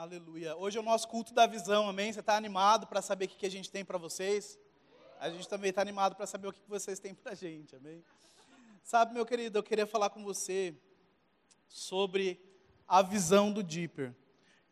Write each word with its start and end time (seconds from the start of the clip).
Aleluia. 0.00 0.56
Hoje 0.56 0.78
é 0.78 0.80
o 0.80 0.82
nosso 0.82 1.06
culto 1.06 1.34
da 1.34 1.46
visão, 1.46 1.86
amém? 1.86 2.10
Você 2.10 2.20
está 2.20 2.34
animado 2.34 2.86
para 2.86 3.02
saber 3.02 3.26
o 3.26 3.28
que, 3.28 3.44
a 3.44 3.50
gente 3.50 3.70
tem 3.70 3.84
para 3.84 3.98
vocês? 3.98 4.58
A 5.18 5.28
gente 5.28 5.46
também 5.46 5.68
está 5.68 5.82
animado 5.82 6.16
para 6.16 6.26
saber 6.26 6.48
o 6.48 6.52
que, 6.54 6.62
que 6.62 6.70
vocês 6.70 6.98
têm 6.98 7.14
para 7.14 7.32
a 7.32 7.34
gente, 7.34 7.76
amém? 7.76 8.02
Sabe, 8.82 9.12
meu 9.12 9.26
querido, 9.26 9.58
eu 9.58 9.62
queria 9.62 9.86
falar 9.86 10.08
com 10.08 10.24
você 10.24 10.74
sobre 11.68 12.40
a 12.88 13.02
visão 13.02 13.52
do 13.52 13.62
Deeper. 13.62 14.14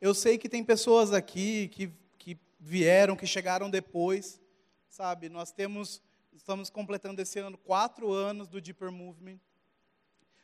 Eu 0.01 0.15
sei 0.15 0.39
que 0.39 0.49
tem 0.49 0.65
pessoas 0.65 1.13
aqui 1.13 1.69
que, 1.69 1.93
que 2.17 2.41
vieram, 2.59 3.15
que 3.15 3.27
chegaram 3.27 3.69
depois, 3.69 4.41
sabe? 4.89 5.29
Nós 5.29 5.53
temos, 5.53 6.01
estamos 6.33 6.71
completando 6.71 7.21
esse 7.21 7.39
ano 7.39 7.59
quatro 7.59 8.15
anos 8.15 8.49
do 8.49 8.63
Deeper 8.63 8.91
Movement, 8.91 9.39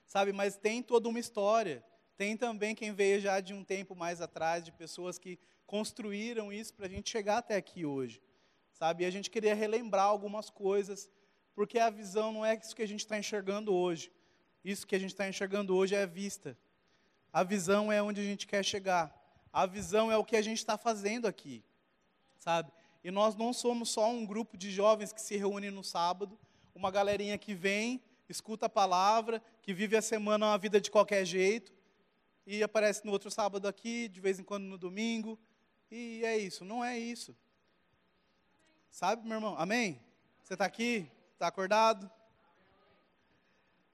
sabe? 0.07 0.31
Mas 0.31 0.59
tem 0.59 0.83
toda 0.83 1.09
uma 1.09 1.19
história. 1.19 1.83
Tem 2.17 2.37
também 2.37 2.75
quem 2.75 2.93
veio 2.93 3.21
já 3.21 3.41
de 3.41 3.53
um 3.53 3.65
tempo 3.65 3.97
mais 3.97 4.21
atrás, 4.21 4.65
de 4.65 4.71
pessoas 4.73 5.19
que 5.19 5.39
construíram 5.67 6.53
isso 6.53 6.73
para 6.75 6.87
a 6.87 6.89
gente 6.89 7.11
chegar 7.11 7.39
até 7.39 7.57
aqui 7.57 7.85
hoje, 7.85 8.23
sabe? 8.73 9.03
E 9.03 9.07
a 9.07 9.11
gente 9.11 9.31
queria 9.31 9.55
relembrar 9.55 10.07
algumas 10.07 10.51
coisas, 10.51 11.11
porque 11.55 11.79
a 11.79 11.91
visão 11.91 12.33
não 12.33 12.45
é 12.45 12.55
isso 12.55 12.77
que 12.77 12.83
a 12.83 12.89
gente 12.89 13.01
está 13.01 13.19
enxergando 13.19 13.75
hoje. 13.75 14.13
Isso 14.65 14.87
que 14.87 14.95
a 14.95 14.99
gente 14.99 15.11
está 15.11 15.29
enxergando 15.29 15.77
hoje 15.77 15.95
é 15.95 16.03
a 16.03 16.07
vista. 16.07 16.57
A 17.33 17.43
visão 17.43 17.93
é 17.93 18.03
onde 18.03 18.21
a 18.21 18.25
gente 18.25 18.47
quer 18.47 18.65
chegar. 18.65 19.13
A 19.53 19.67
visão 19.67 20.11
é 20.11 20.17
o 20.17 20.25
que 20.25 20.37
a 20.37 20.43
gente 20.43 20.59
está 20.59 20.79
fazendo 20.79 21.27
aqui, 21.27 21.63
sabe? 22.39 22.73
E 23.03 23.11
nós 23.11 23.37
não 23.37 23.53
somos 23.53 23.91
só 23.91 24.09
um 24.11 24.25
grupo 24.25 24.57
de 24.57 24.71
jovens 24.71 25.13
que 25.13 25.21
se 25.21 25.37
reúne 25.37 25.71
no 25.71 25.85
sábado, 25.85 26.39
uma 26.75 26.91
galerinha 26.91 27.37
que 27.37 27.55
vem, 27.55 28.03
escuta 28.29 28.67
a 28.67 28.69
palavra, 28.69 29.43
que 29.63 29.75
vive 29.75 29.97
a 29.97 30.03
semana 30.03 30.47
uma 30.47 30.59
vida 30.59 30.81
de 30.81 30.91
qualquer 30.91 31.25
jeito, 31.25 31.73
e 32.47 32.63
aparece 32.63 33.05
no 33.05 33.13
outro 33.13 33.31
sábado 33.31 33.67
aqui, 33.67 34.09
de 34.09 34.21
vez 34.21 34.39
em 34.39 34.45
quando 34.45 34.65
no 34.65 34.79
domingo, 34.79 35.39
e 35.91 36.25
é 36.25 36.37
isso, 36.37 36.65
não 36.65 36.85
é 36.85 36.99
isso. 36.99 37.37
Sabe, 38.91 39.27
meu 39.27 39.37
irmão? 39.37 39.55
Amém? 39.59 40.01
Você 40.43 40.55
está 40.55 40.65
aqui? 40.65 41.11
Está 41.33 41.47
acordado? 41.47 42.11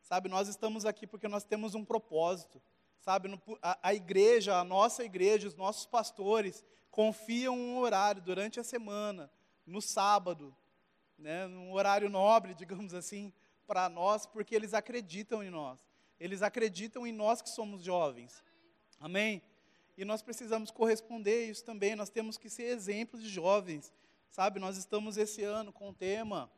Sabe, 0.03 0.29
nós 0.29 0.49
estamos 0.49 0.85
aqui 0.85 1.07
porque 1.07 1.29
nós 1.29 1.45
temos 1.45 1.75
um 1.75 1.85
propósito. 1.85 2.61
Sabe, 3.01 3.29
a, 3.63 3.79
a 3.83 3.95
igreja, 3.95 4.59
a 4.59 4.65
nossa 4.65 5.05
igreja, 5.05 5.49
os 5.49 5.55
nossos 5.55 5.87
pastores 5.87 6.65
confiam 6.91 7.57
um 7.57 7.79
horário 7.79 8.21
durante 8.21 8.61
a 8.61 8.65
semana, 8.65 9.31
no 9.65 9.81
sábado, 9.81 10.55
né, 11.17 11.47
num 11.47 11.73
horário 11.73 12.11
nobre, 12.11 12.53
digamos 12.57 12.93
assim, 12.93 13.33
para 13.67 13.89
nós, 13.89 14.27
porque 14.27 14.55
eles 14.55 14.75
acreditam 14.75 15.43
em 15.43 15.51
nós. 15.51 15.81
Eles 16.21 16.43
acreditam 16.43 17.07
em 17.07 17.13
nós 17.13 17.41
que 17.41 17.49
somos 17.49 17.83
jovens. 17.83 18.45
Amém? 19.01 19.43
E 19.97 20.05
nós 20.05 20.21
precisamos 20.21 20.71
corresponder 20.71 21.45
a 21.45 21.51
isso 21.51 21.65
também. 21.65 21.97
Nós 21.97 22.11
temos 22.11 22.37
que 22.37 22.51
ser 22.51 22.65
exemplos 22.65 23.23
de 23.23 23.31
jovens. 23.31 23.91
Sabe, 24.29 24.61
nós 24.61 24.77
estamos 24.77 25.17
esse 25.17 25.43
ano 25.43 25.73
com 25.73 25.89
o 25.89 25.95
tema 25.95 26.51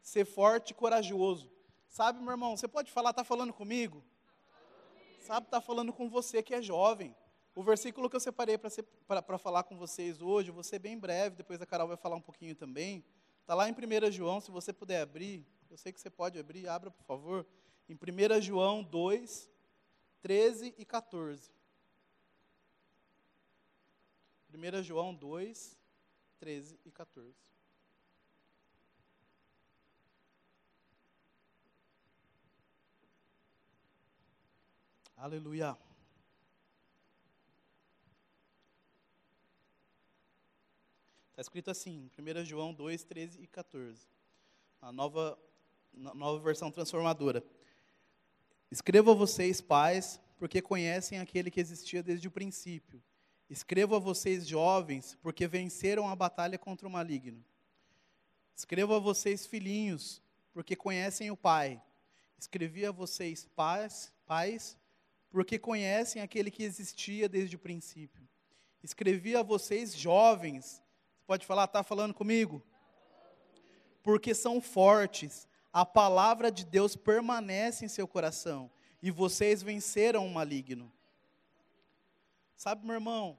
Ser 0.00 0.26
forte 0.26 0.72
e 0.72 0.74
corajoso. 0.74 1.50
Sabe, 1.88 2.20
meu 2.20 2.32
irmão, 2.32 2.54
você 2.54 2.68
pode 2.68 2.90
falar, 2.90 3.08
está 3.10 3.24
falando 3.24 3.54
comigo? 3.54 4.04
Sabe, 5.20 5.46
está 5.46 5.62
falando 5.62 5.94
com 5.94 6.10
você 6.10 6.42
que 6.42 6.54
é 6.54 6.60
jovem. 6.60 7.16
O 7.54 7.62
versículo 7.62 8.10
que 8.10 8.16
eu 8.16 8.20
separei 8.20 8.58
para 8.58 9.38
falar 9.38 9.62
com 9.62 9.78
vocês 9.78 10.20
hoje, 10.20 10.50
vou 10.50 10.62
ser 10.62 10.78
bem 10.78 10.98
breve, 10.98 11.36
depois 11.36 11.58
a 11.62 11.64
Carol 11.64 11.88
vai 11.88 11.96
falar 11.96 12.16
um 12.16 12.20
pouquinho 12.20 12.54
também. 12.54 13.02
Está 13.40 13.54
lá 13.54 13.66
em 13.66 13.72
1 13.72 14.12
João, 14.12 14.42
se 14.42 14.50
você 14.50 14.74
puder 14.74 15.00
abrir. 15.00 15.46
Eu 15.70 15.78
sei 15.78 15.90
que 15.90 15.98
você 15.98 16.10
pode 16.10 16.38
abrir, 16.38 16.68
abra, 16.68 16.90
por 16.90 17.04
favor 17.04 17.46
em 17.88 17.94
1 17.94 18.40
João 18.40 18.82
2, 18.82 19.50
13 20.22 20.74
e 20.78 20.84
14. 20.84 21.50
1 24.52 24.82
João 24.82 25.14
2, 25.14 25.76
13 26.38 26.80
e 26.84 26.90
14. 26.90 27.34
Aleluia. 35.16 35.76
Está 41.30 41.42
escrito 41.42 41.70
assim, 41.70 42.10
1 42.16 42.44
João 42.44 42.72
2, 42.72 43.04
13 43.04 43.40
e 43.40 43.46
14. 43.46 44.06
A 44.80 44.92
nova, 44.92 45.38
nova 45.92 46.38
versão 46.38 46.70
transformadora. 46.70 47.44
Escrevo 48.74 49.12
a 49.12 49.14
vocês, 49.14 49.60
pais, 49.60 50.20
porque 50.36 50.60
conhecem 50.60 51.20
aquele 51.20 51.48
que 51.48 51.60
existia 51.60 52.02
desde 52.02 52.26
o 52.26 52.30
princípio. 52.32 53.00
Escrevo 53.48 53.94
a 53.94 54.00
vocês, 54.00 54.48
jovens, 54.48 55.16
porque 55.22 55.46
venceram 55.46 56.08
a 56.08 56.16
batalha 56.16 56.58
contra 56.58 56.88
o 56.88 56.90
maligno. 56.90 57.40
Escrevo 58.52 58.92
a 58.92 58.98
vocês, 58.98 59.46
filhinhos, 59.46 60.20
porque 60.52 60.74
conhecem 60.74 61.30
o 61.30 61.36
Pai. 61.36 61.80
Escrevi 62.36 62.84
a 62.84 62.90
vocês, 62.90 63.48
pais, 63.54 64.12
pais, 64.26 64.76
porque 65.30 65.56
conhecem 65.56 66.20
aquele 66.20 66.50
que 66.50 66.64
existia 66.64 67.28
desde 67.28 67.54
o 67.54 67.60
princípio. 67.60 68.28
Escrevi 68.82 69.36
a 69.36 69.42
vocês, 69.44 69.94
jovens, 69.94 70.82
pode 71.28 71.46
falar, 71.46 71.66
está 71.66 71.84
falando 71.84 72.12
comigo? 72.12 72.60
Porque 74.02 74.34
são 74.34 74.60
fortes, 74.60 75.46
a 75.74 75.84
palavra 75.84 76.52
de 76.52 76.64
Deus 76.64 76.94
permanece 76.94 77.84
em 77.84 77.88
seu 77.88 78.06
coração 78.06 78.70
e 79.02 79.10
vocês 79.10 79.60
venceram 79.60 80.24
o 80.24 80.32
maligno. 80.32 80.90
Sabe, 82.56 82.86
meu 82.86 82.94
irmão, 82.94 83.36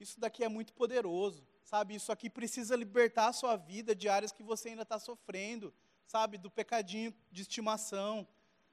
isso 0.00 0.18
daqui 0.18 0.42
é 0.42 0.48
muito 0.48 0.72
poderoso, 0.72 1.46
sabe? 1.62 1.94
Isso 1.94 2.10
aqui 2.10 2.28
precisa 2.28 2.74
libertar 2.74 3.28
a 3.28 3.32
sua 3.32 3.54
vida 3.54 3.94
de 3.94 4.08
áreas 4.08 4.32
que 4.32 4.42
você 4.42 4.70
ainda 4.70 4.82
está 4.82 4.98
sofrendo, 4.98 5.72
sabe? 6.08 6.36
Do 6.36 6.50
pecadinho 6.50 7.14
de 7.30 7.42
estimação, 7.42 8.26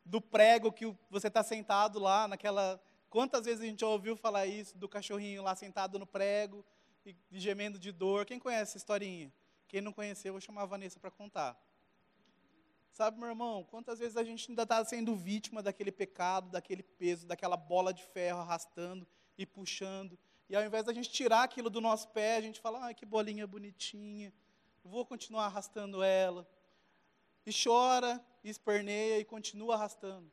do 0.03 0.19
prego 0.19 0.71
que 0.71 0.91
você 1.07 1.27
está 1.27 1.43
sentado 1.43 1.99
lá 1.99 2.27
naquela. 2.27 2.81
Quantas 3.11 3.45
vezes 3.45 3.61
a 3.61 3.67
gente 3.67 3.81
já 3.81 3.87
ouviu 3.87 4.17
falar 4.17 4.47
isso, 4.47 4.75
do 4.75 4.89
cachorrinho 4.89 5.43
lá 5.43 5.55
sentado 5.55 5.99
no 5.99 6.07
prego 6.07 6.65
e 7.05 7.15
gemendo 7.39 7.77
de 7.77 7.91
dor? 7.91 8.25
Quem 8.25 8.39
conhece 8.39 8.71
essa 8.71 8.77
historinha? 8.77 9.31
Quem 9.67 9.81
não 9.81 9.93
conheceu, 9.93 10.29
eu 10.29 10.33
vou 10.33 10.41
chamar 10.41 10.63
a 10.63 10.65
Vanessa 10.65 10.99
para 10.99 11.11
contar. 11.11 11.55
Sabe, 12.93 13.17
meu 13.17 13.29
irmão, 13.29 13.63
quantas 13.63 13.97
vezes 13.97 14.15
a 14.15 14.23
gente 14.23 14.51
ainda 14.51 14.61
está 14.61 14.85
sendo 14.85 15.15
vítima 15.15 15.63
daquele 15.63 15.91
pecado, 15.91 16.51
daquele 16.51 16.83
peso, 16.83 17.25
daquela 17.25 17.57
bola 17.57 17.91
de 17.91 18.03
ferro 18.03 18.39
arrastando 18.39 19.07
e 19.35 19.47
puxando. 19.47 20.15
E 20.47 20.55
ao 20.55 20.63
invés 20.63 20.85
da 20.85 20.93
gente 20.93 21.09
tirar 21.09 21.41
aquilo 21.41 21.71
do 21.71 21.81
nosso 21.81 22.07
pé, 22.09 22.35
a 22.35 22.41
gente 22.41 22.61
fala, 22.61 22.85
ai, 22.85 22.93
que 22.93 23.03
bolinha 23.03 23.47
bonitinha, 23.47 24.31
vou 24.83 25.03
continuar 25.07 25.45
arrastando 25.45 26.03
ela. 26.03 26.47
E 27.47 27.51
chora, 27.51 28.23
e 28.43 28.49
esperneia 28.51 29.17
e 29.17 29.25
continua 29.25 29.73
arrastando. 29.73 30.31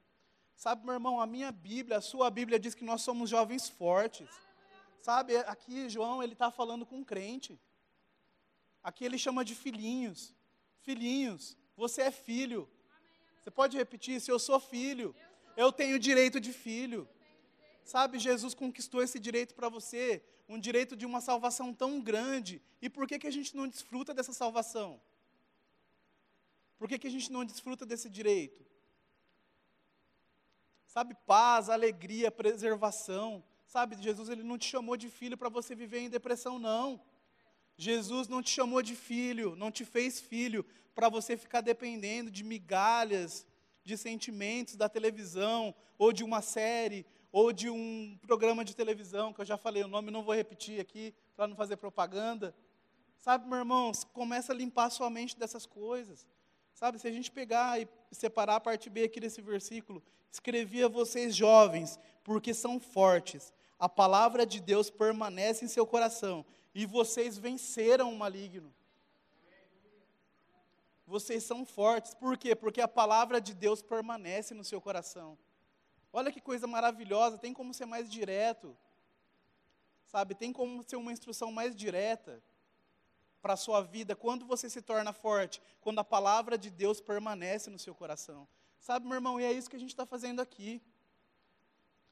Sabe, 0.55 0.85
meu 0.85 0.93
irmão, 0.93 1.19
a 1.19 1.27
minha 1.27 1.51
Bíblia, 1.51 1.97
a 1.97 2.03
sua 2.03 2.29
Bíblia 2.29 2.61
diz 2.61 2.75
que 2.75 2.85
nós 2.85 3.01
somos 3.01 3.31
jovens 3.31 3.71
fortes. 3.71 4.29
Sabe, 5.01 5.35
aqui 5.39 5.89
João, 5.89 6.23
ele 6.23 6.35
está 6.35 6.51
falando 6.51 6.85
com 6.85 6.97
um 6.97 7.05
crente. 7.05 7.59
Aqui 8.83 9.03
ele 9.03 9.17
chama 9.17 9.43
de 9.47 9.55
filhinhos. 9.55 10.35
Filhinhos, 10.83 11.57
você 11.81 12.03
é 12.03 12.11
filho. 12.11 12.69
Você 13.39 13.51
pode 13.51 13.75
repetir? 13.83 14.21
Se 14.21 14.31
eu 14.31 14.39
sou 14.39 14.61
filho, 14.61 15.09
eu 15.57 15.73
tenho 15.73 15.99
direito 15.99 16.39
de 16.39 16.53
filho. 16.53 17.09
Sabe, 17.83 18.19
Jesus 18.19 18.53
conquistou 18.63 19.03
esse 19.03 19.19
direito 19.19 19.55
para 19.55 19.71
você, 19.77 20.23
um 20.47 20.59
direito 20.59 20.95
de 20.95 21.07
uma 21.07 21.21
salvação 21.23 21.73
tão 21.73 21.93
grande. 22.11 22.61
E 22.83 22.91
por 22.91 23.07
que, 23.09 23.19
que 23.19 23.27
a 23.27 23.31
gente 23.37 23.57
não 23.57 23.67
desfruta 23.67 24.13
dessa 24.13 24.35
salvação? 24.35 25.01
Por 26.79 26.87
que, 26.87 26.99
que 26.99 27.07
a 27.07 27.15
gente 27.17 27.33
não 27.33 27.47
desfruta 27.47 27.87
desse 27.87 28.11
direito? 28.11 28.63
Sabe, 30.87 31.15
paz, 31.27 31.71
alegria, 31.71 32.31
preservação. 32.31 33.43
Sabe, 33.67 33.97
Jesus 34.03 34.29
ele 34.29 34.43
não 34.43 34.59
te 34.59 34.69
chamou 34.69 34.97
de 34.99 35.09
filho 35.09 35.39
para 35.39 35.49
você 35.49 35.75
viver 35.75 36.01
em 36.01 36.11
depressão, 36.11 36.59
não. 36.59 37.01
Jesus 37.81 38.29
não 38.29 38.43
te 38.43 38.51
chamou 38.51 38.83
de 38.83 38.95
filho, 38.95 39.57
não 39.57 39.71
te 39.71 39.87
fez 39.87 40.21
filho 40.21 40.67
para 40.95 41.09
você 41.09 41.35
ficar 41.35 41.63
dependendo 41.63 42.31
de 42.31 42.45
migalhas, 42.45 43.47
de 43.83 43.97
sentimentos 43.97 44.77
da 44.77 44.87
televisão, 44.87 45.75
ou 45.97 46.13
de 46.13 46.23
uma 46.23 46.43
série, 46.43 47.07
ou 47.33 47.55
de 47.55 47.71
um 47.71 48.19
programa 48.21 48.67
de 48.67 48.77
televisão, 48.77 49.33
que 49.33 49.41
eu 49.41 49.47
já 49.47 49.57
falei 49.57 49.83
o 49.83 49.89
nome, 49.89 50.11
não 50.11 50.23
vou 50.23 50.35
repetir 50.35 50.79
aqui, 50.79 51.15
para 51.35 51.47
não 51.47 51.57
fazer 51.57 51.79
propaganda. 51.79 52.55
Sabe, 53.17 53.49
meu 53.49 53.61
irmão, 53.61 53.91
começa 54.13 54.53
a 54.53 54.55
limpar 54.55 54.91
sua 54.91 55.09
mente 55.09 55.39
dessas 55.39 55.65
coisas. 55.65 56.27
Sabe, 56.75 56.99
se 56.99 57.09
a 57.09 57.13
gente 57.13 57.31
pegar 57.31 57.81
e 57.81 57.89
separar 58.13 58.57
a 58.57 58.61
parte 58.61 58.91
B 58.91 59.05
aqui 59.05 59.21
desse 59.21 59.41
versículo, 59.41 60.03
escrevi 60.31 60.85
a 60.85 60.89
vocês 60.89 61.35
jovens, 61.35 61.99
porque 62.23 62.53
são 62.53 62.79
fortes. 62.79 63.55
A 63.79 63.89
palavra 63.89 64.45
de 64.45 64.61
Deus 64.61 64.91
permanece 64.91 65.65
em 65.65 65.69
seu 65.69 65.87
coração 65.87 66.45
e 66.75 66.87
vocês 66.87 67.39
venceram 67.39 68.13
o 68.13 68.19
maligno. 68.19 68.73
Vocês 71.07 71.43
são 71.43 71.65
fortes. 71.67 72.15
Por 72.15 72.39
quê? 72.39 72.55
Porque 72.55 72.81
a 72.81 72.87
palavra 72.87 73.41
de 73.41 73.53
Deus 73.53 73.83
permanece 73.83 74.55
no 74.55 74.63
seu 74.63 74.81
coração. 74.81 75.37
Olha 76.13 76.31
que 76.31 76.41
coisa 76.41 76.67
maravilhosa, 76.67 77.39
tem 77.39 77.53
como 77.53 77.75
ser 77.75 77.87
mais 77.87 78.09
direto. 78.09 78.77
Sabe, 80.07 80.35
tem 80.35 80.53
como 80.53 80.83
ser 80.83 80.97
uma 80.97 81.13
instrução 81.13 81.53
mais 81.53 81.75
direta 81.75 82.43
para 83.41 83.55
a 83.55 83.57
sua 83.57 83.81
vida 83.81 84.15
quando 84.15 84.45
você 84.45 84.69
se 84.69 84.83
torna 84.83 85.13
forte, 85.13 85.63
quando 85.81 85.99
a 85.99 86.05
palavra 86.05 86.59
de 86.59 86.69
Deus 86.71 87.01
permanece 87.01 87.71
no 87.71 87.79
seu 87.79 87.95
coração. 87.95 88.47
Sabe, 88.79 89.07
meu 89.07 89.15
irmão, 89.15 89.41
e 89.41 89.45
é 89.45 89.53
isso 89.53 89.71
que 89.71 89.77
a 89.77 89.79
gente 89.79 89.91
está 89.91 90.05
fazendo 90.05 90.41
aqui. 90.41 90.83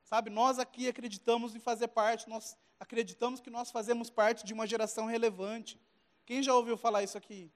Sabe, 0.05 0.31
nós 0.31 0.59
aqui 0.59 0.89
acreditamos 0.89 1.55
em 1.55 1.61
fazer 1.61 1.89
parte, 1.89 2.29
nós 2.29 2.57
acreditamos 2.79 3.41
que 3.41 3.51
nós 3.51 3.71
fazemos 3.71 4.11
parte 4.11 4.45
de 4.45 4.53
uma 4.53 4.67
geração 4.67 5.07
relevante. 5.07 5.81
Quem 6.25 6.43
já 6.43 6.55
ouviu 6.55 6.77
falar 6.77 7.03
isso 7.03 7.19
aqui? 7.19 7.51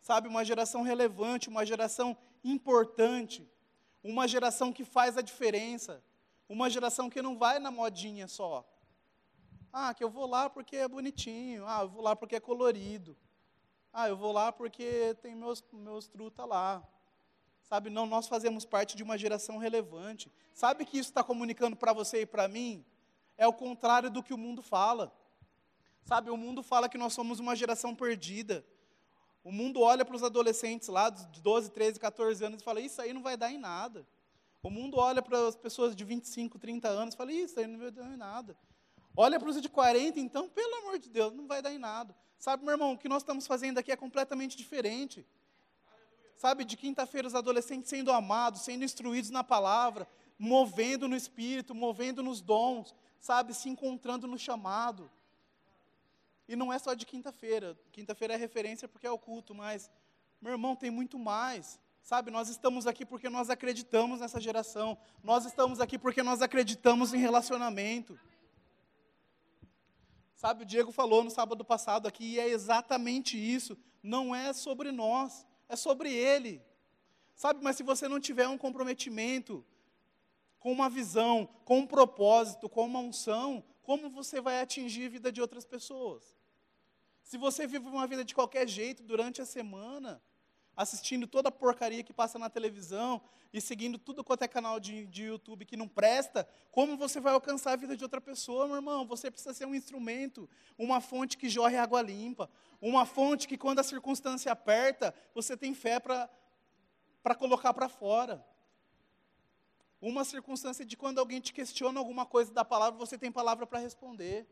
Sabe, 0.00 0.28
uma 0.28 0.44
geração 0.44 0.82
relevante, 0.82 1.48
uma 1.48 1.66
geração 1.66 2.16
importante, 2.44 3.48
uma 4.02 4.28
geração 4.28 4.72
que 4.72 4.84
faz 4.84 5.16
a 5.16 5.22
diferença, 5.22 6.02
uma 6.48 6.70
geração 6.70 7.10
que 7.10 7.20
não 7.20 7.36
vai 7.36 7.58
na 7.58 7.70
modinha 7.70 8.28
só. 8.28 8.66
Ah, 9.72 9.92
que 9.92 10.02
eu 10.02 10.10
vou 10.10 10.26
lá 10.26 10.48
porque 10.48 10.76
é 10.76 10.88
bonitinho. 10.88 11.64
Ah, 11.66 11.80
eu 11.82 11.88
vou 11.88 12.02
lá 12.02 12.16
porque 12.16 12.36
é 12.36 12.40
colorido. 12.40 13.16
Ah, 13.92 14.08
eu 14.08 14.16
vou 14.16 14.32
lá 14.32 14.50
porque 14.50 15.14
tem 15.20 15.34
meus, 15.34 15.62
meus 15.72 16.06
truta 16.06 16.44
lá. 16.44 16.82
Sabe, 17.62 17.90
não, 17.90 18.06
nós 18.06 18.26
fazemos 18.26 18.64
parte 18.64 18.96
de 18.96 19.02
uma 19.02 19.18
geração 19.18 19.58
relevante. 19.58 20.32
Sabe 20.54 20.86
que 20.86 20.98
isso 20.98 21.10
está 21.10 21.22
comunicando 21.22 21.76
para 21.76 21.92
você 21.92 22.22
e 22.22 22.26
para 22.26 22.48
mim? 22.48 22.84
É 23.38 23.46
o 23.46 23.52
contrário 23.52 24.10
do 24.10 24.22
que 24.22 24.34
o 24.34 24.38
mundo 24.38 24.60
fala. 24.60 25.10
Sabe, 26.04 26.30
o 26.30 26.36
mundo 26.36 26.62
fala 26.62 26.88
que 26.88 26.98
nós 26.98 27.12
somos 27.14 27.38
uma 27.38 27.54
geração 27.54 27.94
perdida. 27.94 28.64
O 29.44 29.52
mundo 29.52 29.80
olha 29.80 30.04
para 30.04 30.16
os 30.16 30.22
adolescentes 30.22 30.88
lá 30.88 31.08
de 31.08 31.40
12, 31.40 31.70
13, 31.70 32.00
14 32.00 32.44
anos 32.44 32.60
e 32.60 32.64
fala: 32.64 32.80
Isso 32.80 33.00
aí 33.00 33.12
não 33.12 33.22
vai 33.22 33.36
dar 33.36 33.50
em 33.50 33.58
nada. 33.58 34.06
O 34.62 34.68
mundo 34.68 34.98
olha 34.98 35.22
para 35.22 35.46
as 35.46 35.54
pessoas 35.54 35.94
de 35.94 36.04
25, 36.04 36.58
30 36.58 36.88
anos 36.88 37.14
e 37.14 37.16
fala: 37.16 37.32
Isso 37.32 37.58
aí 37.60 37.66
não 37.66 37.78
vai 37.78 37.90
dar 37.90 38.12
em 38.12 38.16
nada. 38.16 38.56
Olha 39.16 39.38
para 39.38 39.48
os 39.48 39.60
de 39.60 39.68
40, 39.68 40.20
então, 40.20 40.48
pelo 40.48 40.74
amor 40.76 40.98
de 40.98 41.08
Deus, 41.08 41.32
não 41.32 41.46
vai 41.46 41.62
dar 41.62 41.72
em 41.72 41.78
nada. 41.78 42.14
Sabe, 42.38 42.64
meu 42.64 42.72
irmão, 42.72 42.92
o 42.92 42.98
que 42.98 43.08
nós 43.08 43.22
estamos 43.22 43.46
fazendo 43.46 43.78
aqui 43.78 43.90
é 43.90 43.96
completamente 43.96 44.56
diferente. 44.56 45.26
Sabe, 46.36 46.64
de 46.64 46.76
quinta-feira 46.76 47.26
os 47.26 47.34
adolescentes 47.34 47.90
sendo 47.90 48.12
amados, 48.12 48.62
sendo 48.62 48.84
instruídos 48.84 49.30
na 49.30 49.42
palavra, 49.42 50.08
movendo 50.38 51.08
no 51.08 51.16
espírito, 51.16 51.74
movendo 51.74 52.22
nos 52.22 52.40
dons, 52.40 52.94
sabe, 53.18 53.54
se 53.54 53.68
encontrando 53.68 54.26
no 54.26 54.38
chamado. 54.38 55.10
E 56.48 56.56
não 56.56 56.72
é 56.72 56.78
só 56.78 56.94
de 56.94 57.04
quinta-feira. 57.04 57.78
Quinta-feira 57.92 58.34
é 58.34 58.36
referência 58.36 58.88
porque 58.88 59.06
é 59.06 59.10
o 59.10 59.18
culto, 59.18 59.54
mas, 59.54 59.90
meu 60.40 60.52
irmão, 60.52 60.74
tem 60.74 60.90
muito 60.90 61.18
mais. 61.18 61.78
Sabe, 62.02 62.30
nós 62.30 62.48
estamos 62.48 62.86
aqui 62.86 63.04
porque 63.04 63.28
nós 63.28 63.50
acreditamos 63.50 64.20
nessa 64.20 64.40
geração. 64.40 64.96
Nós 65.22 65.44
estamos 65.44 65.78
aqui 65.78 65.98
porque 65.98 66.22
nós 66.22 66.40
acreditamos 66.40 67.12
em 67.12 67.18
relacionamento. 67.18 68.18
Sabe, 70.34 70.62
o 70.62 70.66
Diego 70.66 70.92
falou 70.92 71.22
no 71.22 71.30
sábado 71.30 71.64
passado 71.64 72.06
aqui, 72.06 72.34
e 72.34 72.40
é 72.40 72.48
exatamente 72.48 73.36
isso. 73.36 73.76
Não 74.02 74.34
é 74.34 74.52
sobre 74.52 74.92
nós, 74.92 75.44
é 75.68 75.76
sobre 75.76 76.10
Ele. 76.10 76.62
Sabe, 77.34 77.60
mas 77.62 77.76
se 77.76 77.82
você 77.82 78.08
não 78.08 78.18
tiver 78.18 78.48
um 78.48 78.56
comprometimento, 78.56 79.64
com 80.58 80.72
uma 80.72 80.88
visão, 80.88 81.48
com 81.64 81.80
um 81.80 81.86
propósito, 81.86 82.68
com 82.68 82.84
uma 82.84 82.98
unção, 82.98 83.64
como 83.82 84.10
você 84.10 84.40
vai 84.40 84.60
atingir 84.60 85.06
a 85.06 85.10
vida 85.10 85.32
de 85.32 85.40
outras 85.40 85.64
pessoas? 85.64 86.36
Se 87.22 87.36
você 87.36 87.66
vive 87.66 87.86
uma 87.86 88.06
vida 88.06 88.24
de 88.24 88.34
qualquer 88.34 88.66
jeito 88.66 89.02
durante 89.02 89.40
a 89.40 89.46
semana, 89.46 90.22
assistindo 90.76 91.26
toda 91.26 91.48
a 91.48 91.52
porcaria 91.52 92.02
que 92.02 92.12
passa 92.12 92.38
na 92.38 92.48
televisão 92.48 93.20
e 93.52 93.60
seguindo 93.60 93.98
tudo 93.98 94.22
quanto 94.22 94.42
é 94.42 94.48
canal 94.48 94.78
de, 94.78 95.06
de 95.06 95.24
YouTube 95.24 95.64
que 95.64 95.76
não 95.76 95.88
presta, 95.88 96.48
como 96.70 96.96
você 96.96 97.18
vai 97.18 97.32
alcançar 97.32 97.72
a 97.72 97.76
vida 97.76 97.96
de 97.96 98.04
outra 98.04 98.20
pessoa, 98.20 98.66
meu 98.66 98.76
irmão? 98.76 99.06
Você 99.06 99.30
precisa 99.30 99.52
ser 99.52 99.66
um 99.66 99.74
instrumento, 99.74 100.48
uma 100.78 101.00
fonte 101.00 101.36
que 101.36 101.48
jorre 101.48 101.76
água 101.76 102.00
limpa, 102.00 102.48
uma 102.80 103.04
fonte 103.04 103.48
que, 103.48 103.58
quando 103.58 103.80
a 103.80 103.82
circunstância 103.82 104.52
aperta, 104.52 105.14
você 105.34 105.56
tem 105.56 105.74
fé 105.74 105.98
para 105.98 107.34
colocar 107.36 107.74
para 107.74 107.88
fora. 107.88 108.44
Uma 110.00 110.24
circunstância 110.24 110.84
de 110.84 110.96
quando 110.96 111.18
alguém 111.18 111.40
te 111.40 111.52
questiona 111.52 111.98
alguma 111.98 112.24
coisa 112.24 112.52
da 112.52 112.64
palavra, 112.64 112.98
você 112.98 113.18
tem 113.18 113.32
palavra 113.32 113.66
para 113.66 113.80
responder. 113.80 114.46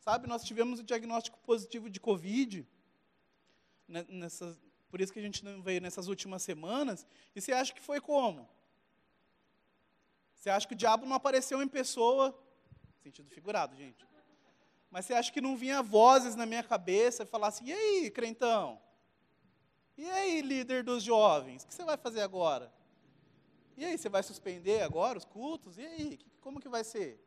Sabe, 0.00 0.26
nós 0.26 0.44
tivemos 0.44 0.80
o 0.80 0.82
diagnóstico 0.82 1.38
positivo 1.40 1.88
de 1.88 2.00
Covid, 2.00 2.66
né, 3.86 4.04
nessas, 4.08 4.58
por 4.88 5.00
isso 5.00 5.12
que 5.12 5.18
a 5.18 5.22
gente 5.22 5.44
não 5.44 5.62
veio 5.62 5.80
nessas 5.80 6.08
últimas 6.08 6.42
semanas. 6.42 7.06
E 7.36 7.40
você 7.40 7.52
acha 7.52 7.72
que 7.72 7.80
foi 7.80 8.00
como? 8.00 8.48
Você 10.34 10.50
acha 10.50 10.66
que 10.66 10.74
o 10.74 10.76
diabo 10.76 11.06
não 11.06 11.16
apareceu 11.16 11.62
em 11.62 11.68
pessoa? 11.68 12.36
Sentido 13.02 13.30
figurado, 13.30 13.76
gente. 13.76 14.06
Mas 14.90 15.04
você 15.04 15.14
acha 15.14 15.32
que 15.32 15.40
não 15.40 15.56
vinha 15.56 15.82
vozes 15.82 16.34
na 16.34 16.46
minha 16.46 16.62
cabeça 16.62 17.22
e 17.22 17.26
falasse: 17.26 17.62
e 17.64 17.72
aí, 17.72 18.10
crentão? 18.10 18.80
E 19.96 20.08
aí, 20.08 20.40
líder 20.40 20.82
dos 20.82 21.02
jovens? 21.02 21.64
O 21.64 21.66
que 21.66 21.74
você 21.74 21.84
vai 21.84 21.96
fazer 21.96 22.22
agora? 22.22 22.72
E 23.78 23.84
aí, 23.84 23.96
você 23.96 24.08
vai 24.08 24.24
suspender 24.24 24.82
agora 24.82 25.16
os 25.16 25.24
cultos? 25.24 25.78
E 25.78 25.86
aí, 25.86 26.18
como 26.40 26.60
que 26.60 26.68
vai 26.68 26.82
ser? 26.82 27.24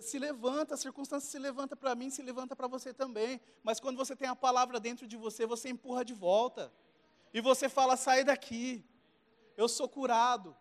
se 0.00 0.18
levanta, 0.18 0.74
a 0.74 0.76
circunstância 0.76 1.28
se 1.28 1.38
levanta 1.38 1.74
para 1.74 1.96
mim, 1.96 2.10
se 2.10 2.22
levanta 2.22 2.54
para 2.54 2.68
você 2.68 2.94
também. 2.94 3.40
Mas 3.62 3.80
quando 3.80 3.96
você 3.96 4.14
tem 4.14 4.28
a 4.28 4.36
palavra 4.36 4.78
dentro 4.78 5.04
de 5.06 5.16
você, 5.16 5.44
você 5.44 5.68
empurra 5.68 6.04
de 6.04 6.14
volta. 6.14 6.72
E 7.32 7.40
você 7.40 7.68
fala: 7.68 7.96
sai 7.96 8.22
daqui. 8.22 8.84
Eu 9.56 9.68
sou 9.68 9.88
curado. 9.88 10.56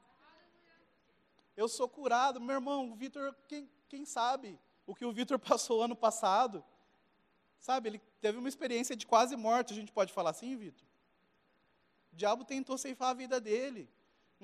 Eu 1.56 1.68
sou 1.68 1.88
curado. 1.88 2.42
Meu 2.42 2.56
irmão, 2.56 2.92
o 2.92 2.96
Vitor, 2.96 3.36
quem, 3.48 3.70
quem 3.88 4.04
sabe 4.04 4.60
o 4.88 4.96
que 4.96 5.06
o 5.06 5.14
Vitor 5.14 5.38
passou 5.48 5.84
ano 5.84 5.96
passado? 5.96 6.66
Sabe, 7.60 7.90
ele 7.90 8.02
teve 8.20 8.40
uma 8.40 8.50
experiência 8.50 8.96
de 8.96 9.06
quase 9.06 9.36
morte, 9.38 9.74
a 9.74 9.76
gente 9.76 9.92
pode 9.92 10.12
falar 10.12 10.32
assim, 10.32 10.58
Vitor? 10.58 10.88
O 12.12 12.16
diabo 12.16 12.44
tentou 12.44 12.80
ceifar 12.80 13.12
a 13.12 13.14
vida 13.14 13.40
dele. 13.40 13.90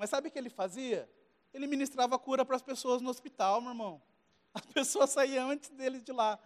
Mas 0.00 0.08
sabe 0.08 0.28
o 0.28 0.30
que 0.30 0.38
ele 0.38 0.48
fazia? 0.48 1.06
Ele 1.52 1.66
ministrava 1.66 2.18
cura 2.18 2.42
para 2.42 2.56
as 2.56 2.62
pessoas 2.62 3.02
no 3.02 3.10
hospital, 3.10 3.60
meu 3.60 3.72
irmão. 3.72 4.00
A 4.54 4.62
pessoa 4.62 5.06
saía 5.06 5.44
antes 5.44 5.68
dele 5.68 6.00
de 6.00 6.10
lá, 6.10 6.38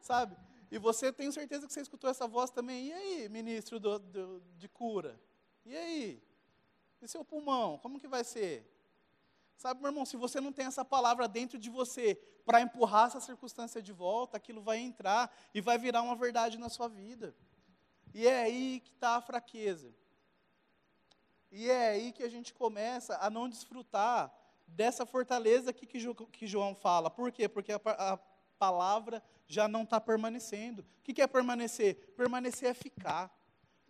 sabe? 0.00 0.36
E 0.70 0.78
você, 0.78 1.12
tenho 1.12 1.32
certeza 1.32 1.66
que 1.66 1.72
você 1.72 1.80
escutou 1.80 2.08
essa 2.08 2.28
voz 2.28 2.52
também. 2.52 2.86
E 2.86 2.92
aí, 2.92 3.28
ministro 3.28 3.80
do, 3.80 3.98
do, 3.98 4.40
de 4.56 4.68
cura? 4.68 5.20
E 5.66 5.76
aí? 5.76 6.22
E 7.00 7.08
seu 7.08 7.24
pulmão, 7.24 7.76
como 7.78 7.98
que 7.98 8.06
vai 8.06 8.22
ser? 8.22 8.72
Sabe, 9.56 9.80
meu 9.80 9.90
irmão, 9.90 10.06
se 10.06 10.16
você 10.16 10.40
não 10.40 10.52
tem 10.52 10.66
essa 10.66 10.84
palavra 10.84 11.26
dentro 11.26 11.58
de 11.58 11.70
você 11.70 12.14
para 12.46 12.60
empurrar 12.60 13.08
essa 13.08 13.20
circunstância 13.20 13.82
de 13.82 13.92
volta, 13.92 14.36
aquilo 14.36 14.62
vai 14.62 14.78
entrar 14.78 15.28
e 15.52 15.60
vai 15.60 15.76
virar 15.76 16.02
uma 16.02 16.14
verdade 16.14 16.56
na 16.56 16.68
sua 16.68 16.86
vida. 16.86 17.34
E 18.14 18.28
é 18.28 18.42
aí 18.42 18.78
que 18.78 18.92
está 18.92 19.16
a 19.16 19.20
fraqueza. 19.20 19.92
E 21.52 21.70
é 21.70 21.90
aí 21.90 22.12
que 22.12 22.22
a 22.22 22.30
gente 22.30 22.54
começa 22.54 23.18
a 23.20 23.28
não 23.28 23.46
desfrutar 23.46 24.32
dessa 24.66 25.04
fortaleza 25.04 25.70
que, 25.70 25.86
que 25.86 26.46
João 26.46 26.74
fala. 26.74 27.10
Por 27.10 27.30
quê? 27.30 27.46
Porque 27.46 27.72
a, 27.72 27.80
a 27.84 28.18
palavra 28.58 29.22
já 29.46 29.68
não 29.68 29.82
está 29.82 30.00
permanecendo. 30.00 30.80
O 30.80 31.02
que, 31.04 31.12
que 31.12 31.20
é 31.20 31.26
permanecer? 31.26 32.14
Permanecer 32.16 32.70
é 32.70 32.74
ficar. 32.74 33.30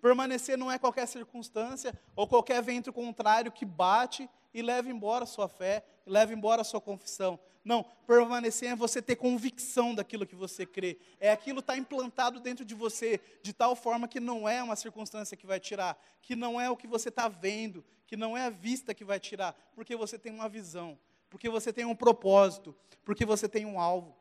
Permanecer 0.01 0.59
não 0.59 0.73
é 0.73 0.77
qualquer 0.77 1.07
circunstância 1.07 1.97
ou 2.17 2.27
qualquer 2.27 2.61
vento 2.61 2.93
contrário 2.93 3.53
que 3.53 3.65
bate 3.65 4.29
e 4.53 4.61
leva 4.61 4.91
embora 4.91 5.23
a 5.23 5.27
sua 5.27 5.49
fé, 5.49 5.85
leva 6.05 6.33
embora 6.33 6.63
a 6.63 6.65
sua 6.65 6.81
confissão. 6.81 7.39
Não, 7.65 7.85
permanecer 8.07 8.71
é 8.71 8.77
você 8.77 9.01
ter 9.01 9.17
convicção 9.17 9.95
daquilo 9.95 10.27
que 10.27 10.35
você 10.35 10.67
crê. 10.67 10.99
É 11.21 11.31
aquilo 11.31 11.61
estar 11.61 11.75
tá 11.75 11.79
implantado 11.79 12.41
dentro 12.41 12.65
de 12.65 12.75
você, 12.75 13.21
de 13.41 13.53
tal 13.53 13.77
forma 13.77 14.09
que 14.09 14.19
não 14.19 14.49
é 14.49 14.63
uma 14.63 14.75
circunstância 14.75 15.37
que 15.37 15.47
vai 15.47 15.61
tirar, 15.61 15.97
que 16.21 16.35
não 16.35 16.61
é 16.61 16.69
o 16.69 16.77
que 16.77 16.89
você 16.89 17.09
está 17.09 17.29
vendo, 17.29 17.85
que 18.07 18.17
não 18.17 18.37
é 18.37 18.47
a 18.47 18.51
vista 18.51 18.93
que 18.93 19.05
vai 19.05 19.21
tirar, 19.21 19.55
porque 19.75 19.95
você 19.95 20.19
tem 20.19 20.33
uma 20.33 20.49
visão, 20.49 20.99
porque 21.31 21.49
você 21.49 21.73
tem 21.73 21.85
um 21.85 21.95
propósito, 21.95 22.75
porque 23.05 23.25
você 23.25 23.49
tem 23.49 23.65
um 23.65 23.79
alvo. 23.79 24.17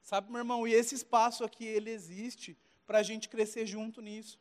Sabe, 0.00 0.30
meu 0.30 0.38
irmão, 0.38 0.66
e 0.66 0.72
esse 0.72 0.94
espaço 0.94 1.44
aqui, 1.44 1.66
ele 1.66 1.90
existe 1.90 2.56
para 2.86 2.98
a 2.98 3.02
gente 3.02 3.28
crescer 3.28 3.66
junto 3.66 4.00
nisso. 4.00 4.38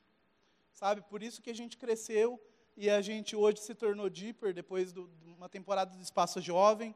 Sabe, 0.72 1.02
por 1.02 1.24
isso 1.24 1.42
que 1.42 1.50
a 1.50 1.56
gente 1.56 1.76
cresceu 1.76 2.40
e 2.78 2.90
a 2.92 3.02
gente 3.02 3.36
hoje 3.36 3.58
se 3.58 3.74
tornou 3.74 4.08
Deeper, 4.08 4.54
depois 4.54 4.94
de 4.94 5.00
uma 5.26 5.50
temporada 5.50 5.98
do 5.98 6.02
Espaço 6.02 6.40
Jovem, 6.40 6.96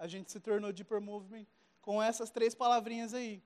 a 0.00 0.06
gente 0.06 0.32
se 0.32 0.40
tornou 0.40 0.72
Deeper 0.72 0.98
Movement 0.98 1.46
com 1.82 2.02
essas 2.02 2.30
três 2.30 2.54
palavrinhas 2.54 3.12
aí. 3.12 3.42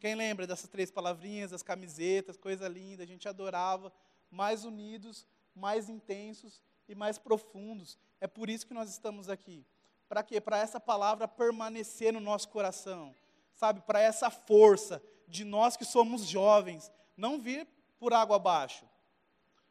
Quem 0.00 0.16
lembra 0.16 0.44
dessas 0.44 0.68
três 0.68 0.90
palavrinhas, 0.90 1.52
as 1.52 1.62
camisetas, 1.62 2.36
coisa 2.36 2.66
linda, 2.66 3.04
a 3.04 3.06
gente 3.06 3.28
adorava, 3.28 3.92
mais 4.28 4.64
unidos, 4.64 5.24
mais 5.54 5.88
intensos 5.88 6.60
e 6.88 6.94
mais 6.96 7.18
profundos. 7.18 7.96
É 8.20 8.26
por 8.26 8.50
isso 8.50 8.66
que 8.66 8.74
nós 8.74 8.90
estamos 8.90 9.28
aqui. 9.28 9.64
Para 10.08 10.24
quê? 10.24 10.40
Para 10.40 10.58
essa 10.58 10.80
palavra 10.80 11.28
permanecer 11.28 12.12
no 12.12 12.20
nosso 12.20 12.48
coração. 12.48 13.14
Sabe? 13.54 13.80
Para 13.80 14.00
essa 14.00 14.28
força 14.28 15.00
de 15.28 15.44
nós 15.44 15.76
que 15.76 15.84
somos 15.84 16.26
jovens 16.26 16.90
não 17.16 17.40
vir 17.40 17.64
por 18.00 18.12
água 18.12 18.36
abaixo. 18.36 18.84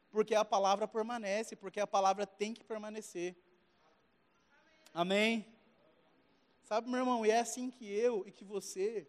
Porque 0.10 0.34
a 0.34 0.46
palavra 0.46 0.88
permanece, 0.88 1.58
porque 1.58 1.82
a 1.82 1.86
palavra 1.86 2.26
tem 2.26 2.54
que 2.54 2.64
permanecer. 2.64 3.36
Amém? 4.94 5.55
Sabe, 6.66 6.90
meu 6.90 7.00
irmão, 7.00 7.24
e 7.24 7.30
é 7.30 7.40
assim 7.40 7.70
que 7.70 7.86
eu 7.86 8.28
e 8.28 8.32
que 8.32 8.44
você 8.44 9.08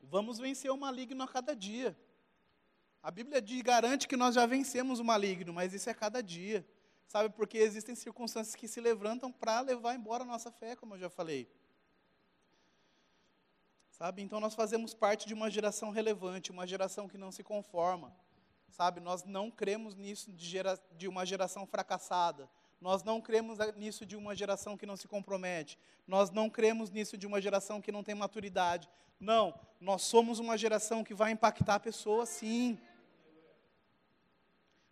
vamos 0.00 0.38
vencer 0.38 0.70
o 0.70 0.76
maligno 0.76 1.20
a 1.24 1.26
cada 1.26 1.56
dia. 1.56 1.98
A 3.02 3.10
Bíblia 3.10 3.42
diz, 3.42 3.60
garante 3.62 4.06
que 4.06 4.16
nós 4.16 4.32
já 4.36 4.46
vencemos 4.46 5.00
o 5.00 5.04
maligno, 5.04 5.52
mas 5.52 5.74
isso 5.74 5.90
é 5.90 5.94
cada 5.94 6.22
dia. 6.22 6.64
Sabe, 7.08 7.30
porque 7.30 7.58
existem 7.58 7.96
circunstâncias 7.96 8.54
que 8.54 8.68
se 8.68 8.80
levantam 8.80 9.32
para 9.32 9.60
levar 9.60 9.96
embora 9.96 10.22
a 10.22 10.26
nossa 10.26 10.52
fé, 10.52 10.76
como 10.76 10.94
eu 10.94 11.00
já 11.00 11.10
falei. 11.10 11.50
Sabe, 13.90 14.22
então 14.22 14.38
nós 14.38 14.54
fazemos 14.54 14.94
parte 14.94 15.26
de 15.26 15.34
uma 15.34 15.50
geração 15.50 15.90
relevante, 15.90 16.52
uma 16.52 16.64
geração 16.64 17.08
que 17.08 17.18
não 17.18 17.32
se 17.32 17.42
conforma. 17.42 18.16
Sabe, 18.68 19.00
nós 19.00 19.24
não 19.24 19.50
cremos 19.50 19.96
nisso 19.96 20.32
de, 20.32 20.46
gera, 20.46 20.80
de 20.92 21.08
uma 21.08 21.26
geração 21.26 21.66
fracassada. 21.66 22.48
Nós 22.82 23.04
não 23.04 23.20
cremos 23.20 23.58
nisso 23.76 24.04
de 24.04 24.16
uma 24.16 24.34
geração 24.34 24.76
que 24.76 24.84
não 24.84 24.96
se 24.96 25.06
compromete. 25.06 25.78
Nós 26.04 26.32
não 26.32 26.50
cremos 26.50 26.90
nisso 26.90 27.16
de 27.16 27.28
uma 27.28 27.40
geração 27.40 27.80
que 27.80 27.92
não 27.92 28.02
tem 28.02 28.12
maturidade. 28.12 28.90
Não, 29.20 29.54
nós 29.80 30.02
somos 30.02 30.40
uma 30.40 30.58
geração 30.58 31.04
que 31.04 31.14
vai 31.14 31.30
impactar 31.30 31.78
pessoas, 31.78 32.28
sim. 32.28 32.76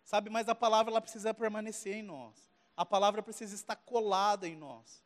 Sabe, 0.05 0.29
mas 0.29 0.47
a 0.47 0.55
palavra 0.55 0.89
ela 0.89 1.01
precisa 1.01 1.33
permanecer 1.33 1.97
em 1.97 2.01
nós. 2.01 2.49
A 2.77 2.85
palavra 2.85 3.21
precisa 3.21 3.53
estar 3.53 3.75
colada 3.75 4.47
em 4.47 4.55
nós. 4.55 5.03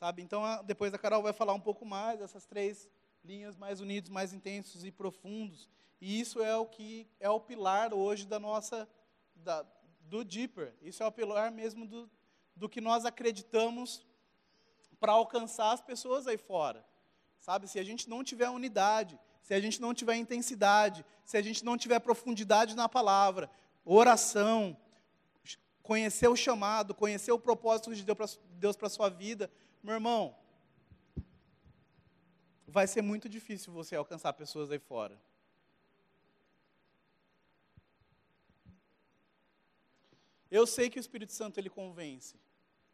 Sabe? 0.00 0.22
Então, 0.22 0.42
depois 0.64 0.92
a 0.92 0.98
Carol 0.98 1.22
vai 1.22 1.32
falar 1.32 1.54
um 1.54 1.60
pouco 1.60 1.86
mais 1.86 2.18
dessas 2.18 2.44
três 2.44 2.90
linhas 3.24 3.56
mais 3.56 3.80
unidos, 3.80 4.10
mais 4.10 4.32
intensos 4.32 4.84
e 4.84 4.90
profundos. 4.90 5.70
E 6.00 6.18
isso 6.18 6.42
é 6.42 6.56
o 6.56 6.66
que 6.66 7.08
é 7.20 7.30
o 7.30 7.38
pilar 7.38 7.94
hoje 7.94 8.26
da 8.26 8.40
nossa 8.40 8.88
da, 9.36 9.64
do 10.08 10.24
Deeper. 10.24 10.74
Isso 10.82 11.02
é 11.02 11.06
o 11.06 11.12
pilar 11.12 11.50
mesmo 11.50 11.86
do, 11.86 12.10
do 12.54 12.68
que 12.68 12.80
nós 12.80 13.04
acreditamos 13.04 14.04
para 14.98 15.12
alcançar 15.12 15.72
as 15.72 15.80
pessoas 15.80 16.26
aí 16.26 16.38
fora. 16.38 16.84
Sabe, 17.38 17.68
se 17.68 17.78
a 17.78 17.84
gente 17.84 18.08
não 18.08 18.24
tiver 18.24 18.48
unidade, 18.48 19.18
se 19.42 19.54
a 19.54 19.60
gente 19.60 19.80
não 19.80 19.94
tiver 19.94 20.16
intensidade, 20.16 21.04
se 21.24 21.36
a 21.36 21.42
gente 21.42 21.64
não 21.64 21.76
tiver 21.76 22.00
profundidade 22.00 22.74
na 22.74 22.88
palavra, 22.88 23.50
oração, 23.84 24.76
conhecer 25.82 26.28
o 26.28 26.34
chamado, 26.34 26.94
conhecer 26.94 27.30
o 27.30 27.38
propósito 27.38 27.94
de 27.94 28.04
Deus 28.04 28.76
para 28.76 28.86
a 28.86 28.90
sua 28.90 29.08
vida, 29.08 29.50
meu 29.82 29.94
irmão, 29.94 30.34
vai 32.66 32.86
ser 32.86 33.02
muito 33.02 33.28
difícil 33.28 33.72
você 33.72 33.94
alcançar 33.94 34.32
pessoas 34.32 34.70
aí 34.72 34.78
fora. 34.78 35.16
Eu 40.50 40.66
sei 40.66 40.88
que 40.88 40.98
o 40.98 41.00
Espírito 41.00 41.32
Santo 41.32 41.58
ele 41.58 41.70
convence. 41.70 42.36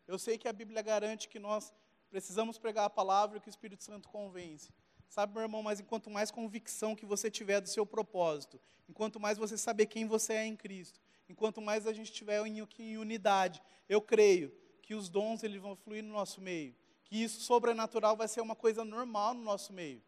Eu 0.06 0.18
sei 0.18 0.38
que 0.38 0.48
a 0.48 0.52
Bíblia 0.52 0.82
garante 0.82 1.28
que 1.28 1.38
nós 1.38 1.72
precisamos 2.10 2.58
pregar 2.58 2.84
a 2.84 2.90
palavra 2.90 3.38
e 3.38 3.40
que 3.40 3.48
o 3.48 3.50
Espírito 3.50 3.82
Santo 3.82 4.08
convence. 4.08 4.72
Sabe, 5.08 5.34
meu 5.34 5.42
irmão, 5.42 5.62
mas 5.62 5.78
enquanto 5.78 6.10
mais 6.10 6.30
convicção 6.30 6.96
que 6.96 7.04
você 7.04 7.30
tiver 7.30 7.60
do 7.60 7.68
seu 7.68 7.84
propósito, 7.84 8.60
enquanto 8.88 9.20
mais 9.20 9.36
você 9.36 9.58
saber 9.58 9.86
quem 9.86 10.06
você 10.06 10.34
é 10.34 10.46
em 10.46 10.56
Cristo, 10.56 11.00
enquanto 11.28 11.60
mais 11.60 11.86
a 11.86 11.92
gente 11.92 12.10
estiver 12.10 12.44
em, 12.46 12.66
em 12.78 12.96
unidade, 12.96 13.62
eu 13.88 14.00
creio 14.00 14.50
que 14.80 14.94
os 14.94 15.08
dons 15.08 15.42
eles 15.42 15.60
vão 15.60 15.76
fluir 15.76 16.02
no 16.02 16.12
nosso 16.12 16.40
meio, 16.40 16.74
que 17.04 17.22
isso 17.22 17.42
sobrenatural 17.42 18.16
vai 18.16 18.26
ser 18.26 18.40
uma 18.40 18.56
coisa 18.56 18.84
normal 18.84 19.34
no 19.34 19.42
nosso 19.42 19.72
meio. 19.72 20.02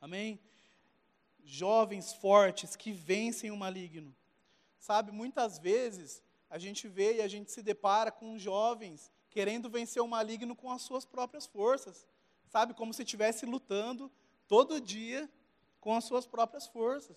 Amém? 0.00 0.40
Jovens 1.44 2.12
fortes 2.12 2.76
que 2.76 2.92
vencem 2.92 3.50
o 3.50 3.56
maligno. 3.56 4.14
Sabe, 4.78 5.12
muitas 5.12 5.58
vezes 5.58 6.22
a 6.50 6.58
gente 6.58 6.88
vê 6.88 7.16
e 7.16 7.22
a 7.22 7.28
gente 7.28 7.50
se 7.52 7.62
depara 7.62 8.10
com 8.10 8.36
jovens 8.36 9.10
querendo 9.30 9.70
vencer 9.70 10.02
o 10.02 10.08
maligno 10.08 10.56
com 10.56 10.70
as 10.70 10.82
suas 10.82 11.04
próprias 11.04 11.46
forças. 11.46 12.06
Sabe, 12.48 12.74
como 12.74 12.92
se 12.92 13.02
estivesse 13.02 13.46
lutando 13.46 14.10
todo 14.48 14.80
dia 14.80 15.30
com 15.80 15.94
as 15.94 16.04
suas 16.04 16.26
próprias 16.26 16.66
forças. 16.66 17.16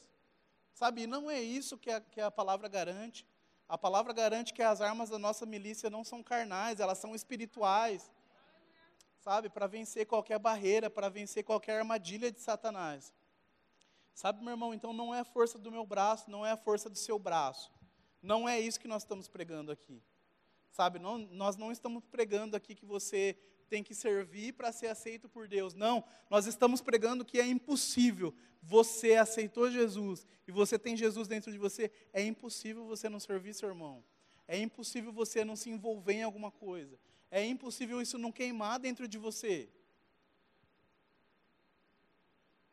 Sabe, 0.74 1.02
e 1.02 1.08
não 1.08 1.30
é 1.30 1.42
isso 1.42 1.78
que 1.78 1.90
a, 1.90 2.00
que 2.00 2.22
a 2.22 2.30
palavra 2.30 2.68
garante. 2.68 3.28
A 3.68 3.78
palavra 3.78 4.14
garante 4.14 4.54
que 4.54 4.62
as 4.62 4.80
armas 4.80 5.10
da 5.10 5.18
nossa 5.18 5.46
milícia 5.46 5.90
não 5.90 6.04
são 6.04 6.22
carnais, 6.22 6.80
elas 6.80 7.00
são 7.00 7.16
espirituais. 7.16 8.12
Sabe, 9.20 9.50
para 9.50 9.66
vencer 9.66 10.06
qualquer 10.06 10.38
barreira, 10.38 10.90
para 10.90 11.10
vencer 11.10 11.44
qualquer 11.44 11.80
armadilha 11.80 12.32
de 12.32 12.40
Satanás. 12.40 13.12
Sabe, 14.14 14.44
meu 14.44 14.52
irmão, 14.52 14.74
então 14.74 14.94
não 14.94 15.16
é 15.16 15.22
a 15.22 15.26
força 15.26 15.58
do 15.58 15.72
meu 15.72 15.86
braço, 15.86 16.30
não 16.30 16.46
é 16.46 16.52
a 16.52 16.58
força 16.58 16.90
do 16.90 16.98
seu 16.98 17.18
braço. 17.18 17.72
Não 18.24 18.48
é 18.48 18.58
isso 18.60 18.80
que 18.80 18.88
nós 18.88 19.04
estamos 19.04 19.28
pregando 19.28 19.70
aqui. 19.72 20.02
Sabe, 20.72 20.98
não, 20.98 21.18
nós 21.18 21.58
não 21.58 21.72
estamos 21.72 22.04
pregando 22.06 22.56
aqui 22.56 22.74
que 22.74 22.86
você 22.86 23.38
tem 23.70 23.84
que 23.84 23.94
servir 23.94 24.54
para 24.54 24.72
ser 24.72 24.88
aceito 24.88 25.28
por 25.28 25.48
Deus. 25.48 25.74
Não, 25.74 26.04
nós 26.30 26.48
estamos 26.48 26.82
pregando 26.82 27.26
que 27.26 27.40
é 27.40 27.46
impossível. 27.46 28.34
Você 28.62 29.16
aceitou 29.16 29.70
Jesus 29.70 30.26
e 30.48 30.52
você 30.52 30.80
tem 30.80 30.96
Jesus 30.96 31.28
dentro 31.28 31.52
de 31.52 31.58
você, 31.58 31.92
é 32.14 32.24
impossível 32.24 32.86
você 32.86 33.10
não 33.10 33.20
servir 33.20 33.54
seu 33.54 33.70
irmão. 33.70 34.04
É 34.48 34.58
impossível 34.58 35.12
você 35.12 35.44
não 35.44 35.56
se 35.56 35.70
envolver 35.70 36.14
em 36.14 36.24
alguma 36.24 36.50
coisa. 36.50 36.98
É 37.30 37.46
impossível 37.46 38.02
isso 38.02 38.18
não 38.18 38.32
queimar 38.32 38.80
dentro 38.80 39.08
de 39.08 39.18
você. 39.18 39.70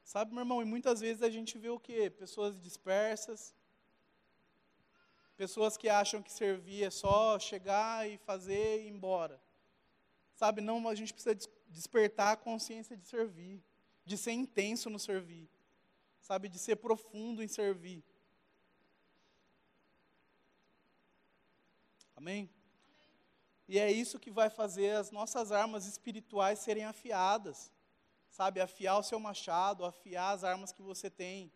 Sabe, 0.04 0.33
meu 0.33 0.42
irmão, 0.42 0.61
e 0.62 0.64
muitas 0.64 1.00
vezes 1.00 1.23
a 1.23 1.30
gente 1.30 1.57
vê 1.59 1.69
o 1.69 1.78
quê? 1.78 2.11
Pessoas 2.11 2.61
dispersas, 2.61 3.54
Pessoas 5.40 5.78
que 5.78 5.88
acham 5.88 6.23
que 6.23 6.30
servir 6.30 6.85
é 6.85 6.90
só 6.90 7.38
chegar 7.38 8.06
e 8.06 8.18
fazer 8.18 8.82
e 8.82 8.88
ir 8.88 8.90
embora. 8.90 9.40
Sabe, 10.35 10.61
não, 10.61 10.87
a 10.87 10.94
gente 10.94 11.14
precisa 11.14 11.35
despertar 11.66 12.32
a 12.32 12.37
consciência 12.37 12.94
de 12.94 13.06
servir, 13.06 13.64
de 14.04 14.18
ser 14.18 14.32
intenso 14.32 14.90
no 14.90 14.99
servir. 14.99 15.49
Sabe, 16.20 16.47
de 16.47 16.59
ser 16.59 16.76
profundo 16.76 17.42
em 17.42 17.49
servir. 17.49 18.04
Amém? 22.14 22.50
E 23.66 23.78
é 23.78 23.90
isso 23.90 24.20
que 24.20 24.30
vai 24.30 24.50
fazer 24.50 24.90
as 24.90 25.11
nossas 25.11 25.50
armas 25.50 25.87
espirituais 25.87 26.59
serem 26.59 26.85
afiadas. 26.85 27.73
Sabe, 28.28 28.61
afiar 28.61 28.99
o 28.99 29.02
seu 29.02 29.18
machado, 29.18 29.87
afiar 29.87 30.35
as 30.35 30.44
armas 30.44 30.70
que 30.70 30.82
você 30.82 31.09
tem. 31.09 31.50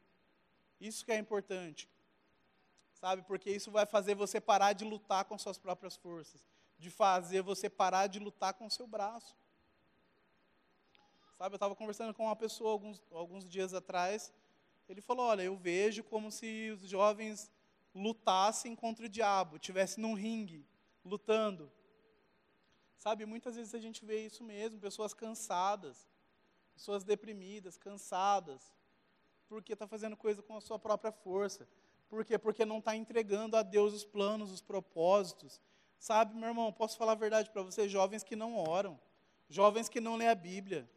Isso 0.80 1.04
que 1.04 1.12
é 1.12 1.18
importante 1.18 1.86
sabe? 3.04 3.20
Porque 3.20 3.50
isso 3.50 3.70
vai 3.70 3.84
fazer 3.84 4.14
você 4.14 4.40
parar 4.40 4.72
de 4.72 4.82
lutar 4.82 5.26
com 5.26 5.36
suas 5.36 5.58
próprias 5.58 5.94
forças, 5.94 6.48
de 6.78 6.88
fazer 6.88 7.42
você 7.42 7.68
parar 7.68 8.06
de 8.06 8.18
lutar 8.18 8.54
com 8.54 8.64
o 8.64 8.70
seu 8.70 8.86
braço. 8.86 9.36
Sabe, 11.36 11.52
eu 11.52 11.56
estava 11.56 11.76
conversando 11.76 12.14
com 12.14 12.24
uma 12.24 12.34
pessoa 12.34 12.70
alguns, 12.72 13.02
alguns 13.12 13.46
dias 13.46 13.74
atrás, 13.74 14.32
ele 14.88 15.02
falou: 15.02 15.26
Olha, 15.26 15.42
eu 15.42 15.54
vejo 15.54 16.02
como 16.02 16.32
se 16.32 16.70
os 16.70 16.88
jovens 16.88 17.50
lutassem 17.94 18.74
contra 18.74 19.04
o 19.04 19.08
diabo, 19.08 19.56
estivessem 19.56 20.00
num 20.00 20.14
ringue, 20.14 20.66
lutando. 21.04 21.70
Sabe, 22.96 23.26
muitas 23.26 23.54
vezes 23.54 23.74
a 23.74 23.80
gente 23.80 24.02
vê 24.02 24.24
isso 24.24 24.42
mesmo, 24.42 24.80
pessoas 24.80 25.12
cansadas, 25.12 26.08
pessoas 26.74 27.04
deprimidas, 27.04 27.76
cansadas, 27.76 28.62
porque 29.46 29.74
está 29.74 29.86
fazendo 29.86 30.16
coisa 30.16 30.40
com 30.42 30.56
a 30.56 30.60
sua 30.62 30.78
própria 30.78 31.12
força. 31.12 31.68
Por 32.08 32.24
quê? 32.24 32.38
Porque 32.38 32.64
não 32.64 32.78
está 32.78 32.94
entregando 32.94 33.56
a 33.56 33.62
Deus 33.62 33.92
os 33.92 34.04
planos, 34.04 34.52
os 34.52 34.60
propósitos. 34.60 35.60
Sabe, 35.98 36.34
meu 36.36 36.48
irmão, 36.48 36.72
posso 36.72 36.96
falar 36.96 37.12
a 37.12 37.16
verdade 37.16 37.50
para 37.50 37.62
você? 37.62 37.88
Jovens 37.88 38.22
que 38.22 38.36
não 38.36 38.56
oram, 38.56 39.00
jovens 39.48 39.88
que 39.88 40.00
não 40.00 40.16
lêem 40.16 40.30
a 40.30 40.34
Bíblia. 40.34 40.88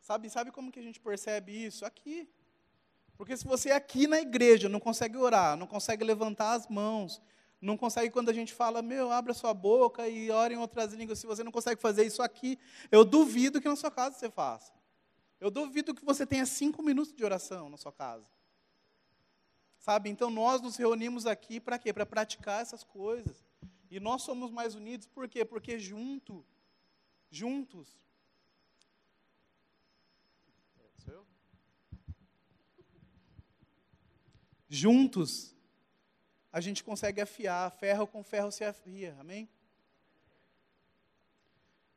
Sabe, 0.00 0.28
sabe 0.30 0.50
como 0.50 0.70
que 0.72 0.80
a 0.80 0.82
gente 0.82 1.00
percebe 1.00 1.52
isso? 1.52 1.84
Aqui. 1.84 2.28
Porque 3.16 3.36
se 3.36 3.44
você 3.44 3.70
é 3.70 3.74
aqui 3.74 4.06
na 4.06 4.20
igreja 4.20 4.68
não 4.68 4.80
consegue 4.80 5.16
orar, 5.16 5.56
não 5.56 5.66
consegue 5.66 6.02
levantar 6.02 6.54
as 6.54 6.66
mãos, 6.66 7.20
não 7.60 7.76
consegue 7.76 8.10
quando 8.10 8.28
a 8.28 8.32
gente 8.32 8.52
fala, 8.52 8.82
meu, 8.82 9.12
abra 9.12 9.32
sua 9.32 9.54
boca 9.54 10.08
e 10.08 10.30
ore 10.30 10.54
em 10.54 10.58
outras 10.58 10.92
línguas, 10.92 11.20
se 11.20 11.26
você 11.26 11.44
não 11.44 11.52
consegue 11.52 11.80
fazer 11.80 12.04
isso 12.04 12.20
aqui, 12.20 12.58
eu 12.90 13.04
duvido 13.04 13.60
que 13.60 13.68
na 13.68 13.76
sua 13.76 13.90
casa 13.90 14.16
você 14.16 14.28
faça. 14.28 14.72
Eu 15.42 15.50
duvido 15.50 15.92
que 15.92 16.04
você 16.04 16.24
tenha 16.24 16.46
cinco 16.46 16.84
minutos 16.84 17.12
de 17.12 17.24
oração 17.24 17.68
na 17.68 17.76
sua 17.76 17.90
casa. 17.90 18.30
Sabe? 19.76 20.08
Então 20.08 20.30
nós 20.30 20.60
nos 20.60 20.76
reunimos 20.76 21.26
aqui 21.26 21.58
para 21.58 21.80
quê? 21.80 21.92
Para 21.92 22.06
praticar 22.06 22.62
essas 22.62 22.84
coisas. 22.84 23.44
E 23.90 23.98
nós 23.98 24.22
somos 24.22 24.52
mais 24.52 24.76
unidos 24.76 25.08
por 25.08 25.28
quê? 25.28 25.44
Porque 25.44 25.80
junto, 25.80 26.46
juntos. 27.28 27.98
Juntos, 34.68 35.56
a 36.52 36.60
gente 36.60 36.84
consegue 36.84 37.20
afiar. 37.20 37.68
Ferro 37.72 38.06
com 38.06 38.22
ferro 38.22 38.52
se 38.52 38.62
afia. 38.62 39.16
Amém? 39.18 39.48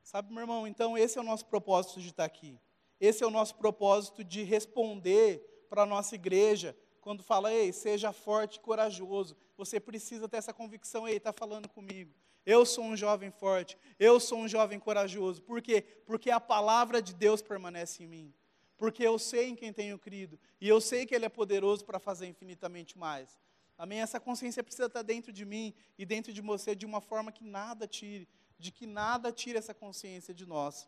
Sabe, 0.02 0.34
meu 0.34 0.42
irmão? 0.42 0.68
Então, 0.68 0.98
esse 0.98 1.20
é 1.20 1.22
o 1.22 1.24
nosso 1.24 1.46
propósito 1.46 2.02
de 2.02 2.10
estar 2.10 2.26
aqui. 2.26 2.60
Esse 3.00 3.24
é 3.24 3.28
o 3.28 3.32
nosso 3.32 3.56
propósito 3.56 4.24
de 4.24 4.44
responder 4.44 5.66
para 5.70 5.84
a 5.84 5.86
nossa 5.86 6.16
igreja 6.16 6.76
quando 7.06 7.22
fala, 7.22 7.54
ei, 7.54 7.72
seja 7.72 8.12
forte 8.12 8.56
e 8.56 8.60
corajoso, 8.60 9.38
você 9.56 9.80
precisa 9.80 10.28
ter 10.28 10.38
essa 10.38 10.52
convicção, 10.52 11.08
ei, 11.08 11.18
está 11.18 11.32
falando 11.32 11.70
comigo. 11.70 12.12
Eu 12.44 12.66
sou 12.66 12.84
um 12.84 12.98
jovem 12.98 13.30
forte, 13.30 13.78
eu 14.00 14.20
sou 14.20 14.40
um 14.40 14.48
jovem 14.48 14.80
corajoso. 14.80 15.42
Por 15.44 15.62
quê? 15.62 15.84
Porque 16.06 16.32
a 16.32 16.40
palavra 16.40 17.02
de 17.02 17.14
Deus 17.14 17.44
permanece 17.44 18.04
em 18.04 18.08
mim. 18.08 18.34
Porque 18.76 19.04
eu 19.04 19.20
sei 19.20 19.50
em 19.50 19.56
quem 19.56 19.72
tenho 19.72 20.00
crido. 20.00 20.40
E 20.60 20.68
eu 20.68 20.82
sei 20.82 21.06
que 21.06 21.14
Ele 21.14 21.26
é 21.26 21.30
poderoso 21.30 21.86
para 21.86 22.00
fazer 22.00 22.26
infinitamente 22.26 22.98
mais. 22.98 23.40
Amém? 23.78 24.00
Essa 24.00 24.20
consciência 24.20 24.64
precisa 24.64 24.88
estar 24.88 25.02
dentro 25.02 25.32
de 25.32 25.46
mim 25.46 25.76
e 25.98 26.06
dentro 26.06 26.34
de 26.34 26.42
você 26.42 26.74
de 26.74 26.86
uma 26.88 27.02
forma 27.02 27.32
que 27.32 27.44
nada 27.44 27.88
tire, 27.88 28.28
de 28.58 28.72
que 28.72 28.88
nada 28.88 29.32
tire 29.32 29.58
essa 29.58 29.74
consciência 29.74 30.34
de 30.34 30.46
nós. 30.46 30.88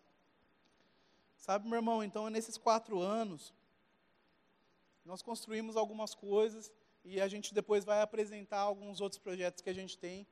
Sabe, 1.38 1.68
meu 1.68 1.78
irmão, 1.78 2.04
então 2.04 2.30
nesses 2.30 2.58
quatro 2.58 3.00
anos, 3.00 3.54
nós 5.06 5.22
construímos 5.22 5.78
algumas 5.78 6.14
coisas 6.14 6.72
e 7.06 7.22
a 7.22 7.28
gente 7.28 7.54
depois 7.54 7.86
vai 7.86 8.02
apresentar 8.02 8.60
alguns 8.60 9.00
outros 9.00 9.20
projetos 9.20 9.62
que 9.62 9.70
a 9.70 9.74
gente 9.74 9.98
tem 9.98 10.28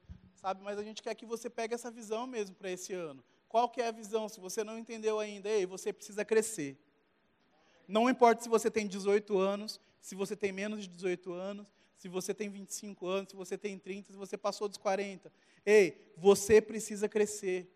sabe? 0.46 0.62
Mas 0.64 0.78
a 0.78 0.84
gente 0.84 1.02
quer 1.02 1.16
que 1.16 1.26
você 1.26 1.50
pegue 1.50 1.74
essa 1.74 1.90
visão 1.90 2.28
mesmo 2.28 2.56
para 2.56 2.70
esse 2.70 2.94
ano. 2.94 3.24
Qual 3.50 3.68
que 3.68 3.82
é 3.82 3.88
a 3.88 3.92
visão? 3.92 4.30
Se 4.30 4.40
você 4.40 4.64
não 4.64 4.78
entendeu 4.78 5.20
ainda, 5.20 5.50
ei, 5.50 5.66
você 5.66 5.92
precisa 5.92 6.24
crescer. 6.24 6.78
Não 7.88 8.08
importa 8.08 8.44
se 8.44 8.50
você 8.50 8.70
tem 8.70 8.88
18 8.88 9.38
anos, 9.40 9.80
se 10.00 10.14
você 10.14 10.36
tem 10.36 10.52
menos 10.52 10.84
de 10.84 10.88
18 10.90 11.34
anos, 11.34 11.74
se 11.98 12.08
você 12.08 12.32
tem 12.32 12.48
25 12.48 13.08
anos, 13.08 13.32
se 13.32 13.36
você 13.36 13.58
tem 13.58 13.80
30, 13.80 14.12
se 14.12 14.18
você 14.18 14.38
passou 14.38 14.68
dos 14.68 14.78
40. 14.78 15.32
Ei, 15.66 16.14
você 16.16 16.62
precisa 16.62 17.10
crescer. 17.10 17.75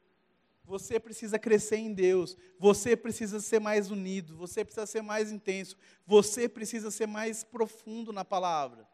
Você 0.69 0.99
precisa 0.99 1.37
crescer 1.37 1.77
em 1.77 1.93
Deus. 1.93 2.37
Você 2.57 2.95
precisa 2.95 3.41
ser 3.41 3.59
mais 3.59 3.91
unido. 3.91 4.37
Você 4.37 4.63
precisa 4.63 4.85
ser 4.85 5.01
mais 5.01 5.31
intenso. 5.31 5.75
Você 6.05 6.47
precisa 6.47 6.89
ser 6.91 7.07
mais 7.07 7.43
profundo 7.43 8.13
na 8.13 8.23
palavra. 8.23 8.87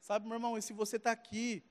Sabe, 0.00 0.26
meu 0.26 0.34
irmão, 0.34 0.58
e 0.58 0.62
se 0.62 0.72
você 0.72 0.96
está 0.96 1.12
aqui 1.12 1.62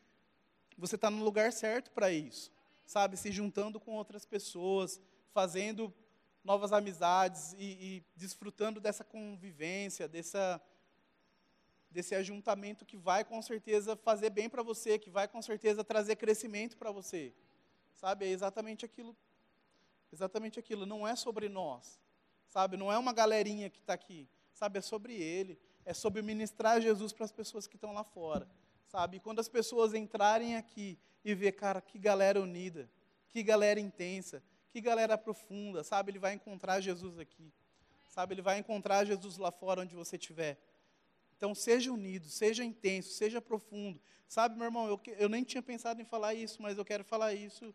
você 0.79 0.95
está 0.95 1.09
no 1.09 1.23
lugar 1.23 1.51
certo 1.51 1.91
para 1.91 2.09
isso, 2.09 2.51
sabe? 2.85 3.17
Se 3.17 3.31
juntando 3.31 3.79
com 3.79 3.95
outras 3.95 4.25
pessoas, 4.25 4.99
fazendo 5.33 5.93
novas 6.41 6.71
amizades 6.71 7.53
e, 7.53 7.65
e 7.81 8.03
desfrutando 8.15 8.79
dessa 8.79 9.03
convivência, 9.03 10.07
dessa, 10.07 10.61
desse 11.91 12.15
ajuntamento 12.15 12.85
que 12.85 12.95
vai 12.95 13.25
com 13.25 13.41
certeza 13.41 13.97
fazer 13.97 14.29
bem 14.29 14.49
para 14.49 14.63
você, 14.63 14.97
que 14.97 15.09
vai 15.09 15.27
com 15.27 15.41
certeza 15.41 15.83
trazer 15.83 16.15
crescimento 16.15 16.77
para 16.77 16.91
você. 16.91 17.33
Sabe? 17.99 18.25
É 18.25 18.29
exatamente 18.29 18.85
aquilo. 18.85 19.15
Exatamente 20.11 20.57
aquilo. 20.57 20.85
Não 20.85 21.07
é 21.07 21.15
sobre 21.15 21.49
nós. 21.49 21.99
Sabe? 22.47 22.77
Não 22.77 22.91
é 22.91 22.97
uma 22.97 23.13
galerinha 23.13 23.69
que 23.69 23.79
está 23.79 23.93
aqui. 23.93 24.27
Sabe? 24.53 24.79
É 24.79 24.81
sobre 24.81 25.13
Ele. 25.13 25.59
É 25.85 25.93
sobre 25.93 26.21
ministrar 26.21 26.81
Jesus 26.81 27.11
para 27.13 27.25
as 27.25 27.31
pessoas 27.31 27.67
que 27.67 27.75
estão 27.75 27.93
lá 27.93 28.03
fora 28.03 28.47
sabe? 28.89 29.17
E 29.17 29.19
quando 29.19 29.39
as 29.39 29.47
pessoas 29.47 29.93
entrarem 29.93 30.55
aqui 30.55 30.97
e 31.23 31.33
ver, 31.33 31.53
cara, 31.53 31.79
que 31.79 31.97
galera 31.97 32.41
unida, 32.41 32.89
que 33.29 33.43
galera 33.43 33.79
intensa, 33.79 34.43
que 34.69 34.81
galera 34.81 35.17
profunda, 35.17 35.83
sabe? 35.83 36.11
Ele 36.11 36.19
vai 36.19 36.33
encontrar 36.33 36.81
Jesus 36.81 37.19
aqui, 37.19 37.53
sabe? 38.07 38.33
Ele 38.33 38.41
vai 38.41 38.57
encontrar 38.57 39.05
Jesus 39.05 39.37
lá 39.37 39.51
fora 39.51 39.81
onde 39.81 39.95
você 39.95 40.15
estiver. 40.15 40.57
Então, 41.39 41.55
seja 41.55 41.89
unido, 41.91 42.27
seja 42.27 42.65
intenso, 42.65 43.11
seja 43.13 43.41
profundo. 43.41 43.97
Sabe, 44.27 44.57
meu 44.57 44.65
irmão, 44.65 44.89
eu, 44.89 44.99
eu 45.17 45.29
nem 45.29 45.45
tinha 45.45 45.63
pensado 45.63 46.01
em 46.01 46.05
falar 46.05 46.33
isso, 46.33 46.61
mas 46.61 46.77
eu 46.77 46.83
quero 46.83 47.05
falar 47.05 47.33
isso 47.33 47.73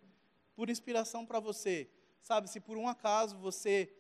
por 0.55 0.69
inspiração 0.69 1.25
para 1.25 1.41
você. 1.41 1.89
Sabe, 2.21 2.51
se 2.51 2.61
por 2.61 2.77
um 2.77 2.87
acaso 2.87 3.39
você, 3.39 3.91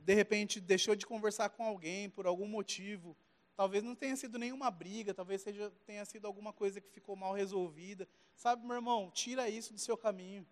de 0.00 0.14
repente, 0.14 0.60
deixou 0.60 0.96
de 0.96 1.06
conversar 1.06 1.50
com 1.50 1.64
alguém 1.64 2.10
por 2.10 2.26
algum 2.26 2.48
motivo, 2.48 3.16
Talvez 3.56 3.84
não 3.84 3.94
tenha 3.94 4.16
sido 4.16 4.36
nenhuma 4.36 4.68
briga, 4.70 5.14
talvez 5.14 5.42
seja, 5.42 5.72
tenha 5.86 6.04
sido 6.04 6.26
alguma 6.26 6.52
coisa 6.52 6.80
que 6.80 6.90
ficou 6.90 7.14
mal 7.14 7.32
resolvida. 7.32 8.08
Sabe, 8.34 8.66
meu 8.66 8.74
irmão, 8.74 9.12
tira 9.12 9.48
isso 9.48 9.72
do 9.72 9.78
seu 9.78 9.96
caminho. 9.96 10.44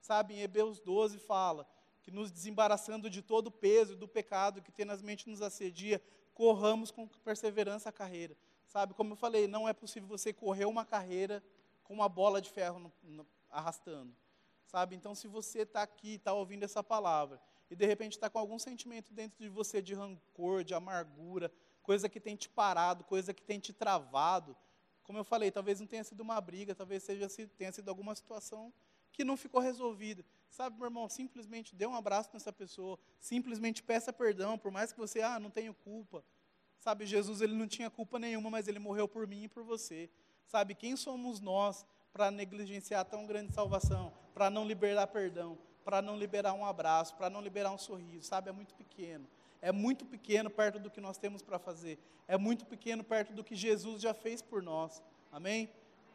Sabe, 0.00 0.34
em 0.34 0.40
Hebreus 0.40 0.78
12 0.78 1.18
fala 1.18 1.68
que 2.00 2.12
nos 2.12 2.30
desembaraçando 2.30 3.10
de 3.10 3.22
todo 3.22 3.48
o 3.48 3.50
peso 3.50 3.96
do 3.96 4.06
pecado 4.06 4.62
que 4.62 4.70
tenazmente 4.70 5.28
nos 5.28 5.40
assedia, 5.40 6.00
corramos 6.34 6.90
com 6.90 7.06
perseverança 7.06 7.88
a 7.88 7.92
carreira. 7.92 8.36
Sabe, 8.66 8.92
como 8.92 9.12
eu 9.12 9.16
falei, 9.16 9.46
não 9.46 9.68
é 9.68 9.72
possível 9.72 10.08
você 10.08 10.32
correr 10.32 10.64
uma 10.64 10.84
carreira 10.84 11.42
com 11.84 11.94
uma 11.94 12.08
bola 12.08 12.40
de 12.40 12.50
ferro 12.50 12.78
no, 12.78 12.92
no, 13.02 13.26
arrastando. 13.50 14.14
Sabe, 14.66 14.96
então 14.96 15.14
se 15.14 15.28
você 15.28 15.60
está 15.60 15.82
aqui, 15.82 16.14
está 16.14 16.32
ouvindo 16.32 16.64
essa 16.64 16.82
palavra, 16.82 17.40
e 17.70 17.76
de 17.76 17.86
repente 17.86 18.12
está 18.12 18.28
com 18.28 18.38
algum 18.38 18.58
sentimento 18.58 19.12
dentro 19.12 19.38
de 19.38 19.48
você 19.48 19.80
de 19.80 19.94
rancor, 19.94 20.64
de 20.64 20.74
amargura, 20.74 21.52
coisa 21.82 22.08
que 22.08 22.18
tem 22.18 22.34
te 22.34 22.48
parado, 22.48 23.04
coisa 23.04 23.32
que 23.32 23.42
tem 23.42 23.60
te 23.60 23.72
travado. 23.72 24.56
Como 25.04 25.18
eu 25.18 25.24
falei, 25.24 25.50
talvez 25.50 25.80
não 25.80 25.86
tenha 25.86 26.02
sido 26.02 26.22
uma 26.22 26.40
briga, 26.40 26.74
talvez 26.74 27.02
seja, 27.02 27.28
tenha 27.56 27.70
sido 27.70 27.88
alguma 27.88 28.14
situação 28.14 28.72
que 29.12 29.22
não 29.22 29.36
ficou 29.36 29.60
resolvida. 29.60 30.24
Sabe, 30.54 30.76
meu 30.76 30.86
irmão, 30.86 31.08
simplesmente 31.08 31.74
dê 31.74 31.84
um 31.84 31.96
abraço 31.96 32.30
nessa 32.32 32.52
pessoa, 32.52 32.96
simplesmente 33.18 33.82
peça 33.82 34.12
perdão, 34.12 34.56
por 34.56 34.70
mais 34.70 34.92
que 34.92 34.98
você, 34.98 35.20
ah, 35.20 35.40
não 35.40 35.50
tenho 35.50 35.74
culpa. 35.74 36.24
Sabe, 36.78 37.04
Jesus, 37.06 37.40
ele 37.40 37.56
não 37.56 37.66
tinha 37.66 37.90
culpa 37.90 38.20
nenhuma, 38.20 38.50
mas 38.50 38.68
ele 38.68 38.78
morreu 38.78 39.08
por 39.08 39.26
mim 39.26 39.42
e 39.42 39.48
por 39.48 39.64
você. 39.64 40.08
Sabe, 40.46 40.76
quem 40.76 40.94
somos 40.94 41.40
nós 41.40 41.84
para 42.12 42.30
negligenciar 42.30 43.04
tão 43.04 43.26
grande 43.26 43.52
salvação, 43.52 44.12
para 44.32 44.48
não 44.48 44.64
liberar 44.64 45.08
perdão, 45.08 45.58
para 45.84 46.00
não 46.00 46.16
liberar 46.16 46.52
um 46.52 46.64
abraço, 46.64 47.16
para 47.16 47.28
não 47.28 47.40
liberar 47.40 47.72
um 47.72 47.78
sorriso, 47.78 48.28
sabe, 48.28 48.48
é 48.48 48.52
muito 48.52 48.74
pequeno 48.76 49.26
é 49.64 49.72
muito 49.72 50.04
pequeno 50.04 50.50
perto 50.50 50.78
do 50.78 50.90
que 50.90 51.00
nós 51.00 51.16
temos 51.16 51.40
para 51.40 51.58
fazer. 51.58 51.98
É 52.28 52.36
muito 52.36 52.66
pequeno 52.66 53.02
perto 53.02 53.32
do 53.32 53.42
que 53.42 53.56
Jesus 53.56 54.02
já 54.02 54.12
fez 54.12 54.42
por 54.42 54.62
nós. 54.62 55.02
Amém? 55.32 55.70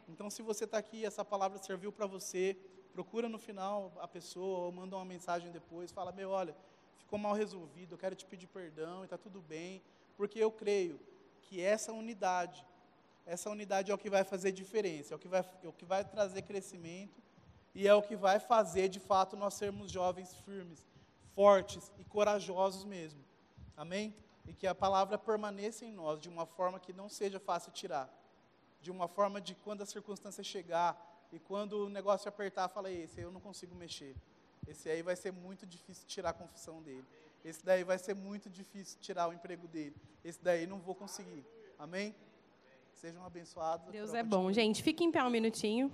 Então, 0.08 0.30
se 0.30 0.40
você 0.40 0.66
está 0.66 0.78
aqui, 0.78 1.04
essa 1.04 1.24
palavra 1.24 1.58
serviu 1.58 1.90
para 1.90 2.06
você, 2.06 2.56
procura 3.00 3.30
no 3.30 3.38
final 3.38 3.90
a 3.98 4.06
pessoa 4.06 4.58
ou 4.66 4.72
manda 4.72 4.94
uma 4.94 5.06
mensagem 5.06 5.50
depois, 5.50 5.90
fala: 5.90 6.12
Meu, 6.12 6.28
olha, 6.28 6.54
ficou 6.98 7.18
mal 7.18 7.32
resolvido, 7.32 7.94
eu 7.94 7.98
quero 7.98 8.14
te 8.14 8.26
pedir 8.26 8.46
perdão 8.46 9.00
e 9.00 9.04
está 9.04 9.16
tudo 9.16 9.40
bem, 9.40 9.82
porque 10.18 10.38
eu 10.38 10.52
creio 10.52 11.00
que 11.40 11.62
essa 11.62 11.94
unidade, 11.94 12.62
essa 13.24 13.48
unidade 13.48 13.90
é 13.90 13.94
o 13.94 13.96
que 13.96 14.10
vai 14.10 14.22
fazer 14.22 14.52
diferença, 14.52 15.14
é 15.14 15.16
o 15.16 15.18
que 15.18 15.28
vai, 15.28 15.40
é 15.40 15.68
o 15.68 15.72
que 15.72 15.86
vai 15.86 16.04
trazer 16.04 16.42
crescimento 16.42 17.22
e 17.74 17.88
é 17.88 17.94
o 17.94 18.02
que 18.02 18.14
vai 18.14 18.38
fazer 18.38 18.90
de 18.90 19.00
fato 19.00 19.34
nós 19.34 19.54
sermos 19.54 19.90
jovens 19.90 20.34
firmes, 20.44 20.86
fortes 21.34 21.90
e 21.98 22.04
corajosos 22.04 22.84
mesmo. 22.84 23.24
Amém? 23.74 24.14
E 24.46 24.52
que 24.52 24.66
a 24.66 24.74
palavra 24.74 25.16
permaneça 25.16 25.86
em 25.86 25.92
nós 25.92 26.20
de 26.20 26.28
uma 26.28 26.44
forma 26.44 26.78
que 26.78 26.92
não 26.92 27.08
seja 27.08 27.40
fácil 27.40 27.72
tirar. 27.72 28.14
De 28.82 28.90
uma 28.90 29.08
forma 29.08 29.40
de 29.40 29.54
quando 29.54 29.82
a 29.82 29.86
circunstância 29.86 30.44
chegar 30.44 31.09
e 31.32 31.38
quando 31.38 31.86
o 31.86 31.88
negócio 31.88 32.28
apertar, 32.28 32.68
fala, 32.68 32.90
esse 32.90 33.20
aí 33.20 33.24
eu 33.24 33.32
não 33.32 33.40
consigo 33.40 33.74
mexer. 33.74 34.16
Esse 34.66 34.88
aí 34.88 35.02
vai 35.02 35.16
ser 35.16 35.32
muito 35.32 35.66
difícil 35.66 36.06
tirar 36.06 36.30
a 36.30 36.32
confissão 36.32 36.82
dele. 36.82 37.04
Esse 37.44 37.64
daí 37.64 37.84
vai 37.84 37.98
ser 37.98 38.14
muito 38.14 38.50
difícil 38.50 38.98
tirar 39.00 39.28
o 39.28 39.32
emprego 39.32 39.66
dele. 39.66 39.96
Esse 40.24 40.42
daí 40.42 40.66
não 40.66 40.78
vou 40.78 40.94
conseguir. 40.94 41.44
Amém? 41.78 42.14
Sejam 42.92 43.24
abençoados. 43.24 43.90
Deus 43.90 44.12
é 44.12 44.22
bom. 44.22 44.52
Gente, 44.52 44.82
fique 44.82 45.02
em 45.02 45.10
pé 45.10 45.24
um 45.24 45.30
minutinho. 45.30 45.90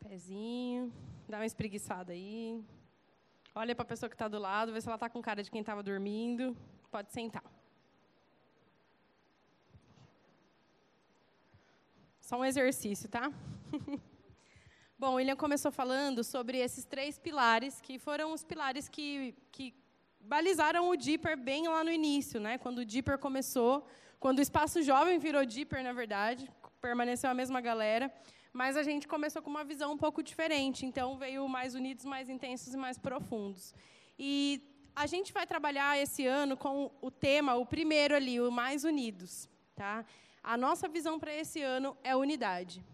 Pezinho. 0.00 0.92
Dá 1.28 1.38
uma 1.38 1.46
espreguiçada 1.46 2.12
aí. 2.12 2.62
Olha 3.54 3.74
para 3.74 3.82
a 3.82 3.86
pessoa 3.86 4.08
que 4.08 4.14
está 4.14 4.28
do 4.28 4.38
lado, 4.38 4.72
vê 4.72 4.80
se 4.80 4.86
ela 4.86 4.94
está 4.94 5.10
com 5.10 5.20
cara 5.20 5.42
de 5.42 5.50
quem 5.50 5.60
estava 5.60 5.82
dormindo. 5.82 6.56
Pode 6.90 7.12
sentar. 7.12 7.57
Só 12.28 12.36
um 12.38 12.44
exercício, 12.44 13.08
tá? 13.08 13.32
Bom, 14.98 15.14
William 15.14 15.34
começou 15.34 15.72
falando 15.72 16.22
sobre 16.22 16.58
esses 16.58 16.84
três 16.84 17.18
pilares, 17.18 17.80
que 17.80 17.98
foram 17.98 18.34
os 18.34 18.44
pilares 18.44 18.86
que, 18.86 19.34
que 19.50 19.74
balizaram 20.20 20.90
o 20.90 20.94
Dipper 20.94 21.38
bem 21.38 21.68
lá 21.68 21.82
no 21.82 21.90
início, 21.90 22.38
né? 22.38 22.58
quando 22.58 22.80
o 22.80 22.84
Dipper 22.84 23.18
começou, 23.18 23.88
quando 24.20 24.40
o 24.40 24.42
Espaço 24.42 24.82
Jovem 24.82 25.18
virou 25.18 25.42
Dipper, 25.46 25.82
na 25.82 25.94
verdade, 25.94 26.52
permaneceu 26.82 27.30
a 27.30 27.34
mesma 27.34 27.62
galera 27.62 28.12
mas 28.52 28.76
a 28.76 28.82
gente 28.82 29.08
começou 29.08 29.40
com 29.40 29.48
uma 29.48 29.64
visão 29.64 29.92
um 29.92 29.96
pouco 29.96 30.22
diferente, 30.22 30.84
então 30.84 31.16
veio 31.16 31.48
mais 31.48 31.74
unidos, 31.74 32.04
mais 32.04 32.28
intensos 32.28 32.74
e 32.74 32.76
mais 32.76 32.98
profundos. 32.98 33.72
E 34.18 34.60
a 34.96 35.06
gente 35.06 35.32
vai 35.32 35.46
trabalhar 35.46 35.96
esse 35.98 36.26
ano 36.26 36.56
com 36.56 36.90
o 37.00 37.10
tema, 37.10 37.54
o 37.54 37.64
primeiro 37.64 38.14
ali, 38.16 38.40
o 38.40 38.50
mais 38.50 38.84
unidos, 38.84 39.48
tá? 39.76 40.04
A 40.42 40.56
nossa 40.56 40.88
visão 40.88 41.18
para 41.18 41.32
esse 41.34 41.60
ano 41.62 41.96
é 42.02 42.14
unidade. 42.16 42.84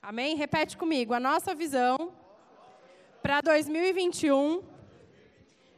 Amém? 0.00 0.36
Repete 0.36 0.76
comigo. 0.76 1.14
A 1.14 1.20
nossa 1.20 1.54
visão 1.54 2.12
para 3.22 3.40
2021 3.40 4.62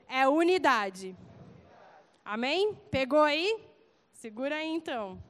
é 0.08 0.28
unidade. 0.28 1.16
Amém? 2.24 2.74
Pegou 2.90 3.22
aí? 3.22 3.58
Segura 4.12 4.56
aí 4.56 4.68
então. 4.68 5.22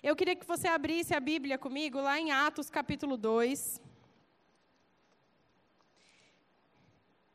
Eu 0.00 0.14
queria 0.14 0.36
que 0.36 0.46
você 0.46 0.68
abrisse 0.68 1.14
a 1.14 1.20
Bíblia 1.20 1.58
comigo 1.58 2.00
lá 2.00 2.20
em 2.20 2.30
Atos 2.30 2.70
capítulo 2.70 3.16
2. 3.16 3.80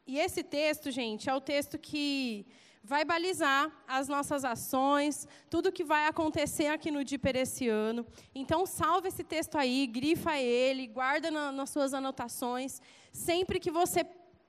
E 0.08 0.20
esse 0.20 0.44
texto, 0.44 0.92
gente, 0.92 1.30
é 1.30 1.34
o 1.34 1.42
texto 1.42 1.78
que 1.78 2.46
vai 2.84 3.06
balizar 3.06 3.72
as 3.88 4.10
nossas 4.10 4.44
ações, 4.44 5.26
tudo 5.50 5.72
que 5.72 5.86
vai 5.86 6.06
acontecer 6.06 6.68
aqui 6.68 6.92
no 6.92 7.04
Diper 7.04 7.38
esse 7.38 7.70
ano. 7.70 8.06
Então, 8.36 8.66
salve 8.66 9.08
esse 9.08 9.24
texto 9.24 9.58
aí, 9.58 9.88
grifa 9.88 10.38
ele, 10.38 10.88
guarda 10.88 11.32
na, 11.32 11.52
nas 11.52 11.70
suas 11.70 11.94
anotações. 11.94 12.82
Sempre 13.12 13.60
que 13.60 13.72
você 13.72 14.06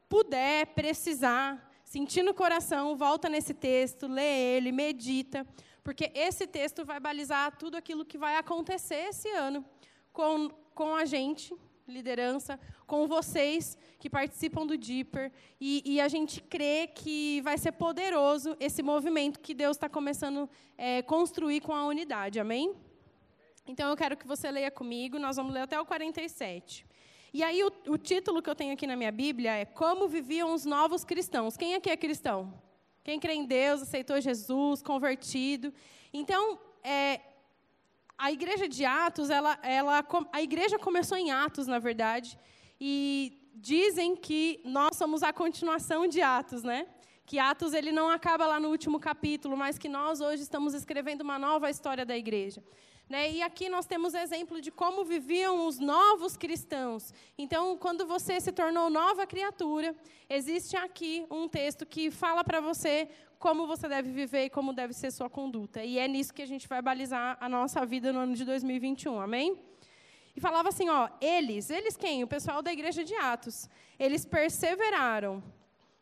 puder, 0.09 0.67
precisar, 0.75 1.73
sentir 1.85 2.23
no 2.23 2.35
coração, 2.35 2.97
volta 2.97 3.29
nesse 3.29 3.55
texto, 3.55 4.09
lê 4.09 4.57
ele, 4.57 4.73
medita, 4.73 5.47
porque 5.85 6.11
esse 6.15 6.47
texto 6.47 6.85
vai 6.85 6.99
balizar 6.99 7.57
tudo 7.57 7.77
aquilo 7.77 8.05
que 8.05 8.19
vai 8.19 8.37
acontecer 8.37 9.11
esse 9.11 9.29
ano 9.29 9.65
com, 10.13 10.49
com 10.75 10.97
a 10.97 11.05
gente, 11.05 11.55
liderança, 11.87 12.59
com 12.87 13.07
vocês 13.07 13.77
que 13.99 14.09
participam 14.09 14.67
do 14.67 14.77
Deeper. 14.77 15.31
E, 15.61 15.83
e 15.85 16.01
a 16.01 16.09
gente 16.09 16.41
crê 16.41 16.87
que 16.87 17.41
vai 17.43 17.59
ser 17.59 17.73
poderoso 17.73 18.57
esse 18.59 18.83
movimento 18.83 19.41
que 19.41 19.55
Deus 19.55 19.77
está 19.77 19.89
começando 19.89 20.49
a 20.79 20.83
é, 20.83 21.03
construir 21.03 21.61
com 21.61 21.75
a 21.75 21.87
unidade. 21.87 22.41
Amém? 22.41 22.75
Então 23.67 23.89
eu 23.89 23.97
quero 23.97 24.17
que 24.17 24.27
você 24.27 24.51
leia 24.51 24.71
comigo, 24.71 25.19
nós 25.19 25.37
vamos 25.37 25.53
ler 25.53 25.63
até 25.63 25.81
o 25.81 25.87
47. 25.87 26.87
E 27.33 27.43
aí 27.43 27.65
o, 27.65 27.73
o 27.89 27.99
título 27.99 28.41
que 28.41 28.49
eu 28.49 28.55
tenho 28.55 28.73
aqui 28.75 28.87
na 28.87 28.95
minha 28.95 29.11
Bíblia 29.11 29.53
é 29.57 29.65
Como 29.65 30.07
viviam 30.07 30.53
os 30.55 30.65
novos 30.65 31.05
cristãos. 31.05 31.57
Quem 31.57 31.75
aqui 31.75 31.91
é 31.91 31.97
cristão? 31.97 32.55
Quem 33.03 33.19
crê 33.19 33.35
em 33.35 33.45
Deus, 33.45 33.83
aceitou 33.83 34.21
Jesus, 34.21 34.81
convertido. 34.83 35.73
Então, 36.13 36.59
é, 36.83 37.21
a 38.17 38.31
igreja 38.33 38.69
de 38.69 38.85
Atos, 38.85 39.31
ela, 39.31 39.59
ela, 39.63 40.05
a 40.33 40.43
igreja 40.43 40.79
começou 40.79 41.19
em 41.19 41.31
Atos, 41.31 41.67
na 41.67 41.79
verdade, 41.79 42.39
e 42.81 43.51
dizem 43.55 44.17
que 44.17 44.61
nós 44.65 44.97
somos 44.97 45.23
a 45.23 45.33
continuação 45.33 46.07
de 46.07 46.21
Atos, 46.21 46.63
né? 46.63 46.87
Que 47.27 47.39
Atos 47.39 47.73
ele 47.73 47.91
não 47.91 48.09
acaba 48.09 48.47
lá 48.47 48.61
no 48.61 48.69
último 48.69 49.01
capítulo, 49.01 49.57
mas 49.57 49.79
que 49.79 49.89
nós 49.89 50.21
hoje 50.21 50.43
estamos 50.43 50.75
escrevendo 50.75 51.23
uma 51.23 51.39
nova 51.39 51.71
história 51.71 52.05
da 52.05 52.17
igreja. 52.17 52.63
Né? 53.09 53.33
E 53.33 53.43
aqui 53.43 53.69
nós 53.69 53.87
temos 53.87 54.15
exemplo 54.15 54.61
de 54.61 54.71
como 54.71 55.05
viviam 55.05 55.67
os 55.67 55.79
novos 55.79 56.37
cristãos. 56.37 57.13
Então, 57.37 57.77
quando 57.77 58.07
você 58.07 58.41
se 58.41 58.51
tornou 58.51 58.89
nova 58.89 59.27
criatura, 59.27 59.95
existe 60.29 60.75
aqui 60.77 61.27
um 61.31 61.47
texto 61.47 61.85
que 61.85 62.11
fala 62.11 62.43
para 62.43 62.61
você 62.61 63.09
como 63.45 63.67
você 63.67 63.87
deve 63.87 64.11
viver 64.11 64.45
e 64.47 64.51
como 64.57 64.73
deve 64.73 64.95
ser 64.95 65.11
sua 65.11 65.29
conduta. 65.29 65.85
E 65.85 65.99
é 65.99 66.09
nisso 66.09 66.33
que 66.33 66.41
a 66.41 66.47
gente 66.53 66.67
vai 66.67 66.81
balizar 66.81 67.37
a 67.39 67.49
nossa 67.57 67.85
vida 67.85 68.11
no 68.11 68.21
ano 68.21 68.35
de 68.35 68.45
2021. 68.45 69.21
Amém? 69.21 69.59
E 70.35 70.41
falava 70.41 70.71
assim, 70.71 70.89
ó, 70.89 71.11
eles, 71.21 71.69
eles 71.69 71.95
quem? 71.95 72.25
O 72.25 72.27
pessoal 72.27 72.63
da 72.63 72.73
igreja 72.73 73.05
de 73.05 73.15
Atos. 73.15 73.69
Eles 73.99 74.25
perseveraram, 74.25 75.43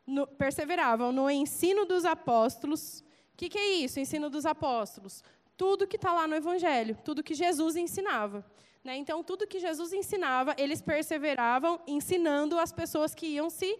no, 0.06 0.24
perseveravam 0.26 1.10
no 1.10 1.28
ensino 1.28 1.84
dos 1.84 2.04
apóstolos. 2.04 3.00
O 3.34 3.36
que, 3.36 3.48
que 3.48 3.58
é 3.58 3.68
isso, 3.84 3.98
ensino 3.98 4.30
dos 4.30 4.46
apóstolos? 4.46 5.22
tudo 5.62 5.86
que 5.86 5.94
está 5.94 6.12
lá 6.12 6.26
no 6.26 6.34
Evangelho, 6.34 6.98
tudo 7.04 7.22
que 7.22 7.34
Jesus 7.34 7.76
ensinava. 7.76 8.44
Né? 8.82 8.96
Então, 8.96 9.22
tudo 9.22 9.46
que 9.46 9.60
Jesus 9.60 9.92
ensinava, 9.92 10.56
eles 10.58 10.82
perseveravam 10.82 11.80
ensinando 11.86 12.58
as 12.58 12.72
pessoas 12.72 13.14
que 13.14 13.26
iam 13.26 13.48
se 13.48 13.78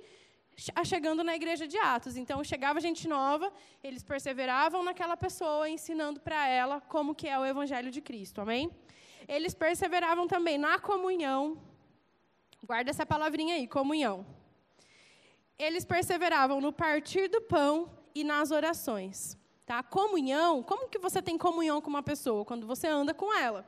chegando 0.84 1.24
na 1.24 1.34
igreja 1.34 1.66
de 1.66 1.78
Atos. 1.78 2.16
Então, 2.16 2.42
chegava 2.44 2.80
gente 2.80 3.08
nova, 3.08 3.52
eles 3.82 4.02
perseveravam 4.02 4.82
naquela 4.84 5.16
pessoa, 5.16 5.68
ensinando 5.68 6.20
para 6.20 6.46
ela 6.46 6.80
como 6.80 7.14
que 7.14 7.28
é 7.28 7.38
o 7.38 7.44
Evangelho 7.44 7.90
de 7.90 8.00
Cristo. 8.00 8.40
Amém? 8.40 8.70
Eles 9.28 9.54
perseveravam 9.54 10.26
também 10.26 10.58
na 10.58 10.78
comunhão. 10.78 11.60
Guarda 12.64 12.90
essa 12.90 13.06
palavrinha 13.06 13.54
aí, 13.54 13.66
comunhão. 13.66 14.26
Eles 15.58 15.84
perseveravam 15.84 16.60
no 16.60 16.72
partir 16.72 17.28
do 17.28 17.40
pão 17.40 17.90
e 18.14 18.24
nas 18.24 18.50
orações. 18.50 19.38
Tá? 19.64 19.82
Comunhão, 19.82 20.62
como 20.62 20.88
que 20.88 20.98
você 20.98 21.22
tem 21.22 21.38
comunhão 21.38 21.80
com 21.80 21.88
uma 21.88 22.02
pessoa? 22.02 22.44
Quando 22.44 22.66
você 22.66 22.86
anda 22.88 23.14
com 23.14 23.32
ela. 23.32 23.66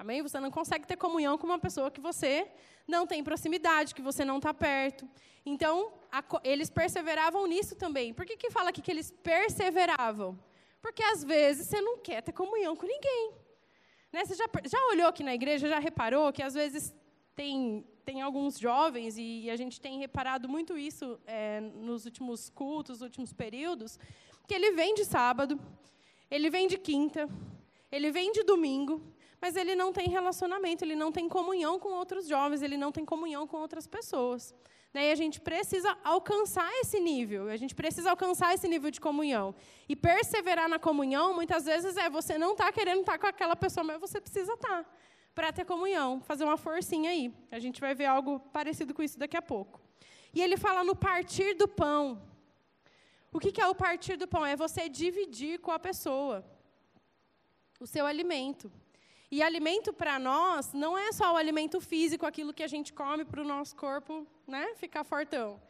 Amém? 0.00 0.22
Você 0.22 0.40
não 0.40 0.50
consegue 0.50 0.86
ter 0.86 0.96
comunhão 0.96 1.36
com 1.36 1.46
uma 1.46 1.58
pessoa 1.58 1.90
que 1.90 2.00
você 2.00 2.50
não 2.88 3.06
tem 3.06 3.22
proximidade, 3.22 3.94
que 3.94 4.00
você 4.00 4.24
não 4.24 4.38
está 4.38 4.54
perto. 4.54 5.06
Então, 5.44 5.92
a, 6.10 6.24
eles 6.42 6.70
perseveravam 6.70 7.46
nisso 7.46 7.76
também. 7.76 8.14
Por 8.14 8.24
que, 8.24 8.34
que 8.34 8.50
fala 8.50 8.70
aqui 8.70 8.80
que 8.80 8.90
eles 8.90 9.10
perseveravam? 9.22 10.38
Porque 10.80 11.02
às 11.02 11.22
vezes 11.22 11.68
você 11.68 11.82
não 11.82 11.98
quer 11.98 12.22
ter 12.22 12.32
comunhão 12.32 12.74
com 12.74 12.86
ninguém. 12.86 13.32
Né? 14.10 14.24
Você 14.24 14.36
já, 14.36 14.46
já 14.64 14.78
olhou 14.86 15.06
aqui 15.06 15.22
na 15.22 15.34
igreja, 15.34 15.68
já 15.68 15.78
reparou 15.78 16.32
que 16.32 16.42
às 16.42 16.54
vezes 16.54 16.94
tem, 17.36 17.86
tem 18.02 18.22
alguns 18.22 18.58
jovens, 18.58 19.18
e, 19.18 19.42
e 19.42 19.50
a 19.50 19.56
gente 19.56 19.78
tem 19.82 19.98
reparado 19.98 20.48
muito 20.48 20.78
isso 20.78 21.20
é, 21.26 21.60
nos 21.60 22.06
últimos 22.06 22.48
cultos, 22.48 23.00
nos 23.00 23.02
últimos 23.02 23.34
períodos, 23.34 23.98
que 24.48 24.54
ele 24.54 24.70
vem 24.70 24.94
de 24.94 25.04
sábado, 25.04 25.60
ele 26.30 26.48
vem 26.48 26.66
de 26.66 26.78
quinta, 26.78 27.28
ele 27.92 28.10
vem 28.10 28.32
de 28.32 28.42
domingo, 28.44 29.02
mas 29.40 29.56
ele 29.56 29.74
não 29.74 29.92
tem 29.92 30.08
relacionamento, 30.08 30.84
ele 30.84 30.94
não 30.94 31.10
tem 31.10 31.28
comunhão 31.28 31.78
com 31.78 31.90
outros 31.90 32.28
jovens, 32.28 32.62
ele 32.62 32.76
não 32.76 32.92
tem 32.92 33.04
comunhão 33.04 33.46
com 33.46 33.56
outras 33.56 33.86
pessoas. 33.86 34.54
E 34.92 35.10
a 35.10 35.14
gente 35.14 35.40
precisa 35.40 35.96
alcançar 36.02 36.68
esse 36.80 36.98
nível, 36.98 37.48
a 37.48 37.56
gente 37.56 37.74
precisa 37.74 38.10
alcançar 38.10 38.52
esse 38.54 38.66
nível 38.66 38.90
de 38.90 39.00
comunhão. 39.00 39.54
E 39.88 39.94
perseverar 39.94 40.68
na 40.68 40.78
comunhão, 40.78 41.32
muitas 41.32 41.64
vezes, 41.64 41.96
é 41.96 42.10
você 42.10 42.36
não 42.36 42.52
está 42.52 42.70
querendo 42.72 43.00
estar 43.00 43.12
tá 43.12 43.18
com 43.18 43.26
aquela 43.28 43.54
pessoa, 43.54 43.84
mas 43.84 44.00
você 44.00 44.20
precisa 44.20 44.52
estar 44.52 44.84
tá, 44.84 44.90
para 45.32 45.52
ter 45.52 45.64
comunhão, 45.64 46.20
fazer 46.20 46.44
uma 46.44 46.56
forcinha 46.56 47.10
aí. 47.10 47.32
A 47.52 47.60
gente 47.60 47.80
vai 47.80 47.94
ver 47.94 48.06
algo 48.06 48.40
parecido 48.52 48.92
com 48.92 49.02
isso 49.02 49.18
daqui 49.18 49.36
a 49.36 49.42
pouco. 49.42 49.80
E 50.34 50.42
ele 50.42 50.56
fala 50.56 50.82
no 50.82 50.96
partir 50.96 51.54
do 51.54 51.68
pão. 51.68 52.20
O 53.32 53.38
que 53.38 53.60
é 53.60 53.66
o 53.68 53.74
partir 53.74 54.16
do 54.16 54.26
pão? 54.26 54.44
É 54.44 54.56
você 54.56 54.88
dividir 54.88 55.60
com 55.60 55.70
a 55.70 55.78
pessoa 55.78 56.44
o 57.78 57.86
seu 57.86 58.04
alimento. 58.04 58.70
E 59.30 59.42
alimento 59.42 59.92
para 59.92 60.18
nós 60.18 60.72
não 60.72 60.98
é 60.98 61.12
só 61.12 61.32
o 61.32 61.36
alimento 61.36 61.80
físico, 61.80 62.26
aquilo 62.26 62.52
que 62.52 62.64
a 62.64 62.66
gente 62.66 62.92
come 62.92 63.24
para 63.24 63.40
o 63.40 63.44
nosso 63.44 63.76
corpo 63.76 64.26
né, 64.44 64.74
ficar 64.74 65.04
fortão. 65.04 65.60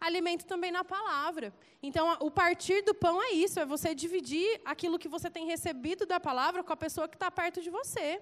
Alimento 0.00 0.44
também 0.44 0.72
na 0.72 0.82
palavra. 0.82 1.54
Então, 1.80 2.16
o 2.20 2.30
partir 2.30 2.82
do 2.82 2.92
pão 2.92 3.22
é 3.22 3.30
isso, 3.30 3.60
é 3.60 3.64
você 3.64 3.94
dividir 3.94 4.60
aquilo 4.64 4.98
que 4.98 5.08
você 5.08 5.30
tem 5.30 5.46
recebido 5.46 6.04
da 6.04 6.18
palavra 6.18 6.64
com 6.64 6.72
a 6.72 6.76
pessoa 6.76 7.08
que 7.08 7.14
está 7.14 7.30
perto 7.30 7.62
de 7.62 7.70
você. 7.70 8.20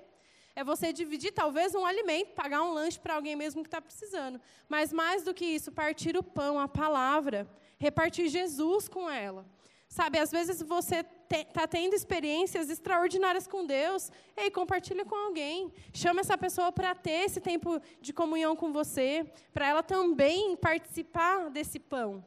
É 0.55 0.63
você 0.63 0.93
dividir 0.93 1.33
talvez 1.33 1.75
um 1.75 1.87
alimento, 1.87 2.35
pagar 2.35 2.63
um 2.63 2.75
lanche 2.75 3.01
para 3.01 3.15
alguém 3.15 3.35
mesmo 3.35 3.63
que 3.63 3.69
está 3.69 3.81
precisando. 3.81 4.39
Mas 4.69 4.93
mais 4.93 5.23
do 5.23 5.33
que 5.33 5.47
isso, 5.47 5.73
partir 5.73 6.19
o 6.19 6.23
pão, 6.23 6.61
a 6.61 6.69
palavra, 6.69 7.49
repartir 7.79 8.29
Jesus 8.29 8.89
com 8.89 9.11
ela. 9.11 9.47
Sabe, 9.93 10.19
às 10.19 10.31
vezes 10.31 10.63
você 10.63 11.05
está 11.31 11.67
te, 11.67 11.77
tendo 11.77 11.93
experiências 11.95 12.71
extraordinárias 12.71 13.47
com 13.47 13.67
Deus, 13.67 14.11
ei, 14.35 14.51
compartilha 14.51 15.05
com 15.05 15.15
alguém. 15.15 15.71
Chama 15.93 16.21
essa 16.21 16.39
pessoa 16.39 16.73
para 16.73 16.95
ter 16.95 17.27
esse 17.27 17.43
tempo 17.43 17.79
de 18.01 18.11
comunhão 18.11 18.57
com 18.57 18.73
você, 18.73 19.31
para 19.53 19.69
ela 19.69 19.83
também 19.83 20.57
participar 20.57 21.51
desse 21.51 21.79
pão. 21.79 22.25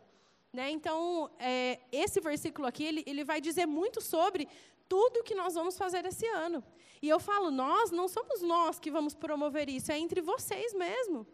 Né? 0.54 0.69
Então, 0.69 1.28
é, 1.39 1.80
esse 1.91 2.21
versículo 2.21 2.67
aqui, 2.67 2.84
ele, 2.84 3.04
ele 3.08 3.23
vai 3.23 3.41
dizer 3.41 3.65
muito 3.65 3.99
sobre 3.99 4.47
tudo 4.88 5.23
que 5.23 5.34
nós 5.34 5.56
vamos 5.56 5.75
fazer 5.75 6.06
esse 6.06 6.28
ano. 6.28 6.63
E 7.01 7.10
eu 7.10 7.19
falo, 7.19 7.49
nós, 7.49 7.89
não 7.89 8.08
somos 8.08 8.43
nós 8.43 8.78
que 8.78 8.91
vamos 8.91 9.15
promover 9.15 9.69
isso, 9.69 9.91
é 9.91 9.97
entre 9.97 10.21
vocês 10.21 10.71
mesmo. 10.75 11.25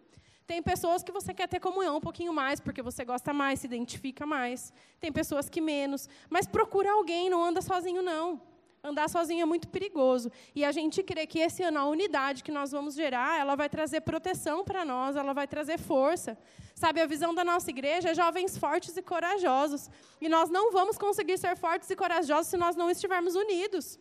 Tem 0.46 0.62
pessoas 0.62 1.04
que 1.04 1.12
você 1.12 1.34
quer 1.34 1.48
ter 1.48 1.60
comunhão 1.60 1.98
um 1.98 2.02
pouquinho 2.02 2.34
mais, 2.34 2.60
porque 2.60 2.82
você 2.82 3.06
gosta 3.06 3.32
mais, 3.34 3.60
se 3.60 3.68
identifica 3.68 4.26
mais. 4.26 4.74
Tem 5.00 5.12
pessoas 5.12 5.50
que 5.50 5.62
menos. 5.62 6.10
Mas 6.30 6.46
procura 6.46 6.92
alguém, 6.92 7.30
não 7.30 7.44
anda 7.44 7.62
sozinho, 7.62 8.02
não. 8.02 8.42
Andar 8.84 9.08
sozinho 9.10 9.44
é 9.44 9.46
muito 9.46 9.68
perigoso. 9.68 10.32
E 10.56 10.66
a 10.66 10.72
gente 10.72 11.04
crê 11.04 11.28
que 11.28 11.38
esse 11.40 11.62
ano, 11.62 11.78
a 11.78 11.86
unidade 11.86 12.44
que 12.44 12.52
nós 12.52 12.72
vamos 12.72 12.96
gerar, 12.96 13.40
ela 13.40 13.56
vai 13.56 13.70
trazer 13.70 14.02
proteção 14.02 14.64
para 14.64 14.84
nós, 14.84 15.16
ela 15.16 15.34
vai 15.34 15.48
trazer 15.48 15.80
força. 15.80 16.36
Sabe, 16.74 17.00
a 17.00 17.06
visão 17.06 17.34
da 17.34 17.44
nossa 17.44 17.70
igreja 17.70 18.10
é 18.10 18.16
jovens 18.16 18.58
fortes 18.58 18.98
e 18.98 19.02
corajosos. 19.04 19.88
E 20.20 20.28
nós 20.28 20.50
não 20.50 20.72
vamos 20.72 20.98
conseguir 20.98 21.38
ser 21.38 21.56
fortes 21.56 21.92
e 21.92 21.96
corajosos 21.96 22.48
se 22.48 22.58
nós 22.58 22.76
não 22.76 22.90
estivermos 22.90 23.36
unidos. 23.36 24.00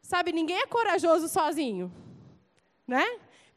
Sabe, 0.00 0.32
ninguém 0.32 0.56
é 0.60 0.66
corajoso 0.66 1.28
sozinho. 1.28 1.92
Né? 2.86 3.04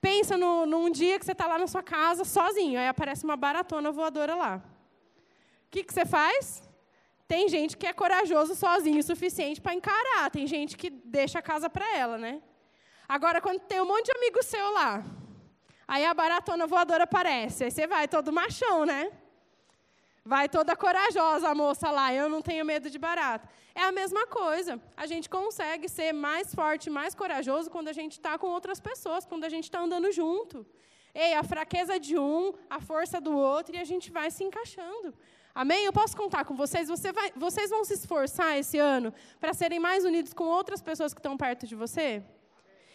Pensa 0.02 0.36
no, 0.36 0.66
num 0.66 0.90
dia 0.90 1.20
que 1.20 1.26
você 1.26 1.32
está 1.32 1.46
lá 1.46 1.60
na 1.60 1.68
sua 1.68 1.84
casa 1.84 2.26
sozinho, 2.26 2.80
aí 2.80 2.88
aparece 2.88 3.24
uma 3.24 3.38
baratona 3.38 3.92
voadora 3.92 4.36
lá. 4.36 4.64
O 5.68 5.70
que, 5.70 5.84
que 5.84 5.94
você 5.94 6.06
faz? 6.06 6.68
Tem 7.28 7.48
gente 7.48 7.78
que 7.78 7.86
é 7.86 7.94
corajoso 7.94 8.56
sozinho 8.56 9.00
o 9.00 9.04
suficiente 9.04 9.62
para 9.62 9.76
encarar, 9.76 10.32
tem 10.32 10.48
gente 10.48 10.76
que 10.76 10.90
deixa 10.90 11.40
a 11.40 11.42
casa 11.42 11.70
para 11.70 11.96
ela, 11.96 12.18
né? 12.18 12.42
Agora, 13.08 13.40
quando 13.40 13.60
tem 13.60 13.80
um 13.80 13.86
monte 13.86 14.08
de 14.08 14.18
amigo 14.18 14.42
seu 14.42 14.72
lá, 14.74 15.04
aí 15.88 16.04
a 16.04 16.14
baratona 16.14 16.66
voadora 16.66 17.04
aparece, 17.04 17.64
aí 17.66 17.72
você 17.72 17.86
vai 17.86 18.08
todo 18.08 18.34
machão, 18.34 18.86
né? 18.86 19.12
Vai 20.24 20.48
toda 20.48 20.76
corajosa 20.76 21.50
a 21.50 21.56
moça 21.56 21.90
lá, 21.90 22.14
eu 22.14 22.30
não 22.30 22.42
tenho 22.42 22.64
medo 22.64 22.90
de 22.90 23.00
barata. 23.00 23.50
É 23.74 23.82
a 23.82 23.92
mesma 23.92 24.28
coisa. 24.28 24.80
A 24.96 25.08
gente 25.08 25.28
consegue 25.28 25.90
ser 25.90 26.14
mais 26.14 26.54
forte, 26.54 26.90
mais 26.90 27.16
corajoso 27.16 27.72
quando 27.72 27.88
a 27.88 27.94
gente 27.94 28.14
está 28.14 28.38
com 28.38 28.48
outras 28.48 28.80
pessoas, 28.80 29.26
quando 29.26 29.46
a 29.46 29.50
gente 29.50 29.64
está 29.64 29.80
andando 29.80 30.12
junto. 30.12 30.66
Ei, 31.14 31.34
a 31.34 31.44
fraqueza 31.44 32.00
de 32.00 32.18
um, 32.18 32.54
a 32.70 32.80
força 32.80 33.20
do 33.20 33.36
outro, 33.36 33.76
e 33.76 33.80
a 33.80 33.84
gente 33.84 34.12
vai 34.12 34.30
se 34.30 34.44
encaixando. 34.44 35.14
Amém? 35.54 35.86
Eu 35.86 35.92
posso 35.92 36.16
contar 36.16 36.46
com 36.46 36.56
vocês? 36.56 36.88
Você 36.88 37.12
vai, 37.12 37.32
vocês 37.36 37.70
vão 37.70 37.84
se 37.84 37.96
esforçar 37.96 38.58
esse 38.58 38.78
ano 38.78 39.14
para 39.40 39.54
serem 39.54 39.80
mais 39.80 40.06
unidos 40.06 40.34
com 40.34 40.46
outras 40.46 40.82
pessoas 40.82 41.14
que 41.14 41.20
estão 41.20 41.36
perto 41.36 41.66
de 41.68 41.76
você? 41.76 42.24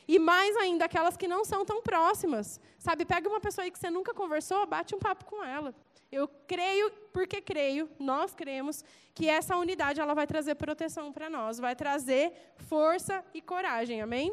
E 0.08 0.18
mais 0.18 0.56
ainda, 0.56 0.84
aquelas 0.84 1.16
que 1.16 1.26
não 1.26 1.44
são 1.44 1.64
tão 1.64 1.82
próximas. 1.82 2.60
Sabe, 2.78 3.04
pega 3.04 3.28
uma 3.28 3.40
pessoa 3.40 3.64
aí 3.64 3.70
que 3.70 3.78
você 3.78 3.90
nunca 3.90 4.14
conversou, 4.14 4.66
bate 4.66 4.94
um 4.94 4.98
papo 4.98 5.24
com 5.24 5.42
ela. 5.42 5.74
Eu 6.10 6.28
creio, 6.46 6.90
porque 7.12 7.40
creio, 7.40 7.90
nós 7.98 8.32
cremos, 8.32 8.84
que 9.12 9.28
essa 9.28 9.56
unidade 9.56 10.00
ela 10.00 10.14
vai 10.14 10.26
trazer 10.26 10.54
proteção 10.54 11.12
para 11.12 11.28
nós, 11.28 11.58
vai 11.58 11.74
trazer 11.74 12.32
força 12.68 13.24
e 13.34 13.42
coragem. 13.42 14.00
Amém? 14.00 14.32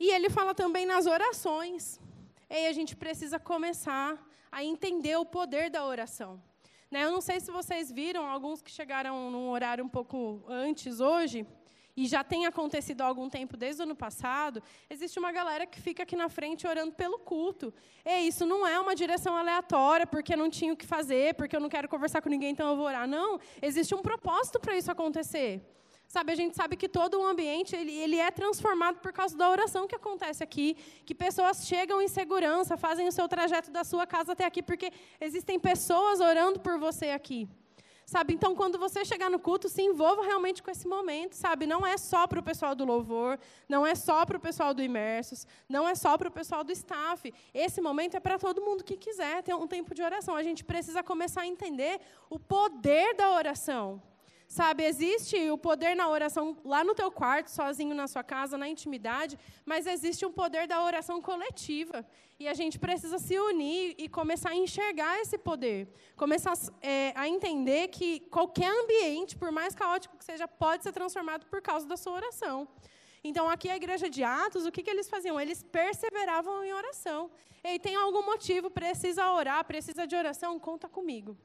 E 0.00 0.10
ele 0.10 0.30
fala 0.30 0.54
também 0.54 0.86
nas 0.86 1.06
orações. 1.06 2.00
E 2.48 2.66
a 2.66 2.72
gente 2.72 2.96
precisa 2.96 3.38
começar 3.38 4.16
a 4.50 4.64
entender 4.64 5.16
o 5.16 5.26
poder 5.26 5.68
da 5.68 5.84
oração. 5.84 6.40
Né? 6.90 7.04
Eu 7.04 7.10
não 7.10 7.20
sei 7.20 7.40
se 7.40 7.50
vocês 7.50 7.90
viram, 7.90 8.24
alguns 8.26 8.62
que 8.62 8.70
chegaram 8.70 9.30
num 9.30 9.50
horário 9.50 9.84
um 9.84 9.88
pouco 9.88 10.42
antes 10.48 11.00
hoje, 11.00 11.46
e 11.96 12.06
já 12.06 12.22
tem 12.22 12.44
acontecido 12.44 13.00
há 13.00 13.06
algum 13.06 13.28
tempo, 13.30 13.56
desde 13.56 13.80
o 13.80 13.84
ano 13.84 13.96
passado, 13.96 14.62
existe 14.90 15.18
uma 15.18 15.32
galera 15.32 15.64
que 15.64 15.80
fica 15.80 16.02
aqui 16.02 16.14
na 16.14 16.28
frente 16.28 16.66
orando 16.66 16.92
pelo 16.92 17.18
culto. 17.18 17.72
E 18.04 18.28
isso 18.28 18.44
não 18.44 18.66
é 18.66 18.78
uma 18.78 18.94
direção 18.94 19.34
aleatória, 19.34 20.06
porque 20.06 20.36
não 20.36 20.50
tinha 20.50 20.74
o 20.74 20.76
que 20.76 20.86
fazer, 20.86 21.34
porque 21.34 21.56
eu 21.56 21.60
não 21.60 21.70
quero 21.70 21.88
conversar 21.88 22.20
com 22.20 22.28
ninguém, 22.28 22.50
então 22.50 22.68
eu 22.68 22.76
vou 22.76 22.84
orar. 22.84 23.08
Não, 23.08 23.40
existe 23.62 23.94
um 23.94 24.02
propósito 24.02 24.60
para 24.60 24.76
isso 24.76 24.90
acontecer. 24.90 25.62
Sabe, 26.06 26.32
a 26.32 26.36
gente 26.36 26.54
sabe 26.54 26.76
que 26.76 26.88
todo 26.88 27.18
o 27.18 27.26
ambiente 27.26 27.74
ele, 27.74 27.92
ele 27.92 28.16
é 28.16 28.30
transformado 28.30 29.00
por 29.00 29.12
causa 29.12 29.36
da 29.36 29.50
oração 29.50 29.88
que 29.88 29.94
acontece 29.96 30.44
aqui, 30.44 30.76
que 31.04 31.14
pessoas 31.14 31.66
chegam 31.66 32.00
em 32.00 32.06
segurança, 32.06 32.76
fazem 32.76 33.08
o 33.08 33.12
seu 33.12 33.26
trajeto 33.26 33.72
da 33.72 33.82
sua 33.82 34.06
casa 34.06 34.32
até 34.32 34.44
aqui, 34.44 34.62
porque 34.62 34.92
existem 35.20 35.58
pessoas 35.58 36.20
orando 36.20 36.60
por 36.60 36.78
você 36.78 37.10
aqui. 37.10 37.48
Sabe, 38.08 38.32
então 38.32 38.54
quando 38.54 38.78
você 38.78 39.04
chegar 39.04 39.28
no 39.28 39.36
culto, 39.36 39.68
se 39.68 39.82
envolva 39.82 40.22
realmente 40.22 40.62
com 40.62 40.70
esse 40.70 40.86
momento, 40.86 41.34
sabe? 41.34 41.66
Não 41.66 41.84
é 41.84 41.96
só 41.96 42.24
para 42.28 42.38
o 42.38 42.42
pessoal 42.42 42.72
do 42.72 42.84
louvor, 42.84 43.36
não 43.68 43.84
é 43.84 43.96
só 43.96 44.24
para 44.24 44.36
o 44.36 44.40
pessoal 44.40 44.72
do 44.72 44.80
imersos, 44.80 45.44
não 45.68 45.88
é 45.88 45.94
só 45.96 46.16
para 46.16 46.28
o 46.28 46.30
pessoal 46.30 46.62
do 46.62 46.70
staff. 46.70 47.34
Esse 47.52 47.80
momento 47.80 48.16
é 48.16 48.20
para 48.20 48.38
todo 48.38 48.62
mundo 48.62 48.84
que 48.84 48.96
quiser 48.96 49.42
ter 49.42 49.54
um 49.54 49.66
tempo 49.66 49.92
de 49.92 50.02
oração. 50.02 50.36
A 50.36 50.42
gente 50.44 50.62
precisa 50.62 51.02
começar 51.02 51.40
a 51.40 51.46
entender 51.48 52.00
o 52.30 52.38
poder 52.38 53.12
da 53.16 53.32
oração. 53.32 54.00
Sabe, 54.48 54.84
existe 54.84 55.50
o 55.50 55.58
poder 55.58 55.96
na 55.96 56.08
oração 56.08 56.56
lá 56.64 56.84
no 56.84 56.94
teu 56.94 57.10
quarto, 57.10 57.48
sozinho 57.50 57.94
na 57.94 58.06
sua 58.06 58.22
casa, 58.22 58.56
na 58.56 58.68
intimidade, 58.68 59.36
mas 59.64 59.86
existe 59.86 60.24
um 60.24 60.32
poder 60.32 60.68
da 60.68 60.82
oração 60.82 61.20
coletiva. 61.20 62.06
E 62.38 62.46
a 62.46 62.54
gente 62.54 62.78
precisa 62.78 63.18
se 63.18 63.36
unir 63.38 63.94
e 63.98 64.08
começar 64.08 64.50
a 64.50 64.54
enxergar 64.54 65.20
esse 65.20 65.36
poder. 65.36 65.88
Começar 66.16 66.52
é, 66.80 67.12
a 67.16 67.26
entender 67.26 67.88
que 67.88 68.20
qualquer 68.20 68.70
ambiente, 68.70 69.36
por 69.36 69.50
mais 69.50 69.74
caótico 69.74 70.16
que 70.16 70.24
seja, 70.24 70.46
pode 70.46 70.84
ser 70.84 70.92
transformado 70.92 71.46
por 71.46 71.60
causa 71.60 71.86
da 71.86 71.96
sua 71.96 72.12
oração. 72.12 72.68
Então, 73.24 73.48
aqui 73.48 73.68
a 73.68 73.76
igreja 73.76 74.08
de 74.08 74.22
Atos, 74.22 74.64
o 74.64 74.70
que, 74.70 74.82
que 74.84 74.90
eles 74.90 75.08
faziam? 75.08 75.40
Eles 75.40 75.62
perseveravam 75.64 76.62
em 76.62 76.72
oração. 76.72 77.30
E 77.64 77.80
tem 77.80 77.96
algum 77.96 78.24
motivo, 78.24 78.70
precisa 78.70 79.32
orar, 79.32 79.64
precisa 79.64 80.06
de 80.06 80.14
oração? 80.14 80.56
Conta 80.60 80.88
comigo. 80.88 81.36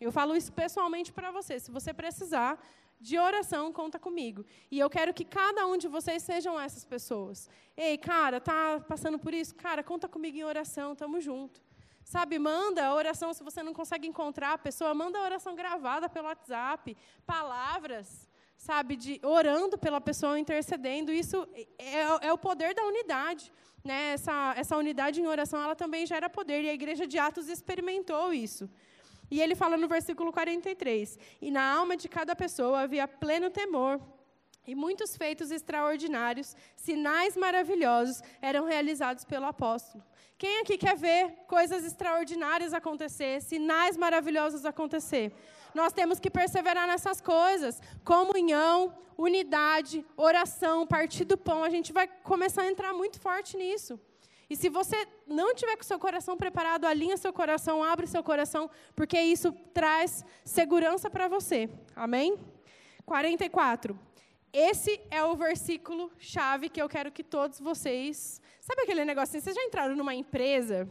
Eu 0.00 0.10
falo 0.10 0.34
isso 0.34 0.52
pessoalmente 0.52 1.12
para 1.12 1.30
você. 1.30 1.58
Se 1.60 1.70
você 1.70 1.92
precisar 1.92 2.58
de 3.00 3.18
oração, 3.18 3.72
conta 3.72 3.98
comigo. 3.98 4.44
E 4.70 4.78
eu 4.78 4.90
quero 4.90 5.12
que 5.14 5.24
cada 5.24 5.66
um 5.66 5.76
de 5.76 5.88
vocês 5.88 6.22
sejam 6.22 6.60
essas 6.60 6.84
pessoas. 6.84 7.48
Ei, 7.76 7.96
cara, 7.96 8.40
tá 8.40 8.80
passando 8.86 9.18
por 9.18 9.32
isso? 9.32 9.54
Cara, 9.54 9.82
conta 9.82 10.06
comigo 10.08 10.36
em 10.36 10.44
oração, 10.44 10.94
tamo 10.94 11.20
junto. 11.20 11.60
Sabe, 12.04 12.38
manda 12.38 12.86
a 12.86 12.94
oração, 12.94 13.32
se 13.32 13.42
você 13.42 13.62
não 13.62 13.72
consegue 13.72 14.06
encontrar 14.06 14.54
a 14.54 14.58
pessoa, 14.58 14.94
manda 14.94 15.18
a 15.18 15.22
oração 15.22 15.54
gravada 15.54 16.08
pelo 16.08 16.26
WhatsApp, 16.26 16.96
palavras, 17.24 18.28
sabe, 18.56 18.96
de 18.96 19.20
orando 19.22 19.78
pela 19.78 20.00
pessoa, 20.00 20.38
intercedendo. 20.38 21.12
Isso 21.12 21.48
é, 21.78 22.26
é 22.28 22.32
o 22.32 22.38
poder 22.38 22.74
da 22.74 22.84
unidade. 22.84 23.52
Né? 23.84 24.12
Essa, 24.12 24.54
essa 24.56 24.76
unidade 24.76 25.20
em 25.20 25.26
oração, 25.26 25.62
ela 25.62 25.76
também 25.76 26.04
gera 26.04 26.28
poder, 26.28 26.62
e 26.64 26.68
a 26.68 26.74
igreja 26.74 27.06
de 27.06 27.18
Atos 27.18 27.48
experimentou 27.48 28.32
isso. 28.32 28.68
E 29.30 29.40
ele 29.40 29.54
fala 29.54 29.76
no 29.76 29.88
versículo 29.88 30.32
43: 30.32 31.18
E 31.40 31.50
na 31.50 31.62
alma 31.62 31.96
de 31.96 32.08
cada 32.08 32.34
pessoa 32.34 32.80
havia 32.80 33.06
pleno 33.06 33.50
temor. 33.50 34.00
E 34.66 34.74
muitos 34.74 35.16
feitos 35.16 35.50
extraordinários, 35.50 36.54
sinais 36.76 37.36
maravilhosos 37.36 38.22
eram 38.42 38.66
realizados 38.66 39.24
pelo 39.24 39.46
apóstolo. 39.46 40.04
Quem 40.36 40.60
aqui 40.60 40.76
quer 40.76 40.96
ver 40.96 41.30
coisas 41.46 41.84
extraordinárias 41.84 42.72
acontecer, 42.72 43.40
sinais 43.42 43.96
maravilhosos 43.96 44.64
acontecer? 44.64 45.32
Nós 45.74 45.92
temos 45.92 46.18
que 46.18 46.30
perseverar 46.30 46.86
nessas 46.86 47.20
coisas. 47.20 47.80
Comunhão, 48.04 48.94
unidade, 49.16 50.04
oração, 50.16 50.86
partir 50.86 51.24
do 51.24 51.36
pão. 51.36 51.62
A 51.62 51.70
gente 51.70 51.92
vai 51.92 52.06
começar 52.22 52.62
a 52.62 52.70
entrar 52.70 52.92
muito 52.92 53.20
forte 53.20 53.56
nisso. 53.56 53.98
E 54.50 54.56
se 54.56 54.68
você 54.68 55.06
não 55.28 55.54
tiver 55.54 55.76
com 55.76 55.84
seu 55.84 55.96
coração 55.96 56.36
preparado, 56.36 56.84
alinha 56.84 57.16
seu 57.16 57.32
coração, 57.32 57.84
abre 57.84 58.08
seu 58.08 58.20
coração, 58.20 58.68
porque 58.96 59.18
isso 59.20 59.52
traz 59.72 60.24
segurança 60.44 61.08
para 61.08 61.28
você. 61.28 61.70
Amém? 61.94 62.36
44. 63.06 63.96
Esse 64.52 65.00
é 65.08 65.22
o 65.22 65.36
versículo 65.36 66.10
chave 66.18 66.68
que 66.68 66.82
eu 66.82 66.88
quero 66.88 67.12
que 67.12 67.22
todos 67.22 67.60
vocês. 67.60 68.42
Sabe 68.60 68.82
aquele 68.82 69.04
negocinho? 69.04 69.40
Vocês 69.40 69.54
já 69.54 69.62
entraram 69.62 69.94
numa 69.94 70.16
empresa? 70.16 70.88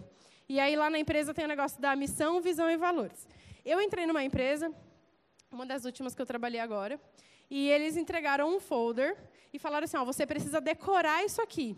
E 0.48 0.58
aí 0.58 0.78
lá 0.78 0.89
na 0.89 0.98
empresa 0.98 1.34
tem 1.34 1.43
o 1.43 1.48
negócio 1.48 1.82
da 1.82 1.93
missão, 1.98 2.39
visão 2.39 2.72
e 2.72 2.78
valores. 2.78 3.28
Eu 3.65 3.82
entrei 3.82 4.06
numa 4.06 4.24
empresa, 4.24 4.74
uma 5.52 5.65
das 5.65 5.84
últimas 5.84 6.15
que 6.15 6.22
eu 6.22 6.26
trabalhei 6.26 6.62
agora, 6.62 6.98
e 7.50 7.69
eles 7.69 7.98
entregaram 7.98 8.56
um 8.56 8.60
folder 8.62 9.17
e 9.52 9.60
falaram 9.60 9.84
assim: 9.84 9.98
ó, 9.98 10.06
você 10.06 10.26
precisa 10.26 10.62
decorar 10.62 11.26
isso 11.26 11.41
aqui. 11.41 11.78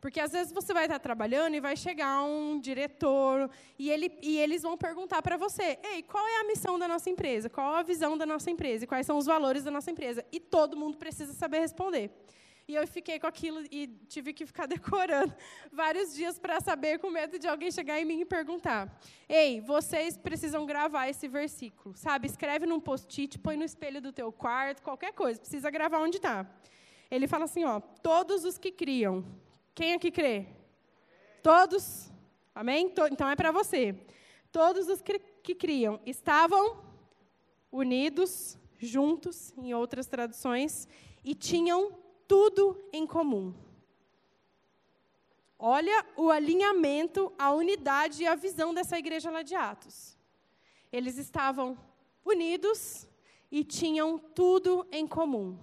Porque 0.00 0.18
às 0.18 0.32
vezes 0.32 0.52
você 0.52 0.72
vai 0.72 0.84
estar 0.84 0.98
trabalhando 0.98 1.54
e 1.54 1.60
vai 1.60 1.76
chegar 1.76 2.22
um 2.22 2.58
diretor 2.58 3.50
e, 3.78 3.90
ele, 3.90 4.10
e 4.22 4.38
eles 4.38 4.62
vão 4.62 4.76
perguntar 4.76 5.20
para 5.20 5.36
você: 5.36 5.78
Ei, 5.82 6.02
qual 6.02 6.26
é 6.26 6.40
a 6.40 6.44
missão 6.44 6.78
da 6.78 6.88
nossa 6.88 7.10
empresa? 7.10 7.50
Qual 7.50 7.74
a 7.74 7.82
visão 7.82 8.16
da 8.16 8.24
nossa 8.24 8.50
empresa? 8.50 8.86
Quais 8.86 9.04
são 9.04 9.18
os 9.18 9.26
valores 9.26 9.62
da 9.62 9.70
nossa 9.70 9.90
empresa? 9.90 10.24
E 10.32 10.40
todo 10.40 10.76
mundo 10.76 10.96
precisa 10.96 11.34
saber 11.34 11.58
responder. 11.58 12.10
E 12.66 12.74
eu 12.76 12.86
fiquei 12.86 13.18
com 13.18 13.26
aquilo 13.26 13.62
e 13.70 13.88
tive 14.08 14.32
que 14.32 14.46
ficar 14.46 14.64
decorando 14.68 15.34
vários 15.70 16.14
dias 16.14 16.38
para 16.38 16.60
saber, 16.60 16.98
com 16.98 17.10
medo 17.10 17.38
de 17.38 17.46
alguém 17.46 17.70
chegar 17.70 18.00
em 18.00 18.06
mim 18.06 18.20
e 18.20 18.24
perguntar: 18.24 18.98
Ei, 19.28 19.60
vocês 19.60 20.16
precisam 20.16 20.64
gravar 20.64 21.08
esse 21.08 21.28
versículo, 21.28 21.94
sabe? 21.94 22.26
Escreve 22.26 22.64
num 22.64 22.80
post-it, 22.80 23.38
põe 23.38 23.56
no 23.56 23.64
espelho 23.64 24.00
do 24.00 24.12
teu 24.12 24.32
quarto, 24.32 24.82
qualquer 24.82 25.12
coisa, 25.12 25.38
precisa 25.38 25.68
gravar 25.68 25.98
onde 25.98 26.16
está. 26.16 26.46
Ele 27.10 27.26
fala 27.26 27.44
assim: 27.44 27.64
ó, 27.64 27.80
todos 27.80 28.44
os 28.46 28.56
que 28.56 28.70
criam 28.70 29.24
quem 29.80 29.94
aqui 29.94 30.10
crê? 30.10 30.46
Todos? 31.42 32.12
Amém? 32.54 32.92
Então 33.10 33.30
é 33.30 33.34
para 33.34 33.50
você. 33.50 33.98
Todos 34.52 34.88
os 34.88 35.00
que, 35.00 35.54
criam 35.54 35.98
estavam 36.04 36.84
unidos, 37.72 38.58
juntos, 38.78 39.54
em 39.56 39.72
outras 39.72 40.06
traduções, 40.06 40.86
e 41.24 41.34
tinham 41.34 41.98
tudo 42.28 42.78
em 42.92 43.06
comum. 43.06 43.54
Olha 45.58 46.04
o 46.14 46.30
alinhamento, 46.30 47.32
a 47.38 47.50
unidade 47.50 48.22
e 48.22 48.26
a 48.26 48.34
visão 48.34 48.74
dessa 48.74 48.98
igreja 48.98 49.30
lá 49.30 49.40
de 49.40 49.54
Atos. 49.54 50.14
Eles 50.92 51.16
estavam 51.16 51.78
unidos 52.22 53.08
e 53.50 53.64
tinham 53.64 54.18
tudo 54.18 54.86
em 54.92 55.06
comum. 55.06 55.58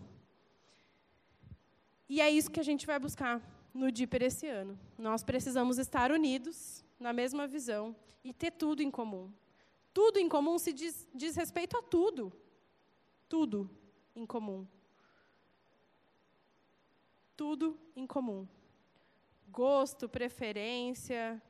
E 2.10 2.19
é 2.19 2.32
isso 2.32 2.49
que 2.49 2.60
a 2.60 2.63
gente 2.63 2.88
vai 2.88 2.97
buscar 2.97 3.56
no 3.77 3.91
DIPER 3.91 4.23
esse 4.23 4.47
ano. 4.47 4.77
Nós 4.97 5.23
precisamos 5.23 5.77
estar 5.77 6.11
unidos, 6.11 6.83
na 6.99 7.13
mesma 7.13 7.47
visão, 7.47 7.95
e 8.23 8.33
ter 8.33 8.51
tudo 8.51 8.81
em 8.81 8.89
comum. 8.89 9.31
Tudo 9.93 10.17
em 10.19 10.27
comum 10.27 10.57
se 10.57 10.73
diz, 10.73 11.07
diz 11.13 11.35
respeito 11.35 11.77
a 11.77 11.81
tudo. 11.81 12.33
Tudo 13.29 13.69
em 14.15 14.25
comum. 14.25 14.67
Tudo 17.35 17.77
em 17.95 18.05
comum. 18.05 18.47
Gosto, 19.49 20.09
preferência, 20.09 21.41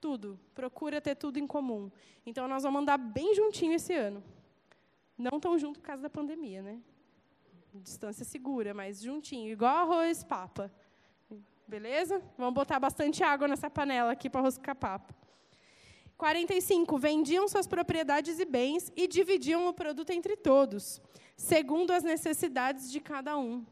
tudo. 0.00 0.38
Procura 0.54 1.00
ter 1.00 1.14
tudo 1.14 1.38
em 1.38 1.46
comum. 1.46 1.90
Então, 2.26 2.46
nós 2.46 2.62
vamos 2.62 2.82
andar 2.82 2.98
bem 2.98 3.34
juntinho 3.34 3.72
esse 3.72 3.92
ano. 3.94 4.22
Não 5.16 5.40
tão 5.40 5.58
junto 5.58 5.80
por 5.80 5.86
causa 5.86 6.02
da 6.02 6.10
pandemia, 6.10 6.62
né? 6.62 6.80
Distância 7.72 8.24
segura, 8.24 8.72
mas 8.74 9.00
juntinho, 9.00 9.50
igual 9.50 9.76
arroz 9.76 10.22
papa. 10.22 10.70
Beleza? 11.66 12.22
Vamos 12.36 12.54
botar 12.54 12.78
bastante 12.78 13.22
água 13.22 13.48
nessa 13.48 13.70
panela 13.70 14.12
aqui 14.12 14.28
para 14.28 14.42
roscar 14.42 14.76
papo. 14.76 15.14
45. 16.16 16.98
Vendiam 16.98 17.48
suas 17.48 17.66
propriedades 17.66 18.38
e 18.38 18.44
bens 18.44 18.92
e 18.94 19.08
dividiam 19.08 19.66
o 19.66 19.72
produto 19.72 20.10
entre 20.10 20.36
todos, 20.36 21.00
segundo 21.36 21.90
as 21.90 22.02
necessidades 22.02 22.90
de 22.90 23.00
cada 23.00 23.36
um. 23.36 23.64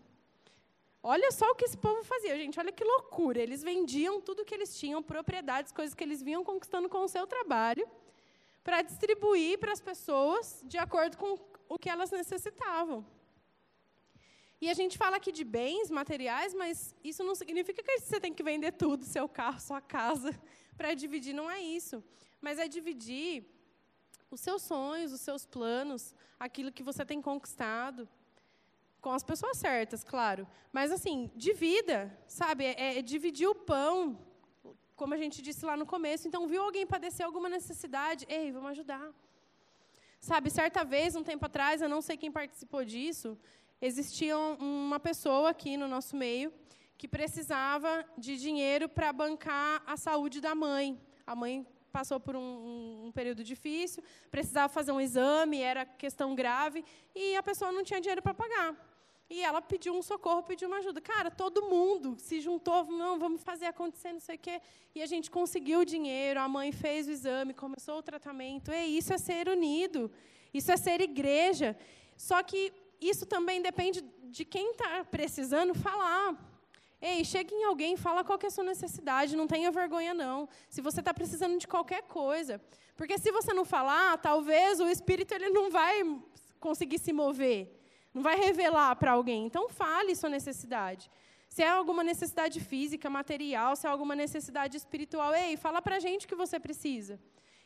Olha 1.02 1.30
só 1.32 1.50
o 1.50 1.54
que 1.54 1.64
esse 1.64 1.76
povo 1.76 2.02
fazia, 2.04 2.36
gente. 2.36 2.58
Olha 2.58 2.72
que 2.72 2.84
loucura. 2.84 3.40
Eles 3.40 3.62
vendiam 3.62 4.20
tudo 4.20 4.44
que 4.44 4.54
eles 4.54 4.78
tinham, 4.78 5.02
propriedades, 5.02 5.72
coisas 5.72 5.94
que 5.94 6.04
eles 6.04 6.22
vinham 6.22 6.44
conquistando 6.44 6.88
com 6.88 6.98
o 6.98 7.08
seu 7.08 7.26
trabalho, 7.26 7.86
para 8.62 8.82
distribuir 8.82 9.58
para 9.58 9.72
as 9.72 9.80
pessoas 9.80 10.62
de 10.64 10.78
acordo 10.78 11.18
com 11.18 11.36
o 11.68 11.78
que 11.78 11.90
elas 11.90 12.10
necessitavam. 12.10 13.04
E 14.62 14.70
a 14.70 14.74
gente 14.74 14.96
fala 14.96 15.16
aqui 15.16 15.32
de 15.32 15.42
bens 15.42 15.90
materiais, 15.90 16.54
mas 16.54 16.94
isso 17.02 17.24
não 17.24 17.34
significa 17.34 17.82
que 17.82 17.98
você 17.98 18.20
tem 18.20 18.32
que 18.32 18.44
vender 18.44 18.70
tudo, 18.70 19.04
seu 19.04 19.28
carro, 19.28 19.58
sua 19.58 19.80
casa, 19.80 20.30
para 20.78 20.94
dividir. 20.94 21.32
Não 21.34 21.50
é 21.50 21.60
isso. 21.60 21.96
Mas 22.40 22.60
é 22.60 22.68
dividir 22.68 23.44
os 24.30 24.40
seus 24.40 24.62
sonhos, 24.62 25.10
os 25.12 25.20
seus 25.20 25.44
planos, 25.44 26.14
aquilo 26.38 26.70
que 26.70 26.84
você 26.84 27.04
tem 27.04 27.20
conquistado, 27.20 28.08
com 29.00 29.10
as 29.10 29.24
pessoas 29.24 29.58
certas, 29.58 30.04
claro. 30.04 30.46
Mas, 30.72 30.92
assim, 30.92 31.28
de 31.34 31.52
vida, 31.52 32.16
sabe? 32.28 32.64
É, 32.64 32.98
é, 32.98 33.02
dividir 33.02 33.48
o 33.48 33.56
pão, 33.56 34.16
como 34.94 35.12
a 35.12 35.16
gente 35.16 35.42
disse 35.42 35.64
lá 35.64 35.76
no 35.76 35.84
começo. 35.84 36.28
Então, 36.28 36.46
viu 36.46 36.62
alguém 36.62 36.86
padecer 36.86 37.26
alguma 37.26 37.48
necessidade? 37.48 38.24
Ei, 38.28 38.52
vamos 38.52 38.70
ajudar. 38.70 39.12
Sabe, 40.20 40.50
certa 40.50 40.84
vez, 40.84 41.16
um 41.16 41.24
tempo 41.24 41.46
atrás, 41.46 41.82
eu 41.82 41.88
não 41.88 42.00
sei 42.00 42.16
quem 42.16 42.30
participou 42.30 42.84
disso, 42.84 43.36
existia 43.82 44.38
uma 44.38 45.00
pessoa 45.00 45.50
aqui 45.50 45.76
no 45.76 45.88
nosso 45.88 46.16
meio 46.16 46.52
que 46.96 47.08
precisava 47.08 48.04
de 48.16 48.36
dinheiro 48.36 48.88
para 48.88 49.12
bancar 49.12 49.82
a 49.84 49.96
saúde 49.96 50.40
da 50.40 50.54
mãe. 50.54 50.96
A 51.26 51.34
mãe 51.34 51.66
passou 51.90 52.20
por 52.20 52.36
um, 52.36 53.06
um, 53.06 53.12
período 53.12 53.42
difícil, 53.42 54.02
precisava 54.30 54.72
fazer 54.72 54.92
um 54.92 55.00
exame, 55.00 55.60
era 55.60 55.84
questão 55.84 56.32
grave, 56.32 56.84
e 57.12 57.34
a 57.34 57.42
pessoa 57.42 57.72
não 57.72 57.82
tinha 57.82 58.00
dinheiro 58.00 58.22
para 58.22 58.32
pagar. 58.32 58.76
E 59.28 59.42
ela 59.42 59.60
pediu 59.60 59.94
um 59.94 60.02
socorro, 60.02 60.44
pediu 60.44 60.68
uma 60.68 60.78
ajuda. 60.78 61.00
Cara, 61.00 61.28
todo 61.30 61.62
mundo 61.62 62.16
se 62.18 62.40
juntou, 62.40 62.84
não, 62.84 63.18
vamos 63.18 63.42
fazer 63.42 63.66
acontecer, 63.66 64.12
não 64.12 64.20
sei 64.20 64.36
o 64.36 64.38
quê. 64.38 64.60
E 64.94 65.02
a 65.02 65.06
gente 65.06 65.30
conseguiu 65.30 65.80
o 65.80 65.84
dinheiro, 65.84 66.38
a 66.38 66.48
mãe 66.48 66.70
fez 66.70 67.08
o 67.08 67.10
exame, 67.10 67.52
começou 67.52 67.98
o 67.98 68.02
tratamento. 68.02 68.70
E 68.70 68.96
isso 68.96 69.12
é 69.12 69.18
ser 69.18 69.48
unido, 69.48 70.10
isso 70.54 70.70
é 70.70 70.76
ser 70.76 71.00
igreja. 71.00 71.76
Só 72.16 72.42
que 72.42 72.72
isso 73.08 73.26
também 73.26 73.60
depende 73.60 74.02
de 74.24 74.44
quem 74.44 74.70
está 74.72 75.04
precisando 75.04 75.74
falar. 75.74 76.36
Ei, 77.00 77.24
chega 77.24 77.52
em 77.52 77.64
alguém, 77.64 77.96
fala 77.96 78.22
qual 78.22 78.38
é 78.40 78.46
a 78.46 78.50
sua 78.50 78.62
necessidade, 78.62 79.36
não 79.36 79.48
tenha 79.48 79.72
vergonha, 79.72 80.14
não. 80.14 80.48
Se 80.68 80.80
você 80.80 81.00
está 81.00 81.12
precisando 81.12 81.58
de 81.58 81.66
qualquer 81.66 82.02
coisa. 82.02 82.60
Porque 82.96 83.18
se 83.18 83.32
você 83.32 83.52
não 83.52 83.64
falar, 83.64 84.16
talvez 84.18 84.78
o 84.78 84.86
Espírito 84.86 85.34
ele 85.34 85.50
não 85.50 85.68
vai 85.68 86.04
conseguir 86.60 87.00
se 87.00 87.12
mover. 87.12 87.76
Não 88.14 88.22
vai 88.22 88.36
revelar 88.36 88.94
para 88.96 89.12
alguém. 89.12 89.46
Então, 89.46 89.68
fale 89.68 90.14
sua 90.14 90.30
necessidade. 90.30 91.10
Se 91.48 91.62
é 91.62 91.68
alguma 91.68 92.04
necessidade 92.04 92.60
física, 92.60 93.10
material, 93.10 93.74
se 93.74 93.86
é 93.86 93.90
alguma 93.90 94.14
necessidade 94.14 94.76
espiritual, 94.76 95.34
ei, 95.34 95.56
fala 95.56 95.82
para 95.82 95.96
a 95.96 96.00
gente 96.00 96.24
o 96.24 96.28
que 96.28 96.34
você 96.36 96.60
precisa. 96.60 97.18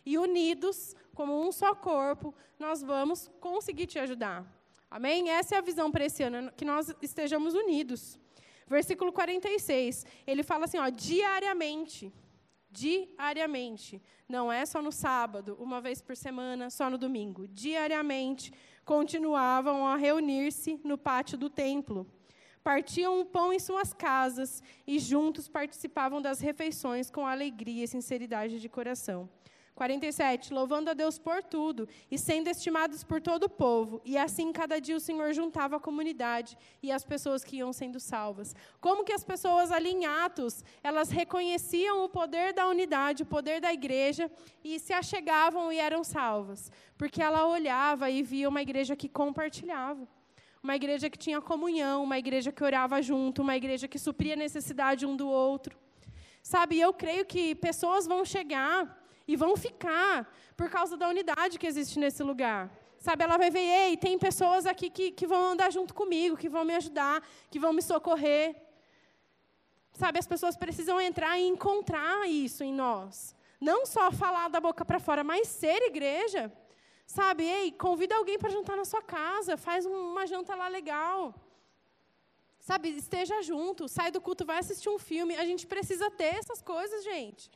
E 0.04 0.16
unidos, 0.16 0.96
como 1.14 1.46
um 1.46 1.52
só 1.52 1.74
corpo, 1.74 2.34
nós 2.58 2.82
vamos 2.82 3.30
conseguir 3.38 3.86
te 3.86 3.98
ajudar. 3.98 4.55
Amém? 4.90 5.30
Essa 5.30 5.56
é 5.56 5.58
a 5.58 5.62
visão 5.62 5.90
para 5.90 6.04
esse 6.04 6.22
ano, 6.22 6.52
que 6.52 6.64
nós 6.64 6.94
estejamos 7.02 7.54
unidos. 7.54 8.18
Versículo 8.68 9.12
46, 9.12 10.06
ele 10.26 10.42
fala 10.42 10.64
assim, 10.64 10.78
ó, 10.78 10.88
diariamente. 10.88 12.12
Diariamente. 12.70 14.02
Não 14.28 14.52
é 14.52 14.66
só 14.66 14.82
no 14.82 14.90
sábado, 14.90 15.56
uma 15.60 15.80
vez 15.80 16.00
por 16.00 16.16
semana, 16.16 16.70
só 16.70 16.90
no 16.90 16.98
domingo. 16.98 17.46
Diariamente 17.48 18.52
continuavam 18.84 19.86
a 19.86 19.96
reunir-se 19.96 20.80
no 20.84 20.98
pátio 20.98 21.38
do 21.38 21.48
templo. 21.48 22.06
Partiam 22.62 23.20
o 23.20 23.24
pão 23.24 23.52
em 23.52 23.60
suas 23.60 23.92
casas 23.92 24.62
e 24.86 24.98
juntos 24.98 25.48
participavam 25.48 26.20
das 26.20 26.40
refeições 26.40 27.10
com 27.10 27.24
alegria 27.24 27.84
e 27.84 27.88
sinceridade 27.88 28.60
de 28.60 28.68
coração 28.68 29.28
47. 29.76 30.52
Louvando 30.54 30.90
a 30.90 30.94
Deus 30.94 31.18
por 31.18 31.42
tudo 31.42 31.86
e 32.10 32.18
sendo 32.18 32.48
estimados 32.48 33.04
por 33.04 33.20
todo 33.20 33.44
o 33.44 33.48
povo. 33.48 34.00
E 34.04 34.16
assim, 34.16 34.50
cada 34.52 34.80
dia 34.80 34.96
o 34.96 35.00
Senhor 35.00 35.32
juntava 35.34 35.76
a 35.76 35.80
comunidade 35.80 36.56
e 36.82 36.90
as 36.90 37.04
pessoas 37.04 37.44
que 37.44 37.58
iam 37.58 37.72
sendo 37.72 38.00
salvas. 38.00 38.56
Como 38.80 39.04
que 39.04 39.12
as 39.12 39.22
pessoas 39.22 39.70
ali 39.70 39.90
em 39.90 40.06
Atos, 40.06 40.64
elas 40.82 41.10
reconheciam 41.10 42.02
o 42.04 42.08
poder 42.08 42.54
da 42.54 42.66
unidade, 42.66 43.22
o 43.22 43.26
poder 43.26 43.60
da 43.60 43.72
igreja 43.72 44.30
e 44.64 44.80
se 44.80 44.92
achegavam 44.92 45.70
e 45.70 45.78
eram 45.78 46.02
salvas? 46.02 46.72
Porque 46.96 47.22
ela 47.22 47.46
olhava 47.46 48.10
e 48.10 48.22
via 48.22 48.48
uma 48.48 48.62
igreja 48.62 48.96
que 48.96 49.08
compartilhava. 49.08 50.08
Uma 50.62 50.74
igreja 50.74 51.08
que 51.10 51.18
tinha 51.18 51.40
comunhão, 51.40 52.02
uma 52.02 52.18
igreja 52.18 52.50
que 52.50 52.64
orava 52.64 53.00
junto, 53.00 53.42
uma 53.42 53.56
igreja 53.56 53.86
que 53.86 53.98
supria 53.98 54.32
a 54.32 54.36
necessidade 54.36 55.06
um 55.06 55.14
do 55.14 55.28
outro. 55.28 55.78
Sabe, 56.42 56.80
eu 56.80 56.92
creio 56.92 57.26
que 57.26 57.54
pessoas 57.54 58.06
vão 58.06 58.24
chegar 58.24 59.05
e 59.26 59.36
vão 59.36 59.56
ficar 59.56 60.32
por 60.56 60.70
causa 60.70 60.96
da 60.96 61.08
unidade 61.08 61.58
que 61.58 61.66
existe 61.66 61.98
nesse 61.98 62.22
lugar. 62.22 62.70
Sabe, 62.98 63.24
ela 63.24 63.36
vai 63.36 63.50
ver, 63.50 63.60
ei, 63.60 63.96
tem 63.96 64.18
pessoas 64.18 64.66
aqui 64.66 64.88
que, 64.90 65.10
que 65.10 65.26
vão 65.26 65.52
andar 65.52 65.70
junto 65.70 65.94
comigo, 65.94 66.36
que 66.36 66.48
vão 66.48 66.64
me 66.64 66.74
ajudar, 66.74 67.22
que 67.50 67.58
vão 67.58 67.72
me 67.72 67.82
socorrer. 67.82 68.56
Sabe, 69.92 70.18
as 70.18 70.26
pessoas 70.26 70.56
precisam 70.56 71.00
entrar 71.00 71.38
e 71.38 71.46
encontrar 71.46 72.28
isso 72.28 72.64
em 72.64 72.72
nós. 72.72 73.34
Não 73.60 73.86
só 73.86 74.10
falar 74.10 74.48
da 74.48 74.60
boca 74.60 74.84
para 74.84 74.98
fora, 74.98 75.22
mas 75.24 75.48
ser 75.48 75.82
igreja. 75.82 76.52
Sabe, 77.06 77.44
ei, 77.44 77.72
convida 77.72 78.16
alguém 78.16 78.38
para 78.38 78.50
jantar 78.50 78.76
na 78.76 78.84
sua 78.84 79.02
casa, 79.02 79.56
faz 79.56 79.86
uma 79.86 80.26
janta 80.26 80.54
lá 80.54 80.68
legal. 80.68 81.34
Sabe, 82.58 82.88
esteja 82.88 83.40
junto, 83.42 83.88
sai 83.88 84.10
do 84.10 84.20
culto, 84.20 84.44
vai 84.44 84.58
assistir 84.58 84.88
um 84.88 84.98
filme. 84.98 85.36
A 85.36 85.44
gente 85.44 85.66
precisa 85.66 86.10
ter 86.10 86.34
essas 86.34 86.60
coisas, 86.60 87.04
gente. 87.04 87.48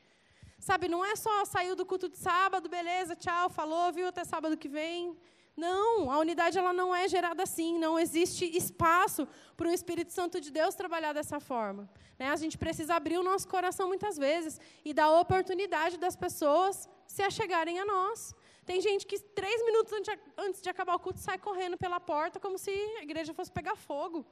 Sabe, 0.60 0.88
não 0.88 1.02
é 1.02 1.16
só 1.16 1.44
saiu 1.46 1.74
do 1.74 1.86
culto 1.86 2.06
de 2.06 2.18
sábado, 2.18 2.68
beleza, 2.68 3.16
tchau, 3.16 3.48
falou, 3.48 3.90
viu, 3.92 4.06
até 4.08 4.22
sábado 4.24 4.58
que 4.58 4.68
vem. 4.68 5.16
Não, 5.56 6.10
a 6.10 6.18
unidade 6.18 6.58
ela 6.58 6.72
não 6.72 6.94
é 6.94 7.08
gerada 7.08 7.42
assim, 7.42 7.78
não 7.78 7.98
existe 7.98 8.44
espaço 8.56 9.26
para 9.56 9.68
o 9.68 9.72
Espírito 9.72 10.12
Santo 10.12 10.38
de 10.38 10.50
Deus 10.50 10.74
trabalhar 10.74 11.14
dessa 11.14 11.40
forma. 11.40 11.88
Né? 12.18 12.28
A 12.28 12.36
gente 12.36 12.58
precisa 12.58 12.94
abrir 12.94 13.18
o 13.18 13.22
nosso 13.22 13.48
coração 13.48 13.88
muitas 13.88 14.18
vezes 14.18 14.60
e 14.84 14.92
dar 14.92 15.10
oportunidade 15.18 15.96
das 15.96 16.14
pessoas 16.14 16.88
se 17.06 17.22
achegarem 17.22 17.78
a 17.80 17.84
nós. 17.84 18.34
Tem 18.66 18.80
gente 18.80 19.06
que 19.06 19.18
três 19.18 19.64
minutos 19.64 19.92
antes 20.36 20.60
de 20.60 20.68
acabar 20.68 20.94
o 20.94 20.98
culto 20.98 21.20
sai 21.20 21.38
correndo 21.38 21.76
pela 21.78 21.98
porta 21.98 22.38
como 22.38 22.58
se 22.58 22.70
a 22.70 23.02
igreja 23.02 23.32
fosse 23.32 23.50
pegar 23.50 23.76
fogo. 23.76 24.26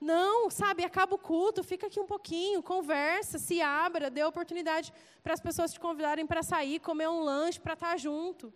Não, 0.00 0.48
sabe, 0.48 0.82
acaba 0.82 1.14
o 1.14 1.18
culto, 1.18 1.62
fica 1.62 1.86
aqui 1.86 2.00
um 2.00 2.06
pouquinho, 2.06 2.62
conversa, 2.62 3.38
se 3.38 3.60
abra, 3.60 4.08
dê 4.08 4.24
oportunidade 4.24 4.92
para 5.22 5.34
as 5.34 5.40
pessoas 5.40 5.72
te 5.72 5.78
convidarem 5.78 6.26
para 6.26 6.42
sair, 6.42 6.80
comer 6.80 7.08
um 7.08 7.20
lanche, 7.20 7.60
para 7.60 7.74
estar 7.74 7.98
junto. 7.98 8.52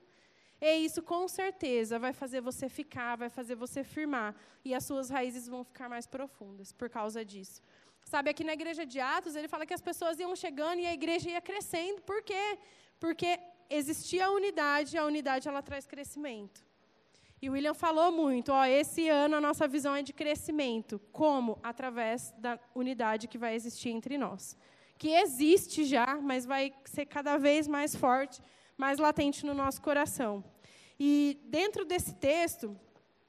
E 0.59 0.79
isso 0.79 1.03
com 1.03 1.29
certeza 1.29 1.99
vai 1.99 2.15
fazer 2.15 2.41
você 2.41 2.67
ficar, 2.69 3.17
vai 3.17 3.29
fazer 3.29 3.55
você 3.55 3.85
firmar. 3.85 4.35
E 4.65 4.75
as 4.75 4.85
suas 4.85 5.11
raízes 5.11 5.47
vão 5.47 5.63
ficar 5.63 5.91
mais 5.91 6.07
profundas 6.07 6.73
por 6.73 6.89
causa 6.89 7.23
disso. 7.23 7.61
Sabe, 8.05 8.31
aqui 8.31 8.43
na 8.43 8.55
igreja 8.55 8.87
de 8.87 8.99
Atos, 8.99 9.37
ele 9.37 9.49
fala 9.49 9.67
que 9.67 9.75
as 9.75 9.83
pessoas 9.83 10.19
iam 10.19 10.35
chegando 10.35 10.79
e 10.81 10.87
a 10.87 10.95
igreja 10.95 11.29
ia 11.29 11.41
crescendo. 11.43 12.01
Por 12.03 12.23
quê? 12.23 12.59
Porque 12.99 13.39
existia 13.69 14.27
a 14.27 14.31
unidade 14.31 14.97
e 14.97 14.99
a 14.99 15.05
unidade 15.05 15.47
ela 15.47 15.63
traz 15.63 15.87
crescimento. 15.87 16.65
E 17.45 17.49
o 17.51 17.53
William 17.53 17.75
falou 17.75 18.11
muito, 18.11 18.51
ó, 18.53 18.65
esse 18.65 19.07
ano 19.07 19.37
a 19.37 19.41
nossa 19.49 19.69
visão 19.69 19.95
é 19.95 20.01
de 20.01 20.15
crescimento. 20.15 20.99
Como? 21.13 21.59
Através 21.63 22.33
da 22.39 22.59
unidade 22.75 23.29
que 23.29 23.37
vai 23.37 23.55
existir 23.55 23.91
entre 23.91 24.17
nós. 24.17 24.57
Que 24.97 25.11
existe 25.11 25.85
já, 25.85 26.17
mas 26.23 26.47
vai 26.47 26.73
ser 26.87 27.05
cada 27.05 27.37
vez 27.37 27.69
mais 27.69 27.95
forte, 27.95 28.41
mais 28.79 28.99
latente 28.99 29.45
no 29.45 29.53
nosso 29.53 29.83
coração. 29.83 30.43
E 30.99 31.39
dentro 31.45 31.85
desse 31.85 32.15
texto, 32.15 32.75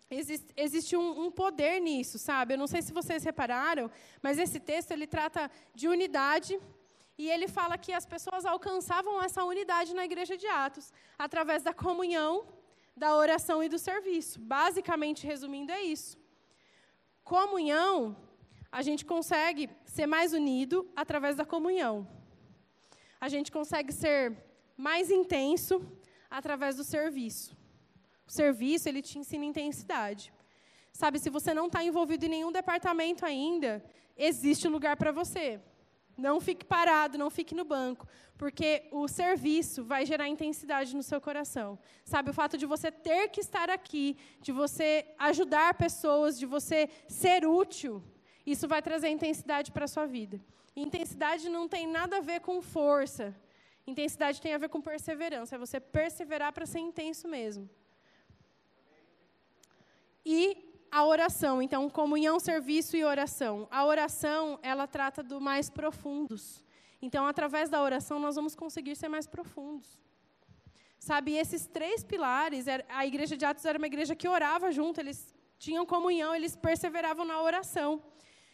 existe, 0.10 0.48
existe 0.56 0.96
um, 0.96 1.26
um, 1.26 1.30
poder 1.30 1.82
nisso, 1.82 2.18
sabe? 2.18 2.54
Eu 2.54 2.58
não 2.58 2.68
sei 2.68 2.82
se 2.82 2.94
vocês 2.94 3.22
repararam, 3.22 3.92
mas 4.22 4.38
esse 4.38 4.62
texto 4.62 4.92
ele 4.92 5.08
trata 5.08 5.52
de 5.74 5.90
unidade 5.90 6.58
e 7.18 7.30
ele 7.30 7.50
fala 7.50 7.78
que 7.78 7.92
as 7.92 8.06
pessoas 8.06 8.46
alcançavam 8.46 9.22
essa 9.22 9.44
unidade 9.44 9.94
na 9.94 10.06
igreja 10.06 10.38
de 10.38 10.48
Atos 10.48 10.94
através 11.20 11.64
da 11.64 11.74
comunhão 11.74 12.56
da 12.96 13.16
oração 13.16 13.62
e 13.64 13.70
do 13.70 13.78
serviço. 13.78 14.40
Basicamente, 14.40 15.28
resumindo, 15.28 15.72
é 15.72 15.82
isso. 15.82 16.18
Comunhão, 17.24 18.16
a 18.72 18.82
gente 18.82 19.04
consegue 19.06 19.70
ser 19.86 20.06
mais 20.06 20.34
unido 20.34 20.90
através 20.96 21.36
da 21.36 21.46
comunhão. 21.46 22.08
A 23.20 23.28
gente 23.30 23.52
consegue 23.52 23.92
ser 23.92 24.38
mais 24.78 25.10
intenso 25.10 25.82
através 26.30 26.76
do 26.76 26.84
serviço. 26.84 27.56
O 28.28 28.32
serviço, 28.32 28.88
ele 28.90 29.02
te 29.02 29.18
ensina 29.20 29.46
intensidade. 29.46 30.34
Sabe, 30.92 31.20
se 31.20 31.30
você 31.30 31.54
não 31.54 31.68
está 31.68 31.84
envolvido 31.84 32.26
em 32.26 32.30
nenhum 32.30 32.52
departamento 32.52 33.26
ainda, 33.26 33.84
existe 34.16 34.68
lugar 34.68 34.96
para 34.96 35.12
você. 35.12 35.60
Não 36.18 36.40
fique 36.40 36.64
parado, 36.64 37.18
não 37.18 37.30
fique 37.30 37.54
no 37.54 37.66
banco, 37.66 38.08
porque 38.38 38.88
o 38.92 39.08
serviço 39.08 39.84
vai 39.84 40.06
gerar 40.06 40.28
intensidade 40.30 40.96
no 40.96 41.04
seu 41.04 41.20
coração. 41.20 41.78
Sabe, 42.04 42.30
o 42.30 42.34
fato 42.34 42.58
de 42.58 42.66
você 42.66 42.92
ter 42.92 43.28
que 43.30 43.42
estar 43.42 43.70
aqui, 43.70 44.18
de 44.42 44.52
você 44.52 45.06
ajudar 45.20 45.74
pessoas, 45.74 46.40
de 46.40 46.46
você 46.46 46.90
ser 47.08 47.46
útil, 47.46 48.02
isso 48.46 48.68
vai 48.68 48.82
trazer 48.82 49.10
intensidade 49.10 49.72
para 49.72 49.86
a 49.86 49.88
sua 49.88 50.06
vida. 50.06 50.40
Intensidade 50.76 51.50
não 51.50 51.68
tem 51.68 51.88
nada 51.88 52.18
a 52.18 52.22
ver 52.22 52.42
com 52.42 52.62
força. 52.62 53.36
Intensidade 53.88 54.42
tem 54.42 54.54
a 54.54 54.58
ver 54.58 54.70
com 54.70 54.82
perseverança. 54.82 55.56
É 55.56 55.58
você 55.58 55.80
perseverar 55.80 56.52
para 56.54 56.66
ser 56.66 56.80
intenso 56.80 57.28
mesmo. 57.28 57.70
E 60.26 60.65
a 60.96 61.04
oração, 61.04 61.62
então, 61.62 61.90
comunhão, 61.90 62.40
serviço 62.40 62.96
e 62.96 63.04
oração. 63.04 63.68
A 63.70 63.86
oração, 63.86 64.58
ela 64.64 64.88
trata 64.88 65.22
do 65.22 65.42
mais 65.42 65.70
profundos. 65.70 66.64
Então, 67.02 67.28
através 67.28 67.70
da 67.70 67.82
oração, 67.82 68.18
nós 68.18 68.38
vamos 68.38 68.56
conseguir 68.56 68.96
ser 68.96 69.10
mais 69.10 69.28
profundos. 69.28 70.02
Sabe, 70.98 71.34
esses 71.34 71.68
três 71.68 72.02
pilares, 72.02 72.66
a 72.88 73.06
igreja 73.06 73.36
de 73.36 73.44
Atos 73.44 73.66
era 73.66 73.78
uma 73.78 73.88
igreja 73.88 74.16
que 74.16 74.26
orava 74.26 74.72
junto, 74.72 75.02
eles 75.02 75.36
tinham 75.60 75.86
comunhão, 75.86 76.34
eles 76.34 76.56
perseveravam 76.56 77.26
na 77.26 77.42
oração. 77.42 78.02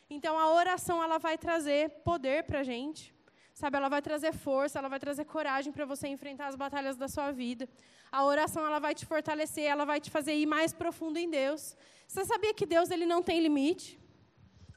Então, 0.10 0.39
a 0.39 0.52
oração, 0.52 0.98
ela 1.04 1.20
vai 1.20 1.38
trazer 1.38 1.92
poder 2.04 2.46
para 2.46 2.62
a 2.62 2.64
gente. 2.64 3.14
Sabe, 3.62 3.78
ela 3.78 3.89
vai 3.89 4.01
trazer 4.01 4.34
força, 4.34 4.80
ela 4.80 4.89
vai 4.89 4.99
trazer 4.99 5.24
coragem 5.24 5.72
para 5.72 5.86
você 5.86 6.07
enfrentar 6.07 6.47
as 6.47 6.55
batalhas 6.55 6.95
da 6.97 7.07
sua 7.07 7.32
vida. 7.32 7.70
A 8.12 8.26
oração 8.26 8.66
ela 8.66 8.80
vai 8.80 8.95
te 8.95 9.05
fortalecer, 9.05 9.66
ela 9.66 9.86
vai 9.86 9.99
te 10.01 10.09
fazer 10.09 10.34
ir 10.34 10.47
mais 10.47 10.74
profundo 10.74 11.18
em 11.20 11.30
Deus. 11.30 11.78
Você 12.07 12.26
sabia 12.26 12.55
que 12.55 12.66
Deus 12.66 12.89
ele 12.89 13.05
não 13.05 13.22
tem 13.22 13.39
limite? 13.39 13.99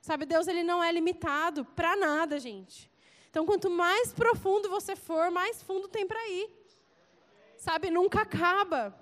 Sabe, 0.03 0.27
Deus 0.27 0.47
ele 0.49 0.63
não 0.63 0.85
é 0.85 0.93
limitado 0.93 1.65
para 1.65 1.97
nada, 1.97 2.39
gente. 2.39 2.91
Então, 3.31 3.47
quanto 3.47 3.71
mais 3.71 4.13
profundo 4.13 4.69
você 4.69 4.95
for, 4.95 5.31
mais 5.31 5.63
fundo 5.63 5.89
tem 5.89 6.07
para 6.07 6.23
ir. 6.29 6.51
Sabe, 7.57 7.91
nunca 7.91 8.21
acaba. 8.21 8.95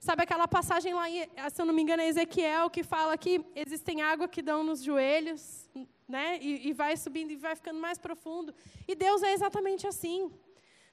Sabe 0.00 0.22
aquela 0.22 0.48
passagem 0.48 0.94
lá, 0.94 1.04
se 1.50 1.60
eu 1.60 1.66
não 1.66 1.74
me 1.74 1.82
engano, 1.82 2.00
é 2.00 2.08
Ezequiel, 2.08 2.70
que 2.70 2.82
fala 2.82 3.18
que 3.18 3.44
existem 3.54 4.00
água 4.00 4.26
que 4.26 4.40
dão 4.40 4.64
nos 4.64 4.82
joelhos, 4.82 5.68
né? 6.08 6.38
E, 6.40 6.68
e 6.68 6.72
vai 6.72 6.96
subindo 6.96 7.30
e 7.30 7.36
vai 7.36 7.54
ficando 7.54 7.78
mais 7.78 7.98
profundo. 7.98 8.54
E 8.86 8.94
Deus 8.94 9.22
é 9.22 9.32
exatamente 9.32 9.86
assim. 9.86 10.30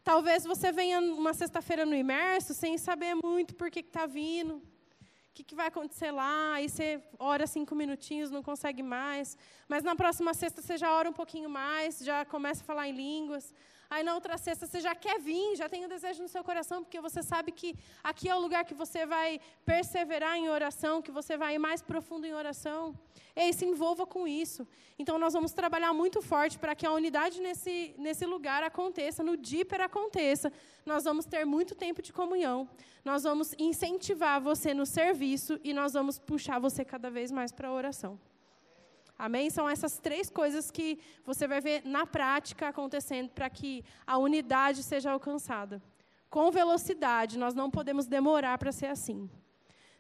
Talvez 0.04 0.44
você 0.44 0.72
venha 0.72 1.00
uma 1.00 1.34
sexta-feira 1.34 1.86
no 1.86 1.96
imerso 1.96 2.54
sem 2.54 2.78
saber 2.78 3.16
muito 3.16 3.56
por 3.56 3.72
que 3.72 3.80
está 3.80 4.06
vindo, 4.06 4.58
o 4.58 4.62
que, 5.34 5.44
que, 5.44 5.56
vai 5.56 5.68
acontecer 5.68 6.12
lá, 6.12 6.54
aí 6.54 6.70
você 6.70 7.02
ora 7.18 7.48
cinco 7.48 7.74
minutinhos, 7.74 8.30
não 8.30 8.44
consegue 8.44 8.84
mais. 8.84 9.36
Mas 9.68 9.84
na 9.84 9.96
próxima 9.96 10.34
sexta 10.34 10.62
você 10.62 10.78
já 10.78 10.94
ora 10.94 11.10
um 11.10 11.14
pouquinho 11.14 11.50
mais, 11.50 12.00
já 12.00 12.24
começa 12.24 12.62
a 12.62 12.66
falar 12.66 12.88
em 12.88 12.92
línguas. 12.92 13.52
Aí 13.90 14.04
na 14.04 14.14
outra 14.14 14.38
sexta 14.38 14.66
você 14.66 14.80
já 14.80 14.96
quer 14.96 15.20
vir, 15.20 15.56
já 15.56 15.70
tem 15.70 15.84
o 15.84 15.86
um 15.86 15.90
desejo 15.90 16.22
no 16.22 16.28
seu 16.28 16.44
coração, 16.44 16.84
porque 16.84 17.00
você 17.00 17.22
sabe 17.22 17.52
que 17.52 17.76
aqui 18.04 18.28
é 18.30 18.36
o 18.36 18.40
lugar 18.40 18.66
que 18.66 18.74
você 18.74 19.06
vai 19.06 19.40
perseverar 19.66 20.36
em 20.38 20.50
oração, 20.50 21.02
que 21.02 21.12
você 21.12 21.38
vai 21.38 21.56
ir 21.56 21.60
mais 21.60 21.82
profundo 21.82 22.26
em 22.26 22.34
oração. 22.34 22.98
Ei, 23.36 23.52
se 23.52 23.66
envolva 23.66 24.06
com 24.06 24.28
isso. 24.28 24.68
Então 24.98 25.18
nós 25.20 25.34
vamos 25.34 25.52
trabalhar 25.52 25.94
muito 25.94 26.22
forte 26.22 26.58
para 26.58 26.74
que 26.74 26.86
a 26.86 26.92
unidade 26.92 27.42
nesse, 27.42 27.94
nesse 27.98 28.26
lugar 28.26 28.64
aconteça, 28.64 29.24
no 29.24 29.36
DIPER 29.36 29.82
aconteça. 29.82 30.52
Nós 30.86 31.04
vamos 31.04 31.26
ter 31.26 31.46
muito 31.46 31.76
tempo 31.76 32.02
de 32.02 32.14
comunhão. 32.14 32.70
Nós 33.04 33.24
vamos 33.24 33.54
incentivar 33.60 34.40
você 34.42 34.74
no 34.74 34.86
serviço 34.86 35.60
e 35.64 35.74
nós 35.74 35.94
vamos 35.94 36.18
puxar 36.18 36.60
você 36.60 36.86
cada 36.86 37.10
vez 37.10 37.32
mais 37.32 37.52
para 37.52 37.68
a 37.68 37.74
oração. 37.74 38.20
Amém? 39.18 39.50
São 39.50 39.68
essas 39.68 39.98
três 39.98 40.30
coisas 40.30 40.70
que 40.70 41.00
você 41.24 41.48
vai 41.48 41.62
ver 41.62 41.82
na 41.86 42.06
prática 42.06 42.68
acontecendo 42.68 43.30
para 43.30 43.50
que 43.50 43.84
a 44.06 44.18
unidade 44.18 44.84
seja 44.84 45.12
alcançada. 45.12 45.82
Com 46.30 46.52
velocidade, 46.52 47.40
nós 47.40 47.54
não 47.54 47.72
podemos 47.72 48.08
demorar 48.08 48.58
para 48.58 48.72
ser 48.72 48.88
assim. 48.88 49.30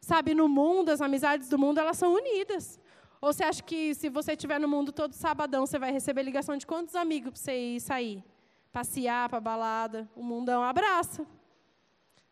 Sabe, 0.02 0.36
no 0.36 0.50
mundo, 0.50 0.90
as 0.90 1.02
amizades 1.02 1.48
do 1.48 1.58
mundo, 1.58 1.80
elas 1.80 1.98
são 1.98 2.14
unidas. 2.14 2.80
Ou 3.22 3.32
você 3.32 3.44
acha 3.44 3.64
que 3.64 3.96
se 3.96 4.10
você 4.10 4.34
estiver 4.34 4.60
no 4.60 4.68
mundo 4.68 4.92
todo 4.92 5.14
sabadão, 5.14 5.66
você 5.66 5.80
vai 5.80 5.92
receber 5.92 6.22
ligação 6.22 6.58
de 6.58 6.68
quantos 6.68 6.96
amigos 6.96 7.32
para 7.32 7.42
você 7.42 7.58
ir 7.58 7.80
sair? 7.80 8.24
Passear 8.72 9.30
para 9.30 9.40
balada. 9.40 10.10
O 10.16 10.22
mundão 10.22 10.62
abraça. 10.62 11.26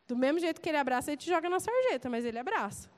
Do 0.06 0.16
mesmo 0.16 0.40
jeito 0.40 0.60
que 0.60 0.70
ele 0.70 0.78
abraça, 0.78 1.12
ele 1.12 1.18
te 1.18 1.30
joga 1.30 1.50
na 1.50 1.60
sarjeta, 1.60 2.10
mas 2.10 2.26
ele 2.26 2.38
abraça. 2.38 2.93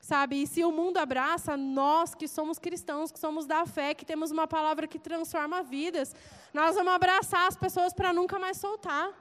Sabe? 0.00 0.42
E 0.42 0.46
se 0.46 0.64
o 0.64 0.70
mundo 0.70 0.98
abraça, 0.98 1.56
nós 1.56 2.14
que 2.14 2.28
somos 2.28 2.58
cristãos, 2.58 3.10
que 3.10 3.18
somos 3.18 3.46
da 3.46 3.66
fé, 3.66 3.92
que 3.94 4.04
temos 4.04 4.30
uma 4.30 4.46
palavra 4.46 4.86
que 4.86 4.98
transforma 4.98 5.62
vidas, 5.62 6.14
nós 6.54 6.76
vamos 6.76 6.92
abraçar 6.92 7.48
as 7.48 7.56
pessoas 7.56 7.92
para 7.92 8.12
nunca 8.12 8.38
mais 8.38 8.56
soltar. 8.56 9.12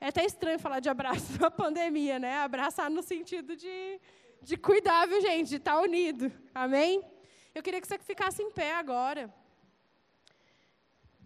É 0.00 0.08
até 0.08 0.24
estranho 0.24 0.58
falar 0.58 0.80
de 0.80 0.88
abraço 0.88 1.26
na 1.40 1.50
pandemia, 1.50 2.18
né? 2.18 2.38
Abraçar 2.38 2.90
no 2.90 3.02
sentido 3.02 3.56
de, 3.56 4.00
de 4.42 4.56
cuidar, 4.56 5.06
viu, 5.06 5.20
gente? 5.20 5.48
De 5.48 5.56
estar 5.56 5.80
unido. 5.80 6.32
Amém? 6.54 7.02
Eu 7.54 7.62
queria 7.62 7.80
que 7.80 7.86
você 7.86 7.98
ficasse 7.98 8.42
em 8.42 8.50
pé 8.50 8.74
agora. 8.74 9.32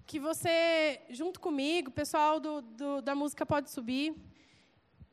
Que 0.06 0.18
você, 0.20 1.00
junto 1.10 1.40
comigo, 1.40 1.90
o 1.90 1.92
pessoal 1.92 2.38
do, 2.38 2.60
do, 2.62 3.02
da 3.02 3.14
música 3.14 3.44
pode 3.44 3.70
subir, 3.70 4.14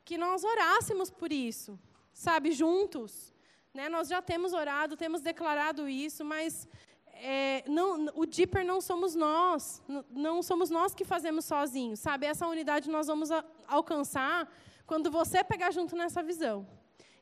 que 0.04 0.16
nós 0.16 0.44
orássemos 0.44 1.10
por 1.10 1.32
isso, 1.32 1.78
sabe, 2.16 2.50
juntos. 2.52 3.34
Né? 3.74 3.90
Nós 3.90 4.08
já 4.08 4.22
temos 4.22 4.54
orado, 4.54 4.96
temos 4.96 5.20
declarado 5.20 5.86
isso, 5.86 6.24
mas 6.24 6.66
é, 7.12 7.62
não, 7.68 8.06
o 8.14 8.24
Deeper 8.24 8.64
não 8.64 8.80
somos 8.80 9.14
nós, 9.14 9.82
não 10.10 10.42
somos 10.42 10.70
nós 10.70 10.94
que 10.94 11.04
fazemos 11.04 11.44
sozinhos, 11.44 12.00
sabe? 12.00 12.26
Essa 12.26 12.46
unidade 12.46 12.88
nós 12.88 13.06
vamos 13.06 13.30
a, 13.30 13.44
alcançar 13.68 14.50
quando 14.86 15.10
você 15.10 15.44
pegar 15.44 15.70
junto 15.70 15.94
nessa 15.94 16.22
visão. 16.22 16.66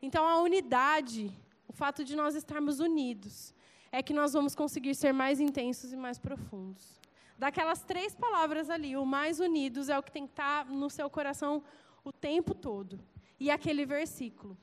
Então, 0.01 0.27
a 0.27 0.41
unidade, 0.41 1.37
o 1.67 1.73
fato 1.73 2.05
de 2.05 2.15
nós 2.15 2.37
estarmos 2.37 2.79
unidos, 2.79 3.53
é 3.91 4.01
que 4.01 4.13
nós 4.13 4.33
vamos 4.33 4.55
conseguir 4.55 4.95
ser 4.95 5.13
mais 5.13 5.41
intensos 5.41 5.93
e 5.93 5.97
mais 5.97 6.21
profundos. 6.21 7.01
Daquelas 7.37 7.83
três 7.83 8.15
palavras 8.15 8.71
ali, 8.71 8.97
o 8.97 9.05
mais 9.05 9.41
unidos 9.41 9.89
é 9.89 9.99
o 9.99 10.03
que 10.03 10.13
tem 10.13 10.25
que 10.25 10.33
estar 10.33 10.67
no 10.67 10.89
seu 10.89 11.11
coração 11.11 11.65
o 12.05 12.13
tempo 12.13 12.55
todo. 12.55 13.01
E 13.41 13.51
aquele 13.51 13.85
versículo. 13.85 14.57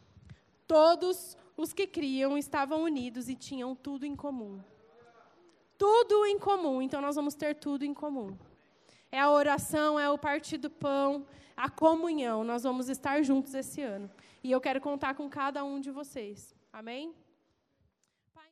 Todos 0.72 1.36
os 1.58 1.74
que 1.74 1.86
criam 1.86 2.38
estavam 2.38 2.84
unidos 2.84 3.28
e 3.28 3.36
tinham 3.36 3.76
tudo 3.76 4.06
em 4.06 4.16
comum. 4.16 4.64
Tudo 5.78 6.26
em 6.26 6.40
comum, 6.40 6.82
então 6.82 7.02
nós 7.02 7.18
vamos 7.18 7.36
ter 7.36 7.56
tudo 7.56 7.84
em 7.84 7.94
comum. 7.94 8.38
É 9.12 9.20
a 9.20 9.30
oração, 9.30 10.00
é 10.00 10.10
o 10.10 10.18
partir 10.18 10.58
do 10.58 10.70
pão, 10.70 11.28
a 11.58 11.70
comunhão. 11.70 12.46
Nós 12.46 12.64
vamos 12.64 12.88
estar 12.88 13.22
juntos 13.22 13.54
esse 13.54 13.82
ano. 13.82 14.10
E 14.42 14.50
eu 14.50 14.62
quero 14.62 14.80
contar 14.80 15.14
com 15.14 15.30
cada 15.30 15.62
um 15.62 15.78
de 15.78 15.92
vocês. 15.92 16.56
Amém? 16.72 17.14